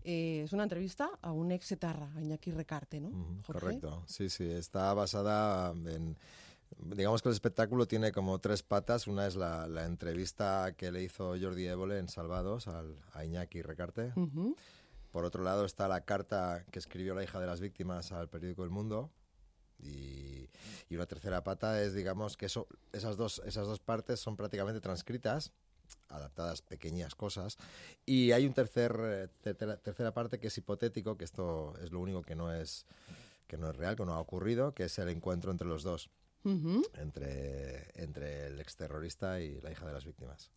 Eh, 0.05 0.43
es 0.45 0.53
una 0.53 0.63
entrevista 0.63 1.09
a 1.21 1.33
un 1.33 1.51
ex 1.51 1.73
etarra, 1.73 2.09
a 2.15 2.21
Iñaki 2.21 2.51
Recarte, 2.51 3.01
¿no? 3.01 3.11
Correcto, 3.45 4.01
sí, 4.07 4.29
sí, 4.29 4.49
está 4.49 4.93
basada 4.93 5.71
en... 5.71 6.15
Digamos 6.77 7.21
que 7.21 7.27
el 7.27 7.33
espectáculo 7.33 7.85
tiene 7.85 8.13
como 8.13 8.39
tres 8.39 8.63
patas. 8.63 9.07
Una 9.07 9.27
es 9.27 9.35
la, 9.35 9.65
entrevista 9.83 10.71
que 10.77 10.93
le 10.93 11.03
hizo 11.03 11.35
Jordi 11.37 11.67
Évole 11.67 11.97
en 11.97 12.07
Salvados 12.07 12.69
al, 12.69 12.95
a 13.11 13.25
Iñaki 13.25 13.61
Recarte. 13.61 14.13
Por 15.11 15.25
otro 15.25 15.43
lado 15.43 15.65
está 15.65 15.89
la 15.89 16.05
carta 16.05 16.63
que 16.71 16.79
escribió 16.79 17.13
la 17.13 17.25
hija 17.25 17.41
de 17.41 17.47
las 17.47 17.59
víctimas 17.59 18.13
al 18.13 18.29
periódico 18.29 18.63
El 18.63 18.69
Mundo, 18.69 19.09
y, 19.81 20.47
una 20.91 21.05
tercera 21.05 21.43
pata 21.43 21.81
es, 21.81 21.93
digamos, 21.93 22.35
que 22.35 22.47
eso, 22.47 22.67
esas, 22.91 23.15
dos, 23.15 23.41
esas 23.45 23.67
dos 23.67 23.79
partes 23.79 24.19
son 24.19 24.35
prácticamente 24.35 24.81
transcritas, 24.81 25.53
adaptadas 26.09 26.61
pequeñas 26.61 27.15
cosas, 27.15 27.57
y 28.05 28.31
hay 28.31 28.45
un 28.45 28.53
tercer, 28.53 29.29
eh, 29.43 29.53
tercera, 29.53 30.13
parte 30.13 30.39
que 30.39 30.47
es 30.47 30.57
hipotético, 30.57 31.15
que 31.15 31.25
esto 31.25 31.73
es 31.81 31.91
lo 31.91 31.99
único 31.99 32.21
que 32.21 32.35
no 32.35 32.51
es, 32.51 32.85
que 33.47 33.57
no 33.57 33.69
es 33.69 33.75
real, 33.77 33.95
que 33.95 34.05
no 34.05 34.13
ha 34.13 34.19
ocurrido, 34.19 34.73
que 34.73 34.85
es 34.85 34.99
el 34.99 35.09
encuentro 35.09 35.51
entre 35.51 35.67
los 35.67 35.83
dos. 35.83 36.09
entre, 36.97 37.91
entre 37.95 38.47
el 38.47 38.61
exterrorista 38.61 39.41
y 39.41 39.59
la 39.59 39.71
hija 39.71 39.85
de 39.85 39.91
las 39.91 40.05
víctimas. 40.05 40.49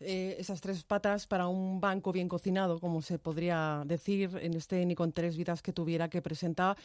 Eh, 0.00 0.36
esas 0.38 0.60
tres 0.60 0.84
patas 0.84 1.26
para 1.26 1.48
un 1.48 1.80
banco 1.80 2.12
bien 2.12 2.28
cocinado, 2.28 2.78
como 2.78 3.00
se 3.00 3.18
podría 3.18 3.82
decir 3.86 4.38
en 4.42 4.52
este 4.52 4.84
Ni 4.84 4.94
con 4.94 5.12
tres 5.12 5.36
vidas 5.36 5.62
que 5.62 5.72
tuviera 5.72 6.10
que 6.10 6.20
presentar 6.20 6.76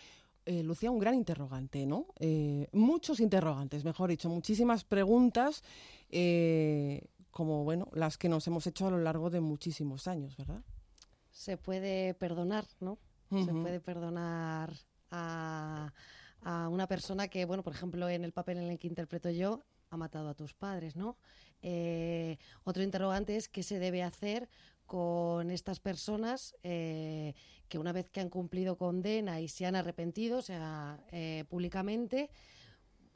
eh, 0.46 0.62
Lucía, 0.64 0.92
un 0.92 1.00
gran 1.00 1.16
interrogante, 1.16 1.86
¿no? 1.86 2.08
Eh, 2.20 2.68
muchos 2.74 3.20
interrogantes, 3.20 3.86
mejor 3.86 4.10
dicho, 4.10 4.30
muchísimas 4.30 4.84
preguntas, 4.84 5.64
eh, 6.10 7.06
como, 7.32 7.64
bueno, 7.64 7.88
las 7.94 8.18
que 8.18 8.28
nos 8.30 8.46
hemos 8.48 8.68
hecho 8.68 8.88
a 8.88 8.92
lo 8.92 8.98
largo 8.98 9.30
de 9.30 9.40
muchísimos 9.40 10.08
años, 10.08 10.36
¿verdad? 10.36 10.62
Se 11.32 11.58
puede 11.58 12.14
perdonar, 12.14 12.66
¿no? 12.80 13.00
Se 13.30 13.52
puede 13.52 13.80
perdonar 13.80 14.72
a, 15.10 15.92
a, 16.44 16.70
una 16.70 16.86
persona 16.86 17.30
que, 17.30 17.46
bueno, 17.46 17.64
por 17.64 17.74
ejemplo, 17.74 18.08
en 18.08 18.24
el 18.24 18.32
papel 18.32 18.60
en 18.60 18.70
el 18.70 18.78
que 18.78 18.86
interpreto 18.88 19.32
yo, 19.32 19.64
ha 19.90 19.98
matado 19.98 20.30
a 20.30 20.36
tus 20.36 20.54
padres, 20.54 20.96
¿no? 20.96 21.18
otro 22.66 22.84
interrogante 22.84 23.38
es 23.38 23.48
qué 23.48 23.64
se 23.64 23.80
debe 23.80 24.04
hacer 24.04 24.50
con 24.86 25.52
estas 25.52 25.80
personas 25.80 26.56
eh, 26.64 27.34
que 27.68 27.80
una 27.80 27.92
vez 27.92 28.10
que 28.10 28.20
han 28.20 28.30
cumplido 28.30 28.78
condena 28.78 29.42
y 29.42 29.48
se 29.48 29.66
han 29.66 29.76
arrepentido, 29.76 30.40
o 30.40 30.42
sea, 30.42 31.00
eh, 31.12 31.46
públicamente, 31.50 32.30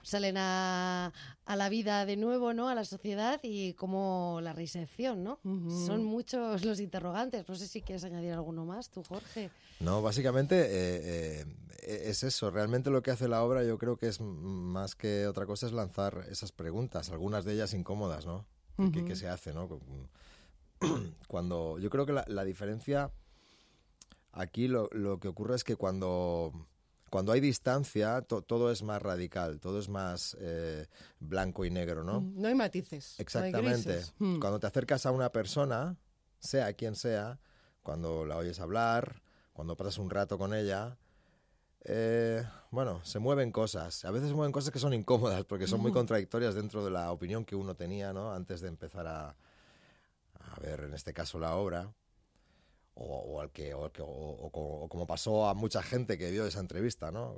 salen 0.03 0.37
a, 0.37 1.11
la 1.47 1.69
vida 1.69 2.05
de 2.05 2.15
nuevo, 2.15 2.53
¿no? 2.53 2.69
A 2.69 2.75
la 2.75 2.85
sociedad 2.85 3.39
y 3.43 3.73
como 3.73 4.39
la 4.41 4.53
reinserción, 4.53 5.23
¿no? 5.23 5.39
Son 5.43 6.03
muchos 6.03 6.63
los 6.63 6.79
interrogantes. 6.79 7.47
No 7.47 7.55
sé 7.55 7.67
si 7.67 7.81
quieres 7.81 8.03
añadir 8.03 8.33
alguno 8.33 8.65
más, 8.65 8.89
tú, 8.89 9.03
Jorge. 9.03 9.49
No, 9.79 10.01
básicamente 10.01 10.65
eh, 10.69 11.45
es 11.83 12.23
eso. 12.23 12.51
Realmente 12.51 12.89
lo 12.89 13.01
que 13.01 13.11
hace 13.11 13.27
la 13.27 13.43
obra 13.43 13.63
yo 13.63 13.77
creo 13.77 13.97
que 13.97 14.07
es 14.07 14.21
más 14.21 14.95
que 14.95 15.27
otra 15.27 15.45
cosa 15.45 15.67
es 15.67 15.73
lanzar 15.73 16.25
esas 16.29 16.51
preguntas, 16.51 17.09
algunas 17.09 17.43
de 17.43 17.53
ellas 17.53 17.73
incómodas, 17.73 18.25
¿no? 18.25 18.45
que, 18.91 19.15
se 19.15 19.27
hace, 19.27 19.53
¿no? 19.53 19.67
cuando 21.27 21.79
yo 21.79 21.89
creo 21.89 22.05
que 22.05 22.13
la, 22.13 22.43
diferencia 22.43 23.11
aquí 24.31 24.67
lo, 24.67 24.89
lo, 24.91 25.19
que 25.19 25.27
ocurre 25.27 25.55
es 25.55 25.63
que 25.63 25.75
cuando 25.75 26.53
cuando 27.09 27.31
hay 27.31 27.39
distancia 27.39 28.21
todo 28.21 28.71
es 28.71 28.83
más 28.83 29.01
radical, 29.01 29.59
todo 29.59 29.79
es 29.79 29.89
más 29.89 30.35
eh, 30.39 30.87
blanco 31.19 31.65
y 31.65 31.69
negro, 31.69 32.03
¿no? 32.03 32.21
Mm, 32.21 32.41
no 32.41 32.47
hay 32.47 32.55
matices. 32.55 33.19
Exactamente. 33.19 34.01
Mm. 34.19 34.39
Cuando 34.39 34.59
te 34.59 34.67
acercas 34.67 35.05
a 35.05 35.11
una 35.11 35.31
persona, 35.31 35.95
sea 36.39 36.73
quien 36.73 36.95
sea, 36.95 37.39
cuando 37.81 38.25
la 38.25 38.37
oyes 38.37 38.59
hablar, 38.59 39.21
cuando 39.53 39.77
pasas 39.77 39.97
un 39.97 40.09
rato 40.09 40.37
con 40.37 40.53
ella, 40.53 40.97
eh, 41.85 42.43
bueno, 42.71 42.99
se 43.05 43.19
mueven 43.19 43.51
cosas. 43.51 44.03
A 44.03 44.11
veces 44.11 44.29
se 44.29 44.35
mueven 44.35 44.51
cosas 44.51 44.71
que 44.71 44.79
son 44.79 44.93
incómodas 44.93 45.45
porque 45.45 45.67
son 45.67 45.79
muy 45.79 45.93
contradictorias 45.93 46.55
dentro 46.55 46.83
de 46.83 46.91
la 46.91 47.11
opinión 47.11 47.45
que 47.45 47.55
uno 47.55 47.75
tenía, 47.75 48.11
¿no? 48.11 48.33
Antes 48.33 48.59
de 48.59 48.67
empezar 48.67 49.07
a, 49.07 49.35
a 50.51 50.59
ver 50.59 50.81
en 50.81 50.93
este 50.93 51.13
caso 51.13 51.39
la 51.39 51.55
obra, 51.55 51.93
o, 52.99 53.41
al 53.41 53.51
que, 53.51 53.73
o, 53.73 54.87
como 54.89 55.05
pasó 55.05 55.47
a 55.47 55.53
mucha 55.53 55.83
gente 55.83 56.17
que 56.17 56.31
vio 56.31 56.45
esa 56.45 56.59
entrevista, 56.59 57.11
¿no? 57.11 57.35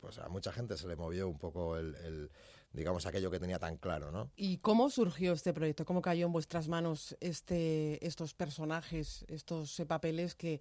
Pues 0.00 0.18
a 0.18 0.28
mucha 0.28 0.52
gente 0.52 0.76
se 0.76 0.86
le 0.86 0.96
movió 0.96 1.28
un 1.28 1.38
poco 1.38 1.76
el, 1.76 2.30
digamos, 2.72 3.06
aquello 3.06 3.30
que 3.30 3.40
tenía 3.40 3.58
tan 3.58 3.76
claro, 3.76 4.10
¿no? 4.10 4.30
¿Y 4.36 4.58
cómo 4.58 4.88
surgió 4.90 5.32
este 5.32 5.52
proyecto? 5.52 5.84
¿Cómo 5.84 6.02
cayó 6.02 6.26
en 6.26 6.32
vuestras 6.32 6.68
manos 6.68 7.16
este, 7.20 8.04
estos 8.06 8.34
personajes, 8.34 9.24
estos 9.28 9.78
eh, 9.80 9.86
papeles 9.86 10.34
que 10.34 10.60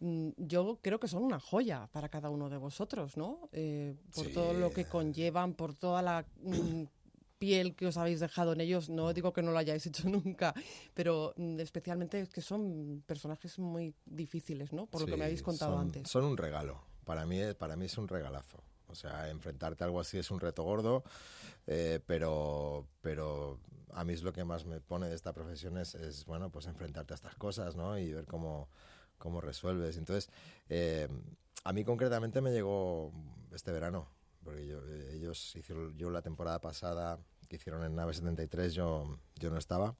mm, 0.00 0.30
yo 0.36 0.78
creo 0.80 0.98
que 0.98 1.08
son 1.08 1.22
una 1.22 1.40
joya 1.40 1.88
para 1.92 2.08
cada 2.08 2.30
uno 2.30 2.48
de 2.48 2.56
vosotros, 2.56 3.16
¿no? 3.16 3.48
Eh, 3.52 3.94
por 4.14 4.28
todo 4.28 4.54
lo 4.54 4.70
que 4.70 4.84
conllevan, 4.84 5.54
por 5.54 5.74
toda 5.74 6.00
la 6.00 6.24
mm, 6.42 6.84
piel 7.42 7.74
que 7.74 7.88
os 7.88 7.96
habéis 7.96 8.20
dejado 8.20 8.52
en 8.52 8.60
ellos. 8.60 8.88
No 8.88 9.12
digo 9.12 9.32
que 9.32 9.42
no 9.42 9.50
lo 9.50 9.58
hayáis 9.58 9.84
hecho 9.88 10.08
nunca, 10.08 10.54
pero 10.94 11.34
mm, 11.36 11.58
especialmente 11.58 12.20
es 12.20 12.28
que 12.28 12.40
son 12.40 13.02
personajes 13.04 13.58
muy 13.58 13.96
difíciles, 14.06 14.72
¿no? 14.72 14.86
Por 14.86 15.00
lo 15.00 15.06
que 15.08 15.16
me 15.16 15.24
habéis 15.24 15.42
contado 15.42 15.76
antes. 15.76 16.08
Son 16.08 16.24
un 16.24 16.36
regalo. 16.36 16.80
Para 17.04 17.26
mí, 17.26 17.40
para 17.58 17.74
mí 17.74 17.86
es 17.86 17.98
un 17.98 18.06
regalazo. 18.06 18.62
O 18.86 18.94
sea, 18.94 19.28
enfrentarte 19.28 19.82
a 19.82 19.86
algo 19.86 19.98
así 19.98 20.18
es 20.18 20.30
un 20.30 20.38
reto 20.38 20.62
gordo, 20.62 21.02
eh, 21.66 21.98
pero, 22.06 22.86
pero 23.00 23.58
a 23.92 24.04
mí 24.04 24.12
es 24.12 24.22
lo 24.22 24.32
que 24.32 24.44
más 24.44 24.64
me 24.64 24.80
pone 24.80 25.08
de 25.08 25.16
esta 25.16 25.32
profesión 25.32 25.78
es, 25.78 26.24
bueno, 26.26 26.50
pues 26.50 26.66
enfrentarte 26.66 27.14
a 27.14 27.16
estas 27.16 27.34
cosas, 27.34 27.74
¿no? 27.74 27.98
Y 27.98 28.12
ver 28.12 28.26
cómo, 28.26 28.68
cómo 29.18 29.40
resuelves. 29.40 29.96
Entonces, 29.96 30.30
eh, 30.68 31.08
a 31.64 31.72
mí 31.72 31.82
concretamente 31.82 32.40
me 32.40 32.52
llegó 32.52 33.10
este 33.52 33.72
verano, 33.72 34.06
porque 34.44 34.66
yo, 34.66 34.86
ellos 35.10 35.56
hicieron, 35.56 35.96
yo 35.96 36.10
la 36.10 36.22
temporada 36.22 36.60
pasada 36.60 37.18
que 37.52 37.56
hicieron 37.56 37.84
en 37.84 37.94
Nave 37.94 38.14
73 38.14 38.72
yo, 38.72 39.18
yo 39.36 39.50
no 39.50 39.58
estaba. 39.58 39.94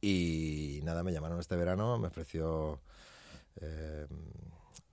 Y 0.00 0.80
nada, 0.82 1.02
me 1.02 1.12
llamaron 1.12 1.38
este 1.38 1.56
verano, 1.56 1.98
me 1.98 2.08
ofreció 2.08 2.80
eh, 3.60 4.06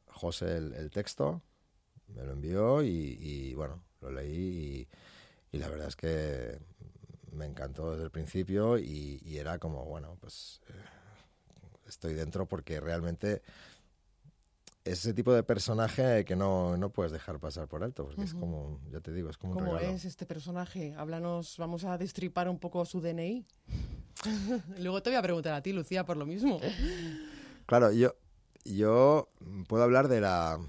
José 0.08 0.58
el, 0.58 0.92
texto, 0.92 1.42
me 2.08 2.24
lo 2.24 2.34
envió 2.34 2.84
y, 2.84 3.54
bueno, 3.54 3.82
lo 4.02 4.12
leí 4.12 4.86
y, 5.52 5.58
la 5.58 5.70
verdad 5.70 5.88
es 5.88 5.96
que 5.96 6.60
me 7.32 7.46
encantó 7.46 7.92
desde 7.92 8.04
el 8.04 8.12
principio 8.12 8.78
y, 8.78 9.38
era 9.38 9.58
como, 9.58 9.86
bueno, 9.86 10.18
pues 10.20 10.60
eh, 10.68 10.74
estoy 11.88 12.16
dentro 12.16 12.48
porque 12.48 12.82
realmente 12.82 13.44
ese 14.86 15.16
tipo 15.16 15.34
de 15.34 15.42
personaje 15.42 16.24
que 16.26 16.36
no, 16.36 16.78
no 16.78 16.92
puedes 16.92 17.12
dejar 17.12 17.40
pasar 17.40 17.68
por 17.68 17.84
alto, 17.84 18.06
porque 18.06 18.22
es 18.22 18.36
como, 18.36 18.80
ya 18.92 19.02
te 19.02 19.12
digo, 19.12 19.32
es 19.32 19.38
como 19.38 19.54
un 19.54 19.60
¿Cómo 19.60 19.78
es 19.80 20.06
este 20.06 20.28
personaje? 20.28 20.94
Háblanos, 20.96 21.58
vamos 21.58 21.84
a 21.86 21.98
destripar 21.98 22.48
un 22.48 22.60
poco 22.60 22.86
su 22.86 23.02
DNI. 23.02 23.46
Luego 24.80 25.02
te 25.02 25.10
voy 25.10 25.18
a 25.18 25.24
preguntar 25.24 25.54
a 25.54 25.62
ti, 25.62 25.74
Lucía, 25.74 26.06
por 26.06 26.18
lo 26.18 26.26
mismo. 26.26 26.60
Claro, 27.68 27.92
yo, 27.92 28.16
yo 28.64 29.28
puedo 29.68 29.82
hablar 29.82 30.08
de 30.08 30.22
la 30.22 30.60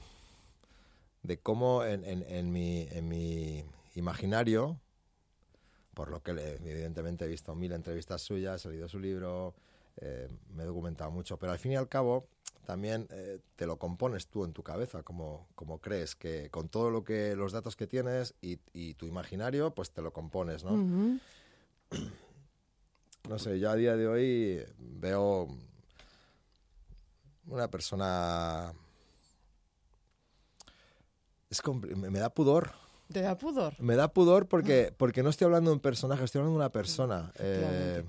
de 1.23 1.39
cómo 1.39 1.85
en, 1.85 2.05
en, 2.05 2.51
mi, 2.51 2.89
en 2.91 3.07
mi 3.07 3.67
imaginario, 3.95 4.81
por 5.93 6.11
lo 6.11 6.23
que 6.23 6.31
evidentemente 6.31 7.27
he 7.27 7.29
visto 7.29 7.55
mil 7.55 7.73
entrevistas 7.73 8.23
suyas, 8.23 8.65
he 8.65 8.71
leído 8.71 8.89
su 8.89 8.99
libro, 8.99 9.55
eh, 9.99 10.27
me 10.55 10.63
he 10.63 10.67
documentado 10.67 11.11
mucho, 11.11 11.39
pero 11.39 11.53
al 11.53 11.59
fin 11.59 11.73
y 11.73 11.77
al 11.77 11.87
cabo 11.87 12.29
también 12.67 13.07
eh, 13.11 13.39
te 13.55 13.65
lo 13.65 13.79
compones 13.79 14.27
tú 14.27 14.45
en 14.45 14.53
tu 14.53 14.63
cabeza, 14.63 15.03
como, 15.05 15.47
como 15.55 15.79
crees, 15.79 16.17
que 16.17 16.51
con 16.51 16.69
todo 16.69 16.91
lo 16.91 17.05
que 17.05 17.37
los 17.37 17.53
datos 17.53 17.77
que 17.77 17.87
tienes 17.87 18.35
y, 18.43 18.59
y 18.75 18.95
tu 18.95 19.07
imaginario, 19.07 19.71
pues 19.71 19.93
te 19.93 20.03
lo 20.03 20.13
compones, 20.13 20.65
¿no? 20.65 21.19
No 23.29 23.39
sé, 23.39 23.59
yo 23.59 23.71
a 23.71 23.77
día 23.77 23.97
de 23.97 24.09
hoy 24.09 24.65
veo 24.79 25.49
una 27.47 27.71
persona... 27.71 28.73
Es 31.49 31.63
me 31.95 32.19
da 32.19 32.31
pudor. 32.31 32.73
¿Te 33.13 33.21
da 33.23 33.39
pudor? 33.39 33.81
Me 33.81 33.95
da 33.95 34.09
pudor 34.09 34.49
porque, 34.49 34.93
porque 34.97 35.23
no 35.23 35.31
estoy 35.31 35.45
hablando 35.45 35.71
de 35.71 35.77
un 35.77 35.81
personaje, 35.81 36.25
estoy 36.25 36.41
hablando 36.41 36.59
de 36.59 36.65
una 36.65 36.73
persona. 36.73 37.33
Eh, 37.39 38.05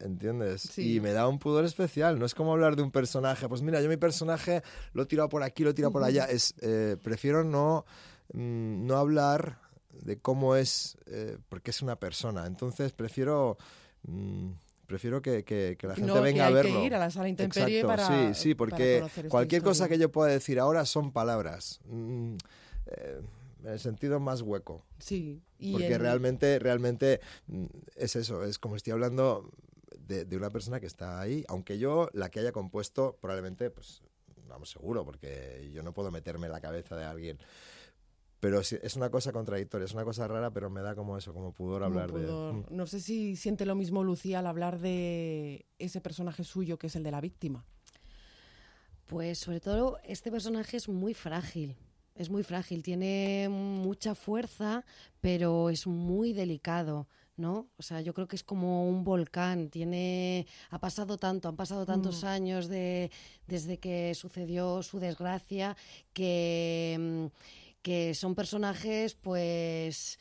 ¿Entiendes? 0.00 0.78
Y 0.78 1.00
me 1.00 1.12
da 1.12 1.26
un 1.26 1.38
pudor 1.38 1.64
especial. 1.64 2.18
No 2.18 2.26
es 2.26 2.34
como 2.34 2.52
hablar 2.52 2.76
de 2.76 2.82
un 2.82 2.90
personaje. 2.90 3.48
Pues 3.48 3.62
mira, 3.62 3.80
yo 3.80 3.88
mi 3.88 3.96
personaje 3.96 4.62
lo 4.92 5.02
he 5.02 5.06
tirado 5.06 5.28
por 5.28 5.42
aquí, 5.42 5.64
lo 5.64 5.70
he 5.70 5.74
tirado 5.74 5.92
por 5.92 6.04
allá. 6.04 6.26
Es, 6.26 6.54
eh, 6.60 6.96
prefiero 7.02 7.42
no, 7.42 7.84
mm, 8.32 8.86
no 8.86 8.96
hablar 8.96 9.58
de 9.90 10.18
cómo 10.18 10.54
es, 10.54 10.96
eh, 11.06 11.38
porque 11.48 11.72
es 11.72 11.82
una 11.82 11.96
persona. 11.96 12.46
Entonces 12.46 12.92
prefiero... 12.92 13.58
Mm, 14.02 14.50
prefiero 14.86 15.20
que, 15.20 15.44
que, 15.44 15.76
la 15.82 15.94
gente 15.94 16.20
venga 16.20 16.46
a 16.46 16.50
verlo. 16.50 16.80
Que 16.80 16.86
ir 16.86 16.94
a 16.94 16.98
la 16.98 17.10
sala 17.10 17.28
intemperie 17.28 17.84
para, 17.84 18.06
sí, 18.06 18.40
sí, 18.40 18.54
porque 18.54 19.04
cualquier 19.28 19.62
cosa 19.62 19.86
que 19.86 19.98
yo 19.98 20.10
pueda 20.10 20.32
decir 20.32 20.58
ahora 20.58 20.86
son 20.86 21.12
palabras. 21.12 21.80
Mm, 21.84 22.36
eh, 22.86 23.20
en 23.64 23.70
el 23.70 23.78
sentido 23.78 24.18
más 24.18 24.40
hueco. 24.40 24.84
Sí. 24.98 25.42
porque 25.72 25.98
realmente, 25.98 26.58
realmente 26.58 27.20
es 27.96 28.16
eso, 28.16 28.44
es 28.44 28.58
como 28.58 28.76
estoy 28.76 28.92
hablando 28.92 29.50
de, 30.08 30.24
de, 30.24 30.36
una 30.36 30.50
persona 30.50 30.80
que 30.80 30.86
está 30.86 31.20
ahí, 31.20 31.44
aunque 31.48 31.78
yo 31.78 32.08
la 32.12 32.30
que 32.30 32.40
haya 32.40 32.50
compuesto 32.50 33.16
probablemente, 33.20 33.70
pues, 33.70 34.02
vamos 34.48 34.70
seguro, 34.70 35.04
porque 35.04 35.70
yo 35.72 35.84
no 35.84 35.92
puedo 35.92 36.10
meterme 36.10 36.46
en 36.46 36.52
la 36.52 36.60
cabeza 36.60 36.96
de 36.96 37.04
alguien 37.04 37.38
pero 38.40 38.60
es 38.60 38.96
una 38.96 39.10
cosa 39.10 39.32
contradictoria, 39.32 39.84
es 39.84 39.94
una 39.94 40.04
cosa 40.04 40.28
rara, 40.28 40.52
pero 40.52 40.70
me 40.70 40.80
da 40.80 40.94
como 40.94 41.18
eso, 41.18 41.32
como 41.34 41.52
pudor 41.52 41.82
hablar 41.82 42.12
de... 42.12 42.30
Mm. 42.30 42.66
No 42.70 42.86
sé 42.86 43.00
si 43.00 43.34
siente 43.34 43.66
lo 43.66 43.74
mismo 43.74 44.04
Lucía 44.04 44.38
al 44.38 44.46
hablar 44.46 44.78
de 44.78 45.66
ese 45.78 46.00
personaje 46.00 46.44
suyo 46.44 46.78
que 46.78 46.86
es 46.86 46.94
el 46.94 47.02
de 47.02 47.10
la 47.10 47.20
víctima. 47.20 47.64
Pues 49.06 49.38
sobre 49.38 49.60
todo 49.60 49.98
este 50.04 50.30
personaje 50.30 50.76
es 50.76 50.88
muy 50.88 51.14
frágil, 51.14 51.76
es 52.14 52.30
muy 52.30 52.44
frágil, 52.44 52.82
tiene 52.82 53.48
mucha 53.50 54.14
fuerza, 54.14 54.84
pero 55.20 55.70
es 55.70 55.86
muy 55.86 56.32
delicado. 56.32 57.08
¿No? 57.38 57.68
O 57.76 57.82
sea, 57.82 58.00
yo 58.00 58.14
creo 58.14 58.28
que 58.28 58.36
es 58.36 58.44
como 58.44 58.88
un 58.88 59.04
volcán, 59.04 59.70
tiene 59.70 60.46
ha 60.70 60.78
pasado 60.78 61.16
tanto, 61.16 61.48
han 61.48 61.56
pasado 61.56 61.86
tantos 61.86 62.22
mm. 62.22 62.26
años 62.26 62.68
de, 62.68 63.10
desde 63.46 63.78
que 63.78 64.14
sucedió 64.14 64.82
su 64.82 64.98
desgracia 64.98 65.76
que 66.12 66.96
mm, 66.98 67.58
que 67.82 68.14
son 68.14 68.34
personajes 68.34 69.14
pues 69.14 70.18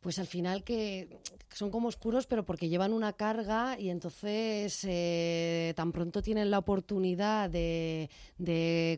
pues 0.00 0.18
al 0.18 0.26
final 0.26 0.64
que 0.64 1.20
son 1.52 1.70
como 1.70 1.88
oscuros, 1.88 2.26
pero 2.26 2.44
porque 2.46 2.70
llevan 2.70 2.94
una 2.94 3.12
carga 3.12 3.78
y 3.78 3.90
entonces 3.90 4.82
eh, 4.84 5.74
tan 5.76 5.92
pronto 5.92 6.22
tienen 6.22 6.50
la 6.50 6.58
oportunidad 6.58 7.50
de, 7.50 8.08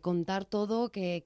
contar 0.00 0.44
todo 0.44 0.90
que, 0.92 1.24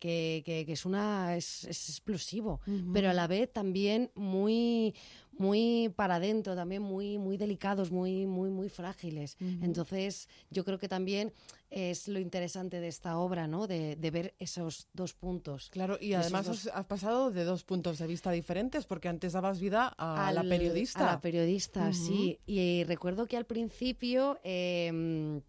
es 0.67 0.87
una 0.87 1.37
es, 1.37 1.65
explosivo, 1.65 2.61
pero 2.95 3.11
a 3.11 3.13
la 3.13 3.27
vez 3.27 3.53
también 3.53 4.11
muy 4.15 4.95
muy 5.39 5.93
para 5.95 6.17
adentro, 6.17 6.55
también 6.55 6.83
muy, 6.83 7.19
muy 7.19 7.37
delicados, 7.37 7.91
muy, 7.91 8.27
muy, 8.27 8.51
muy 8.51 8.69
frágiles. 8.69 9.37
Entonces, 9.41 10.29
yo 10.51 10.65
creo 10.65 10.79
que 10.79 10.89
también 10.89 11.33
es 11.71 12.09
lo 12.09 12.19
interesante 12.19 12.81
de 12.81 12.89
esta 12.89 13.19
obra, 13.19 13.47
¿no? 13.47 13.67
De, 13.67 13.97
ver 14.11 14.35
esos 14.39 14.89
dos 14.93 15.15
puntos. 15.15 15.69
Claro, 15.71 15.99
y 16.01 16.15
además 16.15 16.69
has 16.73 16.87
pasado 16.87 17.31
de 17.31 17.45
dos 17.45 17.65
puntos 17.65 17.99
de 17.99 18.07
vista 18.07 18.31
diferentes, 18.31 18.87
porque 18.87 19.09
antes 19.09 19.33
dabas 19.33 19.61
vida 19.61 19.89
a 19.99 20.33
la 20.33 20.43
periodista. 20.43 21.09
A 21.09 21.15
la 21.15 21.21
periodista, 21.21 21.93
sí. 21.93 22.39
Y 22.47 22.85
recuerdo 22.85 23.27
que 23.27 23.37
al 23.37 23.47
principio 23.47 24.39
em, 24.45 25.43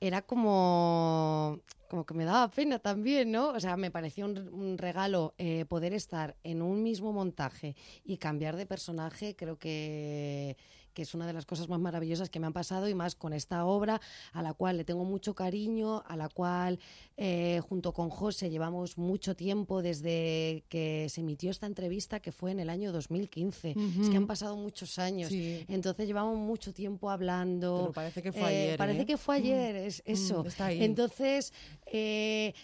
era 0.00 0.22
como 0.22 1.60
como 1.90 2.06
que 2.06 2.14
me 2.14 2.24
daba 2.24 2.48
pena 2.48 2.78
también, 2.78 3.32
¿no? 3.32 3.48
O 3.50 3.58
sea, 3.58 3.76
me 3.76 3.90
pareció 3.90 4.24
un, 4.24 4.78
regalo 4.78 5.34
eh, 5.38 5.64
poder 5.66 5.92
estar 5.92 6.36
en 6.44 6.62
un 6.62 6.84
mismo 6.84 7.12
montaje 7.12 7.74
y 8.04 8.16
cambiar 8.16 8.56
de 8.56 8.64
personaje. 8.64 9.34
Creo 9.34 9.58
que 9.58 10.56
que 10.94 11.02
es 11.02 11.14
una 11.14 11.26
de 11.26 11.32
las 11.32 11.46
cosas 11.46 11.68
más 11.68 11.80
maravillosas 11.80 12.30
que 12.30 12.40
me 12.40 12.46
han 12.46 12.52
pasado 12.52 12.88
y 12.88 12.94
más 12.94 13.14
con 13.14 13.32
esta 13.32 13.64
obra 13.64 14.00
a 14.32 14.42
la 14.42 14.54
cual 14.54 14.76
le 14.76 14.84
tengo 14.84 15.04
mucho 15.04 15.34
cariño, 15.34 16.02
a 16.06 16.16
la 16.16 16.28
cual 16.28 16.78
eh, 17.16 17.60
junto 17.68 17.92
con 17.92 18.10
José 18.10 18.50
llevamos 18.50 18.98
mucho 18.98 19.36
tiempo 19.36 19.82
desde 19.82 20.64
que 20.68 21.06
se 21.08 21.20
emitió 21.20 21.50
esta 21.50 21.66
entrevista 21.66 22.20
que 22.20 22.32
fue 22.32 22.50
en 22.50 22.60
el 22.60 22.70
año 22.70 22.92
2015. 22.92 23.76
Es 24.00 24.08
que 24.08 24.16
han 24.16 24.26
pasado 24.26 24.56
muchos 24.56 24.98
años. 24.98 25.30
Entonces 25.32 26.06
llevamos 26.06 26.36
mucho 26.38 26.72
tiempo 26.72 27.10
hablando. 27.10 27.92
parece 27.94 28.22
que 28.22 28.32
fue 28.32 28.42
eh, 28.42 28.62
ayer. 28.64 28.78
Parece 28.78 29.06
que 29.06 29.16
fue 29.16 29.36
ayer, 29.36 29.76
es 29.76 30.02
mm, 30.06 30.10
eso. 30.10 30.44
Entonces 30.68 31.52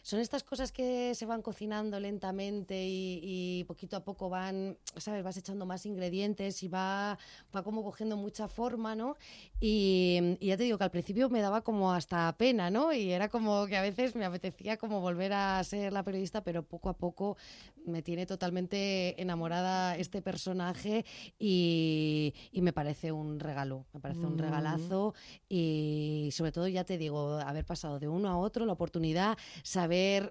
son 0.03 0.21
estas 0.21 0.45
cosas 0.45 0.73
que 0.73 1.15
se 1.15 1.27
van 1.27 1.43
cocinando 1.43 1.99
lentamente 1.99 2.85
y, 2.87 3.65
poquito 3.67 3.97
a 3.97 4.05
poco 4.05 4.29
van, 4.29 4.79
¿sabes? 4.97 5.25
Vas 5.25 5.37
echando 5.37 5.67
más 5.67 5.87
ingredientes 5.87 6.63
y 6.63 6.69
va, 6.69 7.19
va 7.55 7.63
como 7.63 7.83
cogiendo 7.83 8.17
mucha 8.17 8.49
forma, 8.49 8.95
¿no? 8.95 9.17
Y, 9.61 10.37
ya 10.41 10.57
te 10.57 10.65
digo 10.65 10.79
que 10.79 10.85
al 10.85 10.91
principio 10.91 11.29
me 11.29 11.41
daba 11.41 11.63
como 11.63 11.93
hasta 11.93 12.33
pena, 12.39 12.71
¿no? 12.71 12.93
Y 12.93 13.11
era 13.11 13.29
como 13.29 13.67
que 13.67 13.77
a 13.77 13.83
veces 13.83 14.15
me 14.15 14.25
apetecía 14.25 14.77
como 14.77 15.01
volver 15.01 15.33
a 15.33 15.63
ser 15.65 15.93
la 15.93 16.03
periodista, 16.03 16.43
pero 16.43 16.63
poco 16.63 16.89
a 16.89 16.97
poco 16.97 17.37
me 17.85 18.03
tiene 18.03 18.27
totalmente 18.27 19.21
enamorada 19.21 19.97
este 19.97 20.23
personaje 20.23 21.05
y, 21.39 22.35
me 22.55 22.73
parece 22.73 23.13
un 23.13 23.39
regalo, 23.39 23.87
me 23.93 24.01
parece 24.01 24.27
un 24.27 24.35
mm. 24.35 24.39
regalazo 24.39 25.15
y 25.49 26.31
sobre 26.33 26.51
todo 26.51 26.67
ya 26.67 26.83
te 26.85 26.99
digo, 26.99 27.39
haber 27.39 27.65
pasado 27.65 28.01
de 28.01 28.09
uno 28.09 28.29
a 28.29 28.39
otro, 28.39 28.67
la 28.67 28.73
oportunidad, 28.73 29.16
saber... 29.63 30.31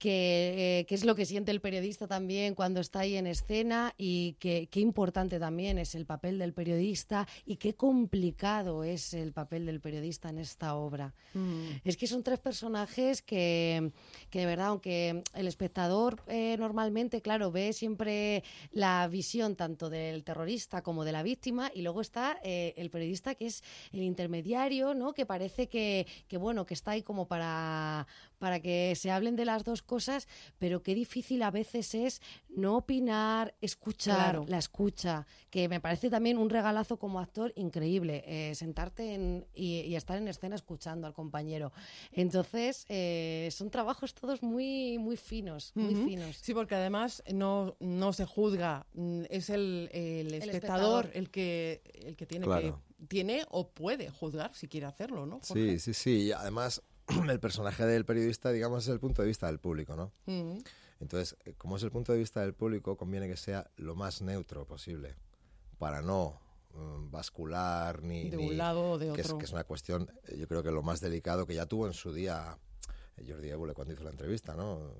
Mm, 0.00 0.86
qué 0.86 0.86
es 0.88 1.04
lo 1.04 1.14
que 1.14 1.26
siente 1.26 1.50
el 1.50 1.60
periodista 1.60 2.06
también 2.06 2.54
cuando 2.54 2.80
está 2.80 3.00
ahí 3.00 3.16
en 3.16 3.26
escena 3.26 3.94
y 3.98 4.34
qué 4.40 4.68
importante 4.74 5.38
también 5.38 5.78
es 5.78 5.94
el 5.94 6.06
papel 6.06 6.38
del 6.38 6.52
periodista 6.52 7.26
y 7.44 7.56
qué 7.56 7.74
complicado 7.74 8.84
es 8.84 9.14
el 9.14 9.32
papel 9.32 9.66
del 9.66 9.80
periodista 9.80 10.28
en 10.28 10.38
esta 10.38 10.74
obra. 10.74 11.14
Mm. 11.34 11.80
Es 11.84 11.96
que 11.96 12.06
son 12.06 12.22
tres 12.22 12.38
personajes 12.38 13.22
que, 13.22 13.92
de 14.32 14.46
verdad, 14.46 14.68
aunque 14.68 15.22
el 15.34 15.46
espectador 15.46 16.22
eh, 16.28 16.56
normalmente, 16.58 17.20
claro, 17.20 17.50
ve 17.50 17.72
siempre 17.72 18.42
la 18.72 19.06
visión 19.08 19.56
tanto 19.56 19.90
del 19.90 20.24
terrorista 20.24 20.82
como 20.82 21.04
de 21.04 21.12
la 21.12 21.22
víctima 21.22 21.70
y 21.74 21.82
luego 21.82 22.00
está 22.00 22.38
eh, 22.42 22.74
el 22.76 22.90
periodista 22.90 23.34
que 23.34 23.46
es 23.46 23.62
el 23.92 24.02
intermediario, 24.02 24.94
¿no? 24.94 25.12
Que 25.12 25.26
parece 25.26 25.68
que, 25.68 26.06
que, 26.28 26.36
bueno, 26.36 26.66
que 26.66 26.74
está 26.74 26.92
ahí 26.92 27.02
como 27.02 27.26
para, 27.26 28.06
para 28.40 28.58
que 28.58 28.94
se 28.96 29.10
hablen 29.10 29.36
de 29.36 29.44
las 29.44 29.62
dos 29.64 29.82
cosas, 29.82 30.26
pero 30.58 30.82
qué 30.82 30.94
difícil 30.94 31.42
a 31.42 31.50
veces 31.50 31.94
es 31.94 32.22
no 32.48 32.78
opinar, 32.78 33.54
escuchar, 33.60 34.48
la 34.48 34.58
escucha, 34.58 35.26
que 35.50 35.68
me 35.68 35.78
parece 35.78 36.08
también 36.08 36.38
un 36.38 36.48
regalazo 36.48 36.98
como 36.98 37.20
actor 37.20 37.52
increíble, 37.54 38.24
eh, 38.26 38.54
sentarte 38.54 39.14
en, 39.14 39.46
y, 39.54 39.94
estar 39.94 40.16
en 40.16 40.26
escena 40.26 40.56
escuchando 40.56 41.06
al 41.06 41.12
compañero. 41.12 41.70
Entonces, 42.12 42.86
eh, 42.88 43.50
son 43.52 43.70
trabajos 43.70 44.14
todos 44.14 44.42
muy, 44.42 44.96
muy 44.98 45.18
finos, 45.18 45.72
muy 45.74 45.94
finos. 45.94 46.38
Sí, 46.40 46.54
porque 46.54 46.74
además 46.74 47.22
no, 47.32 47.76
no 47.78 48.14
se 48.14 48.24
juzga, 48.24 48.86
mm, 48.94 49.24
es 49.28 49.50
el, 49.50 49.90
espectador, 49.92 51.10
el 51.12 51.30
que, 51.30 51.82
el 52.06 52.16
que 52.16 52.24
tiene 52.24 52.46
que 52.46 52.72
tiene 53.08 53.44
o 53.50 53.70
puede 53.70 54.10
juzgar 54.10 54.54
si 54.54 54.68
quiere 54.68 54.86
hacerlo, 54.86 55.26
¿no? 55.26 55.40
Sí, 55.42 55.78
sí, 55.78 55.94
sí. 55.94 56.10
Y 56.24 56.32
además 56.32 56.82
el 57.28 57.40
personaje 57.40 57.86
del 57.86 58.04
periodista, 58.04 58.52
digamos, 58.52 58.84
es 58.84 58.90
el 58.90 59.00
punto 59.00 59.22
de 59.22 59.28
vista 59.28 59.46
del 59.46 59.58
público, 59.58 59.96
¿no? 59.96 60.12
Entonces, 61.00 61.36
eh, 61.44 61.54
como 61.56 61.76
es 61.76 61.82
el 61.82 61.90
punto 61.90 62.12
de 62.12 62.18
vista 62.18 62.40
del 62.40 62.54
público, 62.54 62.96
conviene 62.96 63.26
que 63.26 63.36
sea 63.36 63.70
lo 63.76 63.94
más 63.94 64.20
neutro 64.20 64.66
posible, 64.66 65.16
para 65.78 66.02
no 66.02 66.40
mm, 66.74 67.10
bascular 67.10 68.02
ni... 68.02 68.28
De 68.28 68.36
un 68.36 68.56
lado 68.56 68.92
o 68.92 68.98
de 68.98 69.10
otro. 69.10 69.38
Que 69.38 69.44
es, 69.46 69.52
una 69.52 69.64
cuestión, 69.64 70.10
eh, 70.26 70.36
yo 70.38 70.46
creo 70.46 70.62
que 70.62 70.70
lo 70.70 70.82
más 70.82 71.00
delicado 71.00 71.46
que 71.46 71.54
ya 71.54 71.66
tuvo 71.66 71.86
en 71.86 71.94
su 71.94 72.12
día 72.12 72.58
eh, 73.16 73.24
Jordi 73.26 73.48
Évole 73.48 73.72
cuando 73.72 73.94
hizo 73.94 74.04
la 74.04 74.10
entrevista, 74.10 74.54
¿no? 74.54 74.94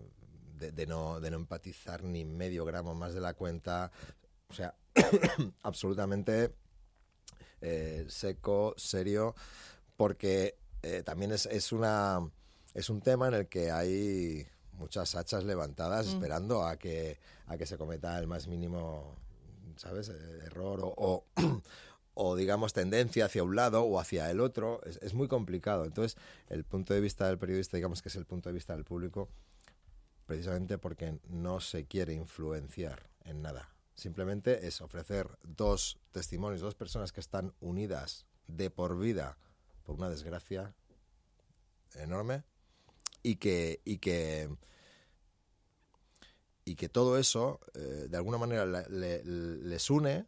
De, 0.57 0.87
no, 0.87 1.21
de 1.21 1.31
no 1.31 1.39
empatizar 1.39 2.03
ni 2.05 2.23
medio 2.27 2.67
gramo 2.67 2.95
más 2.95 3.15
de 3.15 3.21
la 3.23 3.33
cuenta, 3.33 3.91
o 4.47 4.53
sea, 4.53 4.75
absolutamente 5.63 6.55
seco, 8.09 8.75
serio, 8.77 9.35
porque 9.97 10.59
eh, 10.83 11.03
también 11.05 11.33
es, 11.33 11.47
es, 11.47 11.73
una, 11.73 12.21
es 12.75 12.91
un 12.91 13.01
tema 13.01 13.29
en 13.29 13.35
el 13.35 13.49
que 13.49 13.71
hay 13.71 14.47
muchas 14.73 15.15
hachas 15.15 15.45
levantadas 15.45 16.07
Mm. 16.07 16.11
esperando 16.11 16.65
a 16.65 16.77
que, 16.77 17.19
a 17.47 17.57
que 17.59 17.67
se 17.67 17.77
cometa 17.77 18.19
el 18.19 18.27
más 18.27 18.49
mínimo, 18.49 19.15
¿sabes?, 19.77 20.09
Eh, 20.09 20.39
error 20.47 20.81
o, 20.83 20.95
o, 20.97 21.25
o, 22.15 22.37
digamos, 22.37 22.73
tendencia 22.73 23.27
hacia 23.27 23.43
un 23.43 23.55
lado 23.57 23.83
o 23.83 23.99
hacia 24.01 24.31
el 24.31 24.41
otro. 24.41 24.81
Es, 24.85 24.99
es 25.03 25.15
muy 25.15 25.29
complicado. 25.29 25.85
Entonces, 25.85 26.17
el 26.49 26.65
punto 26.65 26.95
de 26.95 27.01
vista 27.01 27.27
del 27.29 27.39
periodista, 27.39 27.77
digamos 27.77 28.03
que 28.03 28.09
es 28.09 28.17
el 28.17 28.25
punto 28.27 28.49
de 28.49 28.55
vista 28.55 28.75
del 28.75 28.85
público, 28.85 29.29
precisamente 30.27 30.79
porque 30.79 31.19
no 31.29 31.61
se 31.61 31.87
quiere 31.87 32.15
influenciar 32.15 33.11
en 33.25 33.43
nada. 33.43 33.69
Simplemente 33.95 34.67
es 34.67 34.81
ofrecer 34.81 35.29
dos 35.43 35.99
testimonios, 36.13 36.63
dos 36.63 36.75
personas 36.75 37.13
que 37.13 37.21
están 37.21 37.53
unidas 37.61 38.25
de 38.47 38.71
por 38.71 38.99
vida 38.99 39.37
por 39.85 39.97
una 39.97 40.09
desgracia 40.09 40.75
enorme 41.95 42.45
y 43.23 43.37
que 43.37 43.81
y 43.85 43.99
que 43.99 44.49
y 46.65 46.77
que 46.77 46.89
todo 46.89 47.19
eso 47.19 47.61
eh, 47.75 48.07
de 48.09 48.17
alguna 48.17 48.39
manera 48.39 48.65
le- 48.67 48.89
le- 48.89 49.25
les 49.25 49.91
une 49.91 50.27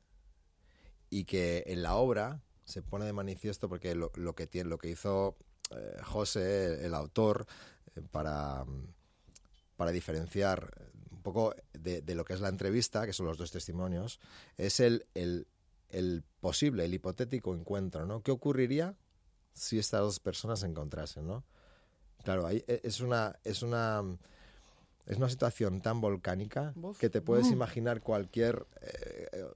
y 1.10 1.24
que 1.24 1.64
en 1.66 1.82
la 1.82 1.94
obra 1.96 2.42
se 2.64 2.82
pone 2.82 3.04
de 3.04 3.12
manifiesto 3.12 3.68
porque 3.68 3.94
lo, 3.94 4.10
que 4.34 4.46
tiene 4.46 4.70
lo 4.70 4.78
que 4.78 4.88
hizo 4.90 5.36
eh, 5.70 5.96
José 6.02 6.66
el, 6.66 6.84
el 6.86 6.94
autor 6.94 7.46
eh, 7.96 8.00
para 8.10 8.64
para 9.76 9.90
diferenciar 9.90 10.90
un 11.10 11.22
poco 11.22 11.54
de, 11.72 12.02
de 12.02 12.14
lo 12.14 12.24
que 12.24 12.34
es 12.34 12.40
la 12.40 12.48
entrevista, 12.48 13.04
que 13.06 13.12
son 13.12 13.26
los 13.26 13.36
dos 13.38 13.50
testimonios, 13.50 14.20
es 14.56 14.80
el, 14.80 15.06
el, 15.14 15.46
el 15.88 16.22
posible, 16.40 16.84
el 16.84 16.94
hipotético 16.94 17.54
encuentro, 17.54 18.06
¿no? 18.06 18.22
¿Qué 18.22 18.30
ocurriría 18.30 18.96
si 19.54 19.78
estas 19.78 20.00
dos 20.00 20.20
personas 20.20 20.60
se 20.60 20.66
encontrasen, 20.66 21.26
¿no? 21.26 21.44
Claro, 22.24 22.46
ahí 22.46 22.64
e- 22.66 22.80
es 22.84 23.00
una, 23.00 23.36
es 23.44 23.62
una, 23.62 24.02
es 25.06 25.16
una 25.16 25.28
situación 25.28 25.80
tan 25.80 26.00
volcánica 26.00 26.74
que 26.98 27.10
te 27.10 27.20
puedes 27.20 27.50
Mm. 27.50 27.54
imaginar 27.54 28.00
cualquier... 28.02 28.66
eh, 28.80 29.28
eh, 29.32 29.46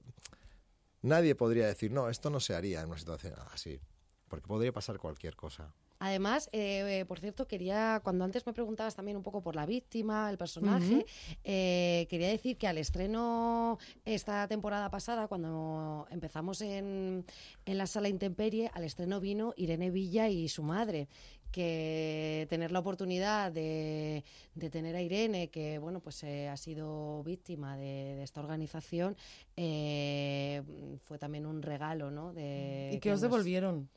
nadie 1.01 1.35
podría 1.35 1.67
decir, 1.67 1.91
no, 1.91 2.09
esto 2.09 2.29
no 2.29 2.39
se 2.39 2.55
haría 2.55 2.81
en 2.81 2.89
una 2.89 2.97
situación 2.97 3.33
así, 3.53 3.79
porque 4.27 4.47
podría 4.47 4.71
pasar 4.73 4.97
cualquier 4.99 5.35
cosa. 5.35 5.73
Además, 5.99 6.49
eh, 6.51 7.05
por 7.07 7.19
cierto, 7.19 7.47
quería, 7.47 8.01
cuando 8.03 8.23
antes 8.23 8.45
me 8.45 8.53
preguntabas 8.53 8.93
también 8.95 9.17
un 9.17 9.23
poco 9.23 9.41
por 9.41 9.55
la 9.55 9.65
víctima, 9.65 10.29
el 10.29 10.37
personaje, 10.37 11.05
eh, 11.43 12.05
quería 12.09 12.27
decir 12.27 12.57
que 12.57 12.67
al 12.67 12.77
estreno 12.77 13.79
esta 14.05 14.47
temporada 14.47 14.91
pasada, 14.91 15.27
cuando 15.27 16.05
empezamos 16.11 16.61
en, 16.61 17.25
en 17.65 17.77
la 17.77 17.87
sala 17.87 18.09
Intemperie, 18.09 18.69
al 18.73 18.83
estreno 18.83 19.19
vino 19.19 19.53
Irene 19.57 19.89
Villa 19.89 20.29
y 20.29 20.47
su 20.49 20.61
madre 20.61 21.07
que 21.51 22.45
tener 22.49 22.71
la 22.71 22.79
oportunidad 22.79 23.51
de, 23.53 24.23
de 24.53 24.69
tener 24.69 24.95
a 24.97 25.01
Irene, 25.01 25.47
que 25.49 25.79
bueno, 25.79 26.01
pues 26.01 26.21
eh, 26.23 26.49
ha 26.49 26.57
sido 26.57 27.23
víctima 27.23 27.77
de, 27.77 28.15
de 28.15 28.23
esta 28.23 28.41
organización, 28.41 29.15
eh, 29.55 30.61
fue 31.05 31.17
también 31.17 31.45
un 31.45 31.61
regalo, 31.61 32.11
¿no? 32.11 32.33
De, 32.33 32.91
¿Y 32.93 32.99
que 32.99 33.09
os 33.11 33.15
nos- 33.15 33.21
devolvieron? 33.31 33.89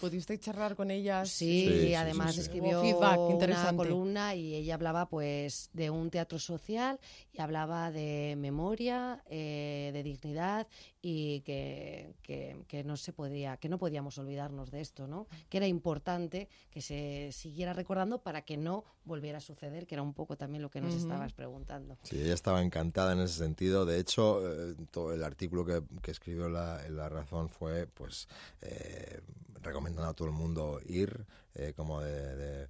¿Pudisteis 0.00 0.40
charlar 0.40 0.76
con 0.76 0.90
ellas? 0.90 1.30
Sí, 1.30 1.94
además 1.94 2.30
sí, 2.30 2.34
sí. 2.34 2.40
escribió 2.42 2.80
feedback 2.82 3.18
una 3.18 3.76
columna 3.76 4.34
y 4.34 4.54
ella 4.54 4.74
hablaba 4.74 5.08
pues 5.08 5.70
de 5.72 5.90
un 5.90 6.10
teatro 6.10 6.38
social 6.38 7.00
y 7.32 7.40
hablaba 7.40 7.90
de 7.90 8.34
memoria, 8.36 9.22
eh, 9.30 9.90
de 9.92 10.02
dignidad 10.02 10.66
y 11.02 11.40
que, 11.40 12.14
que, 12.22 12.64
que 12.68 12.84
no 12.84 12.96
se 12.96 13.12
podía, 13.12 13.56
que 13.56 13.68
no 13.68 13.78
podíamos 13.78 14.16
olvidarnos 14.18 14.70
de 14.70 14.80
esto, 14.80 15.06
¿no? 15.08 15.26
Que 15.48 15.58
era 15.58 15.66
importante 15.66 16.48
que 16.70 16.80
se 16.80 17.30
siguiera 17.32 17.72
recordando 17.72 18.22
para 18.22 18.42
que 18.42 18.56
no 18.56 18.84
volviera 19.04 19.38
a 19.38 19.40
suceder, 19.40 19.86
que 19.86 19.96
era 19.96 20.02
un 20.02 20.14
poco 20.14 20.36
también 20.36 20.62
lo 20.62 20.70
que 20.70 20.80
nos 20.80 20.94
estabas 20.94 21.32
preguntando. 21.32 21.98
Sí, 22.04 22.20
ella 22.20 22.34
estaba 22.34 22.62
encantada 22.62 23.12
en 23.12 23.20
ese 23.20 23.34
sentido. 23.34 23.84
De 23.84 23.98
hecho, 23.98 24.40
eh, 24.46 24.76
todo 24.90 25.12
el 25.12 25.24
artículo 25.24 25.64
que, 25.64 25.82
que 26.00 26.12
escribió 26.12 26.48
la, 26.48 27.08
Razón 27.08 27.48
fue, 27.50 27.88
pues, 27.88 28.28
eh, 28.60 29.20
recomendando 29.60 30.08
a 30.08 30.14
todo 30.14 30.28
el 30.28 30.34
mundo 30.34 30.80
ir, 30.86 31.26
eh, 31.54 31.72
como 31.76 32.00
de, 32.00 32.36
de, 32.36 32.68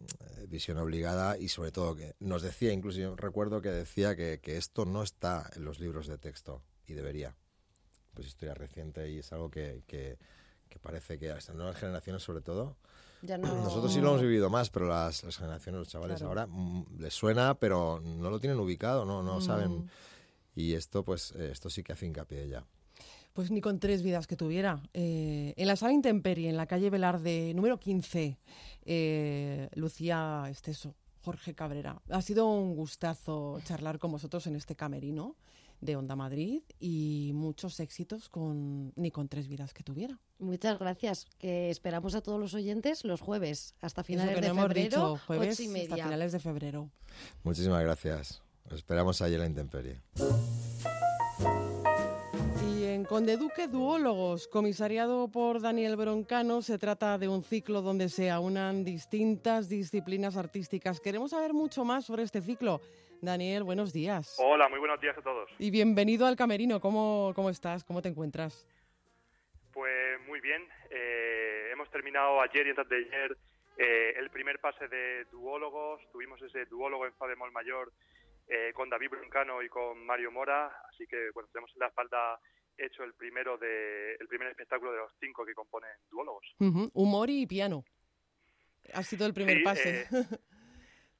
eh, 0.00 0.46
visión 0.48 0.78
obligada 0.78 1.36
y 1.36 1.48
sobre 1.48 1.72
todo 1.72 1.94
que 1.94 2.14
nos 2.20 2.42
decía, 2.42 2.72
incluso 2.72 2.98
yo 2.98 3.16
recuerdo 3.16 3.60
que 3.60 3.68
decía 3.70 4.16
que, 4.16 4.40
que 4.40 4.56
esto 4.56 4.86
no 4.86 5.02
está 5.02 5.50
en 5.54 5.64
los 5.64 5.78
libros 5.78 6.06
de 6.06 6.16
texto 6.16 6.62
y 6.86 6.94
debería. 6.94 7.36
Pues 8.20 8.28
historia 8.28 8.52
reciente 8.52 9.10
y 9.10 9.20
es 9.20 9.32
algo 9.32 9.50
que, 9.50 9.82
que, 9.86 10.18
que 10.68 10.78
parece 10.78 11.18
que 11.18 11.30
estas 11.30 11.56
nuevas 11.56 11.74
generaciones 11.78 12.22
sobre 12.22 12.42
todo 12.42 12.76
Ya 13.22 13.38
no... 13.38 13.46
nosotros 13.62 13.94
sí 13.94 13.98
lo 14.02 14.08
hemos 14.10 14.20
vivido 14.20 14.50
más, 14.50 14.68
pero 14.68 14.88
las, 14.88 15.24
las 15.24 15.38
generaciones, 15.38 15.78
los 15.78 15.88
chavales 15.88 16.18
Claro. 16.18 16.28
ahora 16.28 16.46
mm, 16.46 16.98
les 16.98 17.14
suena, 17.14 17.54
pero 17.54 17.98
no 18.04 18.28
lo 18.28 18.38
tienen 18.38 18.58
ubicado, 18.60 19.06
no, 19.06 19.22
no 19.22 19.38
Mm. 19.38 19.40
saben. 19.40 19.90
Y 20.54 20.74
esto, 20.74 21.02
pues, 21.02 21.32
eh, 21.32 21.48
esto 21.50 21.70
sí 21.70 21.82
que 21.82 21.94
hace 21.94 22.04
hincapié 22.04 22.46
ya. 22.46 22.66
Pues 23.32 23.50
ni 23.50 23.62
con 23.62 23.80
tres 23.80 24.02
vidas 24.02 24.26
que 24.26 24.36
tuviera. 24.36 24.82
Eh, 24.92 25.54
en 25.56 25.66
la 25.66 25.76
sala 25.76 25.94
Intemperie, 25.94 26.50
en 26.50 26.58
la 26.58 26.66
calle 26.66 26.90
Velarde, 26.90 27.54
número 27.54 27.78
15, 27.80 28.38
eh, 28.84 29.70
Lucía 29.76 30.44
Esteso, 30.50 30.94
Jorge 31.22 31.54
Cabrera. 31.54 32.02
Ha 32.10 32.20
sido 32.20 32.48
un 32.50 32.74
gustazo 32.76 33.60
charlar 33.64 33.98
con 33.98 34.10
vosotros 34.12 34.46
en 34.46 34.56
este 34.56 34.76
camerino 34.76 35.36
de 35.80 35.96
Onda 35.96 36.16
Madrid 36.16 36.62
y 36.78 37.32
muchos 37.34 37.80
éxitos 37.80 38.28
con 38.28 38.92
ni 38.96 39.10
con 39.10 39.28
tres 39.28 39.48
vidas 39.48 39.72
que 39.72 39.82
tuviera. 39.82 40.18
Muchas 40.38 40.78
gracias, 40.78 41.26
que 41.38 41.70
esperamos 41.70 42.14
a 42.14 42.20
todos 42.20 42.38
los 42.38 42.54
oyentes 42.54 43.04
los 43.04 43.20
jueves 43.20 43.74
hasta 43.80 44.00
Eso 44.00 44.06
finales 44.06 44.34
que 44.34 44.40
de 44.40 44.48
no 44.48 44.54
hemos 44.54 44.64
febrero, 44.64 44.88
dicho, 44.88 45.20
jueves 45.26 45.60
ocho 45.60 45.70
y 45.70 45.80
hasta 45.82 45.94
finales 45.96 46.32
de 46.32 46.40
febrero. 46.40 46.90
Muchísimas 47.42 47.82
gracias. 47.82 48.42
Os 48.66 48.74
esperamos 48.74 49.20
allí 49.20 49.34
en 49.34 49.40
la 49.40 49.46
intemperie. 49.46 50.00
Y 52.72 52.84
en 52.84 53.04
Conde 53.04 53.36
Duque, 53.36 53.66
Duólogos, 53.68 54.46
comisariado 54.48 55.28
por 55.28 55.60
Daniel 55.60 55.96
Broncano, 55.96 56.62
se 56.62 56.78
trata 56.78 57.18
de 57.18 57.28
un 57.28 57.42
ciclo 57.42 57.82
donde 57.82 58.08
se 58.08 58.30
aunan 58.30 58.84
distintas 58.84 59.68
disciplinas 59.68 60.36
artísticas. 60.36 61.00
Queremos 61.00 61.32
saber 61.32 61.52
mucho 61.52 61.84
más 61.84 62.04
sobre 62.04 62.22
este 62.22 62.40
ciclo. 62.40 62.80
Daniel, 63.22 63.64
buenos 63.64 63.92
días. 63.92 64.36
Hola, 64.38 64.68
muy 64.68 64.78
buenos 64.78 65.00
días 65.00 65.16
a 65.18 65.22
todos. 65.22 65.50
Y 65.58 65.70
bienvenido 65.70 66.26
al 66.26 66.36
Camerino. 66.36 66.80
¿Cómo, 66.80 67.32
cómo 67.34 67.50
estás? 67.50 67.84
¿Cómo 67.84 68.00
te 68.00 68.08
encuentras? 68.08 68.66
Pues 69.72 70.20
muy 70.26 70.40
bien, 70.40 70.66
eh, 70.90 71.68
hemos 71.72 71.90
terminado 71.90 72.40
ayer 72.40 72.66
y 72.66 72.70
antes 72.70 72.88
de 72.88 72.96
ayer 72.96 73.36
eh, 73.76 74.14
el 74.18 74.30
primer 74.30 74.58
pase 74.58 74.88
de 74.88 75.24
duólogos, 75.26 76.00
tuvimos 76.12 76.40
ese 76.42 76.64
duólogo 76.66 77.06
en 77.06 77.14
fa 77.14 77.26
bemol 77.26 77.52
mayor 77.52 77.92
eh, 78.48 78.72
con 78.74 78.90
David 78.90 79.10
Broncano 79.10 79.62
y 79.62 79.68
con 79.68 80.04
Mario 80.04 80.32
Mora, 80.32 80.66
así 80.92 81.06
que 81.06 81.30
bueno, 81.34 81.48
tenemos 81.52 81.70
en 81.74 81.80
la 81.80 81.86
espalda 81.86 82.40
hecho 82.76 83.04
el 83.04 83.14
primero 83.14 83.58
de 83.58 84.14
el 84.18 84.26
primer 84.26 84.48
espectáculo 84.48 84.92
de 84.92 84.98
los 84.98 85.12
cinco 85.20 85.44
que 85.44 85.54
componen 85.54 85.90
duólogos. 86.10 86.44
Humor 86.94 87.30
y 87.30 87.46
piano. 87.46 87.84
Ha 88.94 89.02
sido 89.02 89.26
el 89.26 89.34
primer 89.34 89.58
Sí, 89.58 89.62
pase. 89.62 90.06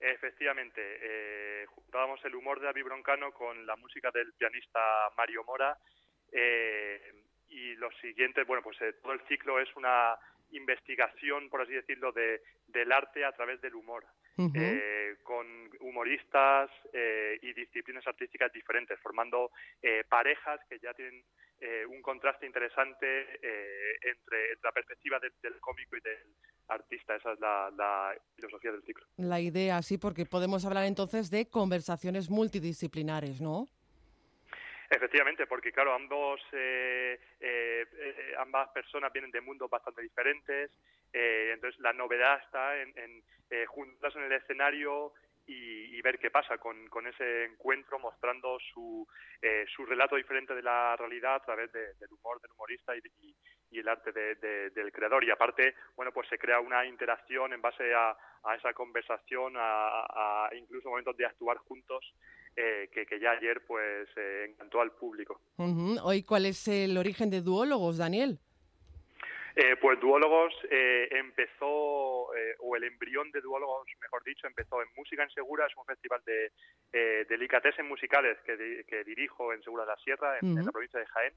Efectivamente, 0.00 0.80
eh, 0.82 1.66
juntábamos 1.66 2.24
el 2.24 2.34
humor 2.34 2.58
de 2.58 2.66
David 2.66 2.84
Broncano 2.84 3.32
con 3.32 3.66
la 3.66 3.76
música 3.76 4.10
del 4.10 4.32
pianista 4.32 4.80
Mario 5.14 5.44
Mora 5.44 5.76
eh, 6.32 7.12
y 7.48 7.74
lo 7.74 7.90
siguiente, 8.00 8.44
bueno, 8.44 8.62
pues 8.62 8.80
eh, 8.80 8.94
todo 9.02 9.12
el 9.12 9.20
ciclo 9.28 9.60
es 9.60 9.68
una 9.76 10.16
investigación, 10.52 11.50
por 11.50 11.60
así 11.60 11.72
decirlo, 11.72 12.12
de, 12.12 12.40
del 12.66 12.90
arte 12.92 13.24
a 13.24 13.32
través 13.32 13.60
del 13.60 13.74
humor, 13.74 14.04
eh, 14.54 15.16
con 15.22 15.46
humoristas 15.80 16.70
eh, 16.94 17.38
y 17.42 17.52
disciplinas 17.52 18.06
artísticas 18.06 18.50
diferentes, 18.52 18.98
formando 19.00 19.50
eh, 19.82 20.02
parejas 20.08 20.60
que 20.66 20.78
ya 20.78 20.94
tienen 20.94 21.22
eh, 21.60 21.84
un 21.84 22.00
contraste 22.00 22.46
interesante 22.46 23.38
eh, 23.42 23.98
entre, 24.00 24.52
entre 24.52 24.64
la 24.64 24.72
perspectiva 24.72 25.20
del 25.20 25.60
cómico 25.60 25.94
y 25.96 26.00
del 26.00 26.34
artista. 26.70 27.16
Esa 27.16 27.32
es 27.32 27.40
la, 27.40 27.70
la 27.76 28.14
filosofía 28.36 28.72
del 28.72 28.82
ciclo. 28.82 29.04
La 29.18 29.40
idea, 29.40 29.82
sí, 29.82 29.98
porque 29.98 30.24
podemos 30.24 30.64
hablar 30.64 30.84
entonces 30.86 31.30
de 31.30 31.48
conversaciones 31.48 32.30
multidisciplinares, 32.30 33.40
¿no? 33.40 33.68
Efectivamente, 34.88 35.46
porque 35.46 35.70
claro, 35.70 35.94
ambos, 35.94 36.40
eh, 36.52 37.20
eh, 37.40 37.86
eh, 37.92 38.34
ambas 38.38 38.68
personas 38.70 39.12
vienen 39.12 39.30
de 39.30 39.40
mundos 39.40 39.70
bastante 39.70 40.02
diferentes, 40.02 40.70
eh, 41.12 41.50
entonces 41.54 41.78
la 41.80 41.92
novedad 41.92 42.40
está 42.44 42.76
en, 42.80 42.92
en 42.98 43.22
eh, 43.50 43.66
juntarse 43.66 44.18
en 44.18 44.24
el 44.24 44.32
escenario 44.32 45.12
y, 45.46 45.96
y 45.96 46.02
ver 46.02 46.18
qué 46.18 46.30
pasa 46.32 46.58
con, 46.58 46.88
con 46.88 47.06
ese 47.06 47.44
encuentro, 47.44 48.00
mostrando 48.00 48.58
su, 48.72 49.06
eh, 49.42 49.64
su 49.74 49.86
relato 49.86 50.16
diferente 50.16 50.54
de 50.56 50.62
la 50.62 50.96
realidad 50.96 51.36
a 51.36 51.40
través 51.44 51.70
de- 51.72 51.94
del 51.94 52.12
humor 52.12 52.40
del 52.40 52.50
humorista 52.52 52.96
y, 52.96 53.00
y- 53.22 53.34
y 53.70 53.78
el 53.80 53.88
arte 53.88 54.12
de- 54.12 54.34
de- 54.36 54.70
del 54.70 54.92
creador. 54.92 55.24
Y 55.24 55.30
aparte, 55.30 55.74
bueno, 55.96 56.12
pues 56.12 56.28
se 56.28 56.38
crea 56.38 56.60
una 56.60 56.84
interacción 56.86 57.52
en 57.52 57.60
base 57.62 57.94
a, 57.94 58.16
a 58.44 58.54
esa 58.56 58.72
conversación, 58.72 59.54
a, 59.56 60.46
a 60.46 60.50
incluso 60.54 60.88
momentos 60.88 61.16
de 61.16 61.26
actuar 61.26 61.56
juntos, 61.58 62.14
eh, 62.56 62.88
que, 62.92 63.06
que 63.06 63.20
ya 63.20 63.30
ayer 63.32 63.62
pues 63.66 64.08
eh, 64.16 64.46
encantó 64.50 64.80
al 64.80 64.90
público. 64.92 65.40
Hoy, 66.02 66.22
¿cuál 66.24 66.46
es 66.46 66.66
el 66.68 66.98
origen 66.98 67.30
de 67.30 67.40
Duólogos, 67.42 67.98
Daniel? 67.98 68.38
Eh, 69.56 69.76
pues 69.80 69.98
Duólogos 70.00 70.54
eh, 70.70 71.08
empezó, 71.10 72.32
eh, 72.36 72.54
o 72.60 72.76
el 72.76 72.84
embrión 72.84 73.30
de 73.32 73.40
Duólogos, 73.40 73.86
mejor 74.00 74.22
dicho, 74.24 74.46
empezó 74.46 74.80
en 74.80 74.88
Música 74.96 75.22
en 75.24 75.30
Segura, 75.30 75.66
es 75.66 75.76
un 75.76 75.84
festival 75.84 76.22
de 76.24 76.52
eh, 76.92 77.26
delicatessen 77.28 77.86
musicales 77.86 78.38
que, 78.46 78.56
di- 78.56 78.84
que 78.84 79.02
dirijo 79.04 79.52
en 79.52 79.62
Segura 79.62 79.84
de 79.84 79.90
la 79.90 79.96
Sierra, 79.98 80.38
en, 80.40 80.56
en 80.58 80.64
la 80.66 80.72
provincia 80.72 81.00
de 81.00 81.06
Jaén. 81.06 81.34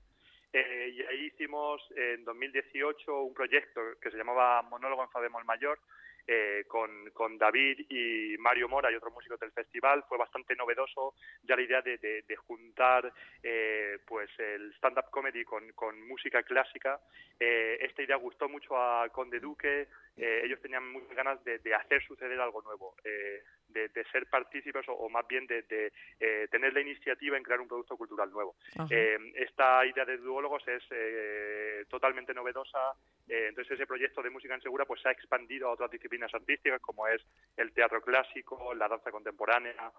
Eh, 0.54 0.90
y 0.94 1.02
ahí 1.02 1.26
hicimos 1.26 1.82
en 1.96 2.24
2018 2.24 3.24
un 3.24 3.34
proyecto 3.34 3.82
que 4.00 4.12
se 4.12 4.18
llamaba 4.18 4.62
Monólogo 4.62 5.04
en 5.04 5.10
Fa 5.10 5.20
bemol 5.20 5.44
mayor, 5.46 5.80
eh, 6.28 6.64
con, 6.68 7.10
con 7.12 7.38
David 7.38 7.86
y 7.90 8.38
Mario 8.38 8.70
Mora 8.70 8.92
y 8.92 8.96
otros 8.96 9.12
músicos 9.14 9.40
del 9.40 9.52
festival. 9.52 10.06
Fue 10.08 10.18
bastante 10.18 10.56
novedoso 10.56 11.16
ya 11.42 11.56
la 11.56 11.62
idea 11.64 11.82
de, 11.82 11.98
de- 11.98 12.22
de 12.22 12.36
juntar 12.36 13.12
eh, 13.42 13.98
pues 14.08 14.30
el 14.40 14.72
stand-up 14.76 15.10
comedy 15.10 15.44
con, 15.44 15.72
con 15.74 16.00
música 16.08 16.44
clásica. 16.44 17.02
Eh, 17.40 17.78
esta 17.82 18.04
idea 18.04 18.16
gustó 18.16 18.48
mucho 18.48 18.78
a 18.78 19.10
Conde 19.10 19.40
Duque. 19.40 19.88
Eh, 20.18 20.42
ellos 20.44 20.60
tenían 20.62 20.92
muchas 20.92 21.16
ganas 21.16 21.44
de, 21.44 21.60
de 21.60 21.74
hacer 21.74 22.04
suceder 22.06 22.40
algo 22.40 22.62
nuevo, 22.62 22.96
eh, 23.04 23.42
de, 23.68 23.90
de 23.90 24.04
ser 24.12 24.28
partícipes 24.28 24.88
o, 24.90 24.94
o 24.94 25.10
más 25.10 25.28
bien 25.28 25.48
de, 25.48 25.64
de, 25.64 25.92
eh, 26.20 26.48
tener 26.52 26.74
la 26.74 26.82
iniciativa 26.82 27.36
en 27.38 27.44
crear 27.44 27.60
un 27.62 27.68
producto 27.68 27.98
cultural 27.98 28.30
nuevo. 28.32 28.56
Eh, 28.90 29.18
esta 29.36 29.86
idea 29.86 30.06
de 30.06 30.18
duólogos 30.18 30.62
es 30.68 30.84
eh, 30.92 31.86
totalmente 31.90 32.34
novedosa. 32.34 32.94
eh, 33.28 33.48
entonces 33.50 33.74
ese 33.74 33.88
proyecto 33.88 34.22
de 34.22 34.30
música 34.30 34.54
en 34.54 34.62
segura 34.62 34.86
pues 34.86 35.02
se 35.02 35.10
ha 35.10 35.12
expandido 35.12 35.68
a 35.68 35.72
otras 35.72 35.90
disciplinas 35.90 36.34
artísticas 36.34 36.80
como 36.82 37.08
es 37.08 37.22
el 37.58 37.72
teatro 37.74 38.02
clásico, 38.02 38.74
la 38.76 38.88
danza 38.88 39.12
contemporánea, 39.12 39.92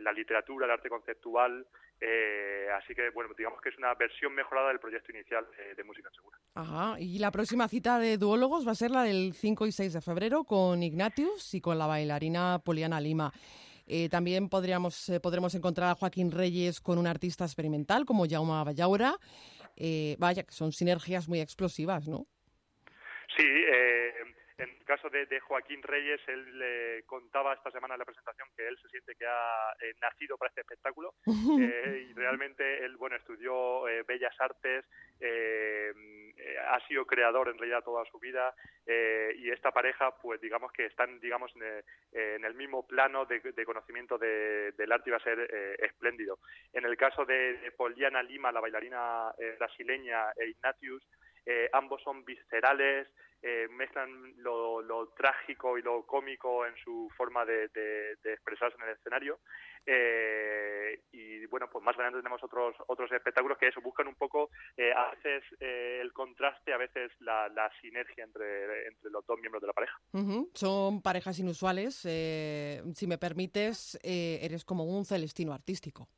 la 0.00 0.12
literatura, 0.12 0.66
el 0.66 0.72
arte 0.72 0.88
conceptual. 0.88 1.66
eh, 2.00 2.68
así 2.78 2.94
que 2.94 3.10
bueno, 3.10 3.32
digamos 3.36 3.60
que 3.60 3.70
es 3.70 3.78
una 3.78 3.94
versión 3.94 4.34
mejorada 4.34 4.68
del 4.68 4.78
proyecto 4.78 5.12
inicial 5.12 5.46
de 5.76 5.84
música 5.84 6.08
en 6.08 6.14
segura. 6.14 6.38
Ajá, 6.54 6.96
y 7.00 7.18
la 7.18 7.30
próxima 7.30 7.68
cita 7.68 7.98
de 7.98 8.16
duólogos 8.18 8.66
va 8.66 8.72
a 8.72 8.74
ser 8.74 8.90
la 8.90 9.02
del 9.04 9.32
5 9.34 9.55
y 9.64 9.72
6 9.72 9.92
de 9.94 10.00
febrero 10.00 10.44
con 10.44 10.82
Ignatius 10.82 11.54
y 11.54 11.60
con 11.60 11.78
la 11.78 11.86
bailarina 11.86 12.60
Poliana 12.62 13.00
Lima. 13.00 13.32
Eh, 13.86 14.08
también 14.08 14.48
podríamos, 14.48 15.08
eh, 15.08 15.20
podremos 15.20 15.54
encontrar 15.54 15.90
a 15.90 15.94
Joaquín 15.94 16.32
Reyes 16.32 16.80
con 16.80 16.98
un 16.98 17.06
artista 17.06 17.44
experimental 17.44 18.04
como 18.04 18.26
Jaume 18.28 18.64
Ballaura. 18.64 19.16
Eh, 19.76 20.16
vaya, 20.18 20.42
que 20.42 20.52
son 20.52 20.72
sinergias 20.72 21.28
muy 21.28 21.40
explosivas, 21.40 22.08
¿no? 22.08 22.26
Sí, 23.36 23.44
eh, 23.44 24.12
en 24.58 24.70
el 24.70 24.84
caso 24.84 25.10
de, 25.10 25.26
de 25.26 25.40
Joaquín 25.40 25.82
Reyes, 25.82 26.20
él 26.28 26.60
eh, 26.62 27.02
contaba 27.06 27.54
esta 27.54 27.70
semana 27.70 27.94
en 27.94 27.98
la 27.98 28.04
presentación 28.04 28.48
que 28.56 28.66
él 28.66 28.78
se 28.80 28.88
siente 28.88 29.14
que 29.14 29.26
ha 29.26 29.72
eh, 29.80 29.94
nacido 30.00 30.38
para 30.38 30.48
este 30.48 30.62
espectáculo 30.62 31.14
eh, 31.60 32.06
y 32.08 32.14
realmente 32.14 32.84
él, 32.84 32.96
bueno, 32.96 33.16
estudió 33.16 33.86
eh, 33.88 34.02
Bellas 34.06 34.34
Artes, 34.40 34.84
ha 36.68 36.80
sido 36.88 37.06
creador 37.06 37.48
en 37.48 37.58
realidad 37.58 37.82
toda 37.84 38.04
su 38.06 38.18
vida 38.18 38.54
eh, 38.86 39.34
y 39.38 39.50
esta 39.50 39.72
pareja, 39.72 40.14
pues 40.22 40.40
digamos 40.40 40.72
que 40.72 40.86
están, 40.86 41.18
digamos, 41.20 41.52
en, 42.12 42.44
el 42.44 42.54
mismo 42.54 42.86
plano 42.86 43.24
de, 43.26 43.40
de 43.40 43.64
conocimiento 43.64 44.18
de- 44.18 44.72
del 44.72 44.92
arte 44.92 45.10
y 45.10 45.12
va 45.12 45.16
a 45.18 45.22
ser 45.22 45.38
eh, 45.40 45.76
espléndido. 45.80 46.38
En 46.72 46.84
el 46.84 46.96
caso 46.96 47.24
de, 47.24 47.54
de 47.58 47.72
Poliana 47.72 48.22
Lima, 48.22 48.52
la 48.52 48.60
bailarina 48.60 49.32
brasileña, 49.58 50.30
e 50.36 50.48
Ignatius, 50.50 51.02
eh, 51.46 51.70
ambos 51.72 52.02
son 52.02 52.24
viscerales, 52.24 53.08
eh, 53.42 53.68
mezclan 53.70 54.34
lo, 54.38 54.82
lo 54.82 55.08
trágico 55.10 55.78
y 55.78 55.82
lo 55.82 56.04
cómico 56.04 56.66
en 56.66 56.74
su 56.82 57.08
forma 57.16 57.44
de, 57.44 57.70
expresarse 58.24 58.76
en 58.78 58.88
el 58.88 58.96
escenario. 58.96 59.38
Eh, 59.86 61.00
y 61.12 61.46
bueno, 61.46 61.68
pues 61.70 61.84
más 61.84 61.94
adelante 61.94 62.18
tenemos 62.18 62.42
otros 62.42 62.74
otros 62.88 63.12
espectáculos 63.12 63.56
que 63.56 63.68
eso 63.68 63.80
buscan 63.80 64.08
un 64.08 64.16
poco, 64.16 64.50
eh, 64.76 64.90
a 64.92 65.12
veces 65.14 65.44
eh, 65.60 66.00
el 66.02 66.12
contraste, 66.12 66.72
a 66.72 66.76
veces 66.76 67.12
la, 67.20 67.70
sinergia 67.80 68.24
entre, 68.24 68.90
los 69.04 69.24
dos 69.26 69.38
miembros 69.38 69.60
de 69.60 69.66
la 69.68 69.72
pareja. 69.72 69.96
Son 70.54 71.02
parejas 71.02 71.38
inusuales. 71.38 71.94
si 71.96 73.06
me 73.06 73.18
permites, 73.18 73.98
eres 74.02 74.64
como 74.64 74.84
un 74.84 75.04
celestino 75.04 75.52
artístico. 75.52 76.08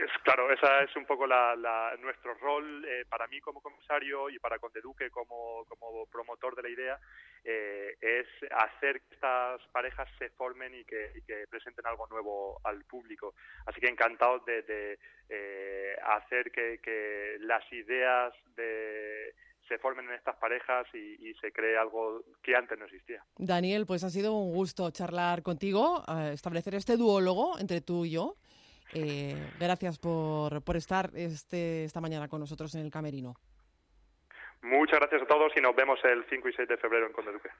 Es, 0.00 0.10
claro, 0.22 0.50
esa 0.50 0.82
es 0.82 0.96
un 0.96 1.04
poco 1.04 1.26
la, 1.26 1.54
nuestro 2.00 2.32
rol 2.34 2.84
eh, 2.86 3.04
para 3.08 3.26
mí 3.26 3.38
como 3.40 3.60
comisario 3.60 4.30
y 4.30 4.38
para 4.38 4.58
Conde 4.58 4.80
Duque 4.80 5.10
como, 5.10 5.66
como 5.68 6.06
promotor 6.06 6.56
de 6.56 6.62
la 6.62 6.68
idea, 6.70 6.98
eh, 7.44 7.96
es 8.00 8.26
hacer 8.50 9.02
que 9.02 9.14
estas 9.14 9.60
parejas 9.72 10.08
se 10.18 10.30
formen 10.30 10.74
y 10.74 10.84
que, 10.84 11.10
presenten 11.50 11.86
algo 11.86 12.06
nuevo 12.06 12.60
al 12.64 12.84
público. 12.84 13.34
Así 13.66 13.80
que 13.80 13.88
encantados 13.88 14.42
de, 14.46 14.98
eh, 15.28 15.96
hacer 16.02 16.50
que, 16.50 16.80
que 16.82 17.36
las 17.40 17.70
ideas 17.70 18.32
de, 18.56 19.34
se 19.68 19.78
formen 19.78 20.06
en 20.06 20.14
estas 20.14 20.36
parejas 20.36 20.86
y, 20.94 21.28
y 21.28 21.34
se 21.34 21.52
cree 21.52 21.76
algo 21.76 22.24
que 22.42 22.56
antes 22.56 22.78
no 22.78 22.86
existía. 22.86 23.22
Daniel, 23.36 23.86
pues 23.86 24.02
ha 24.02 24.10
sido 24.10 24.34
un 24.34 24.52
gusto 24.52 24.90
charlar 24.90 25.42
contigo, 25.42 26.02
eh, 26.08 26.30
establecer 26.32 26.74
este 26.74 26.96
duólogo 26.96 27.58
entre 27.58 27.80
tú 27.80 28.04
y 28.04 28.12
yo. 28.12 28.36
Eh, 28.94 29.36
gracias 29.58 29.98
por, 29.98 30.62
por 30.62 30.76
estar 30.76 31.10
este, 31.14 31.84
esta 31.84 32.00
mañana 32.00 32.28
con 32.28 32.40
nosotros 32.40 32.74
en 32.74 32.82
el 32.82 32.90
Camerino. 32.90 33.34
Muchas 34.62 34.98
gracias 34.98 35.22
a 35.22 35.26
todos 35.26 35.52
y 35.56 35.60
nos 35.60 35.74
vemos 35.74 35.98
el 36.04 36.24
5 36.28 36.48
y 36.48 36.52
6 36.52 36.68
de 36.68 36.76
febrero 36.76 37.06
en 37.06 37.12
Conde 37.12 37.32
Duque. 37.32 37.50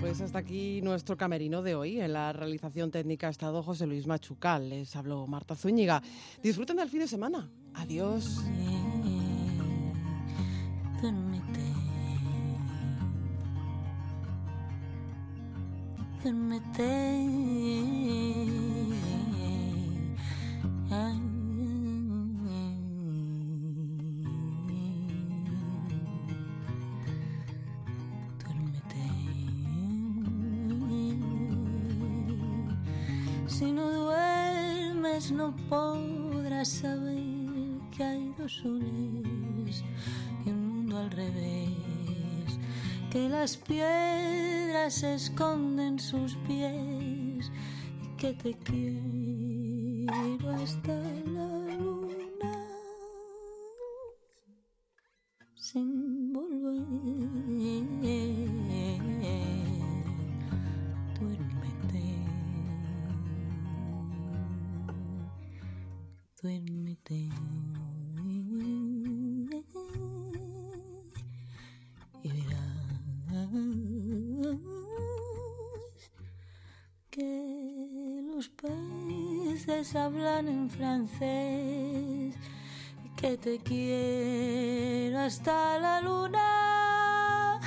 Pues 0.00 0.20
hasta 0.20 0.38
aquí 0.38 0.82
nuestro 0.82 1.16
camerino 1.16 1.62
de 1.62 1.74
hoy. 1.74 2.00
En 2.00 2.12
la 2.12 2.32
realización 2.32 2.90
técnica 2.90 3.26
ha 3.26 3.30
estado 3.30 3.62
José 3.62 3.86
Luis 3.86 4.06
Machucal. 4.06 4.68
Les 4.68 4.94
habló 4.94 5.26
Marta 5.26 5.56
Zúñiga. 5.56 6.00
Disfruten 6.42 6.76
del 6.76 6.88
fin 6.88 7.00
de 7.00 7.08
semana. 7.08 7.50
Adiós. 7.74 8.44
Saber 36.66 37.22
que 37.96 38.02
hay 38.02 38.34
dos 38.36 38.52
soles 38.52 39.84
y 40.44 40.50
un 40.50 40.68
mundo 40.68 40.98
al 40.98 41.10
revés, 41.12 41.70
que 43.10 43.28
las 43.28 43.56
piedras 43.56 45.02
esconden 45.02 45.98
sus 45.98 46.36
pies 46.46 47.50
y 48.02 48.16
que 48.16 48.32
te 48.34 48.54
quiero 48.64 50.50
hasta 50.50 50.92
la 51.26 51.35
te 83.46 83.58
quiero 83.60 85.20
hasta 85.20 85.78
la 85.78 86.00
luna, 86.00 87.60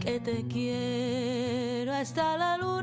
que 0.00 0.18
te 0.18 0.46
quiero 0.48 1.92
hasta 1.92 2.38
la 2.38 2.56
luna 2.56 2.75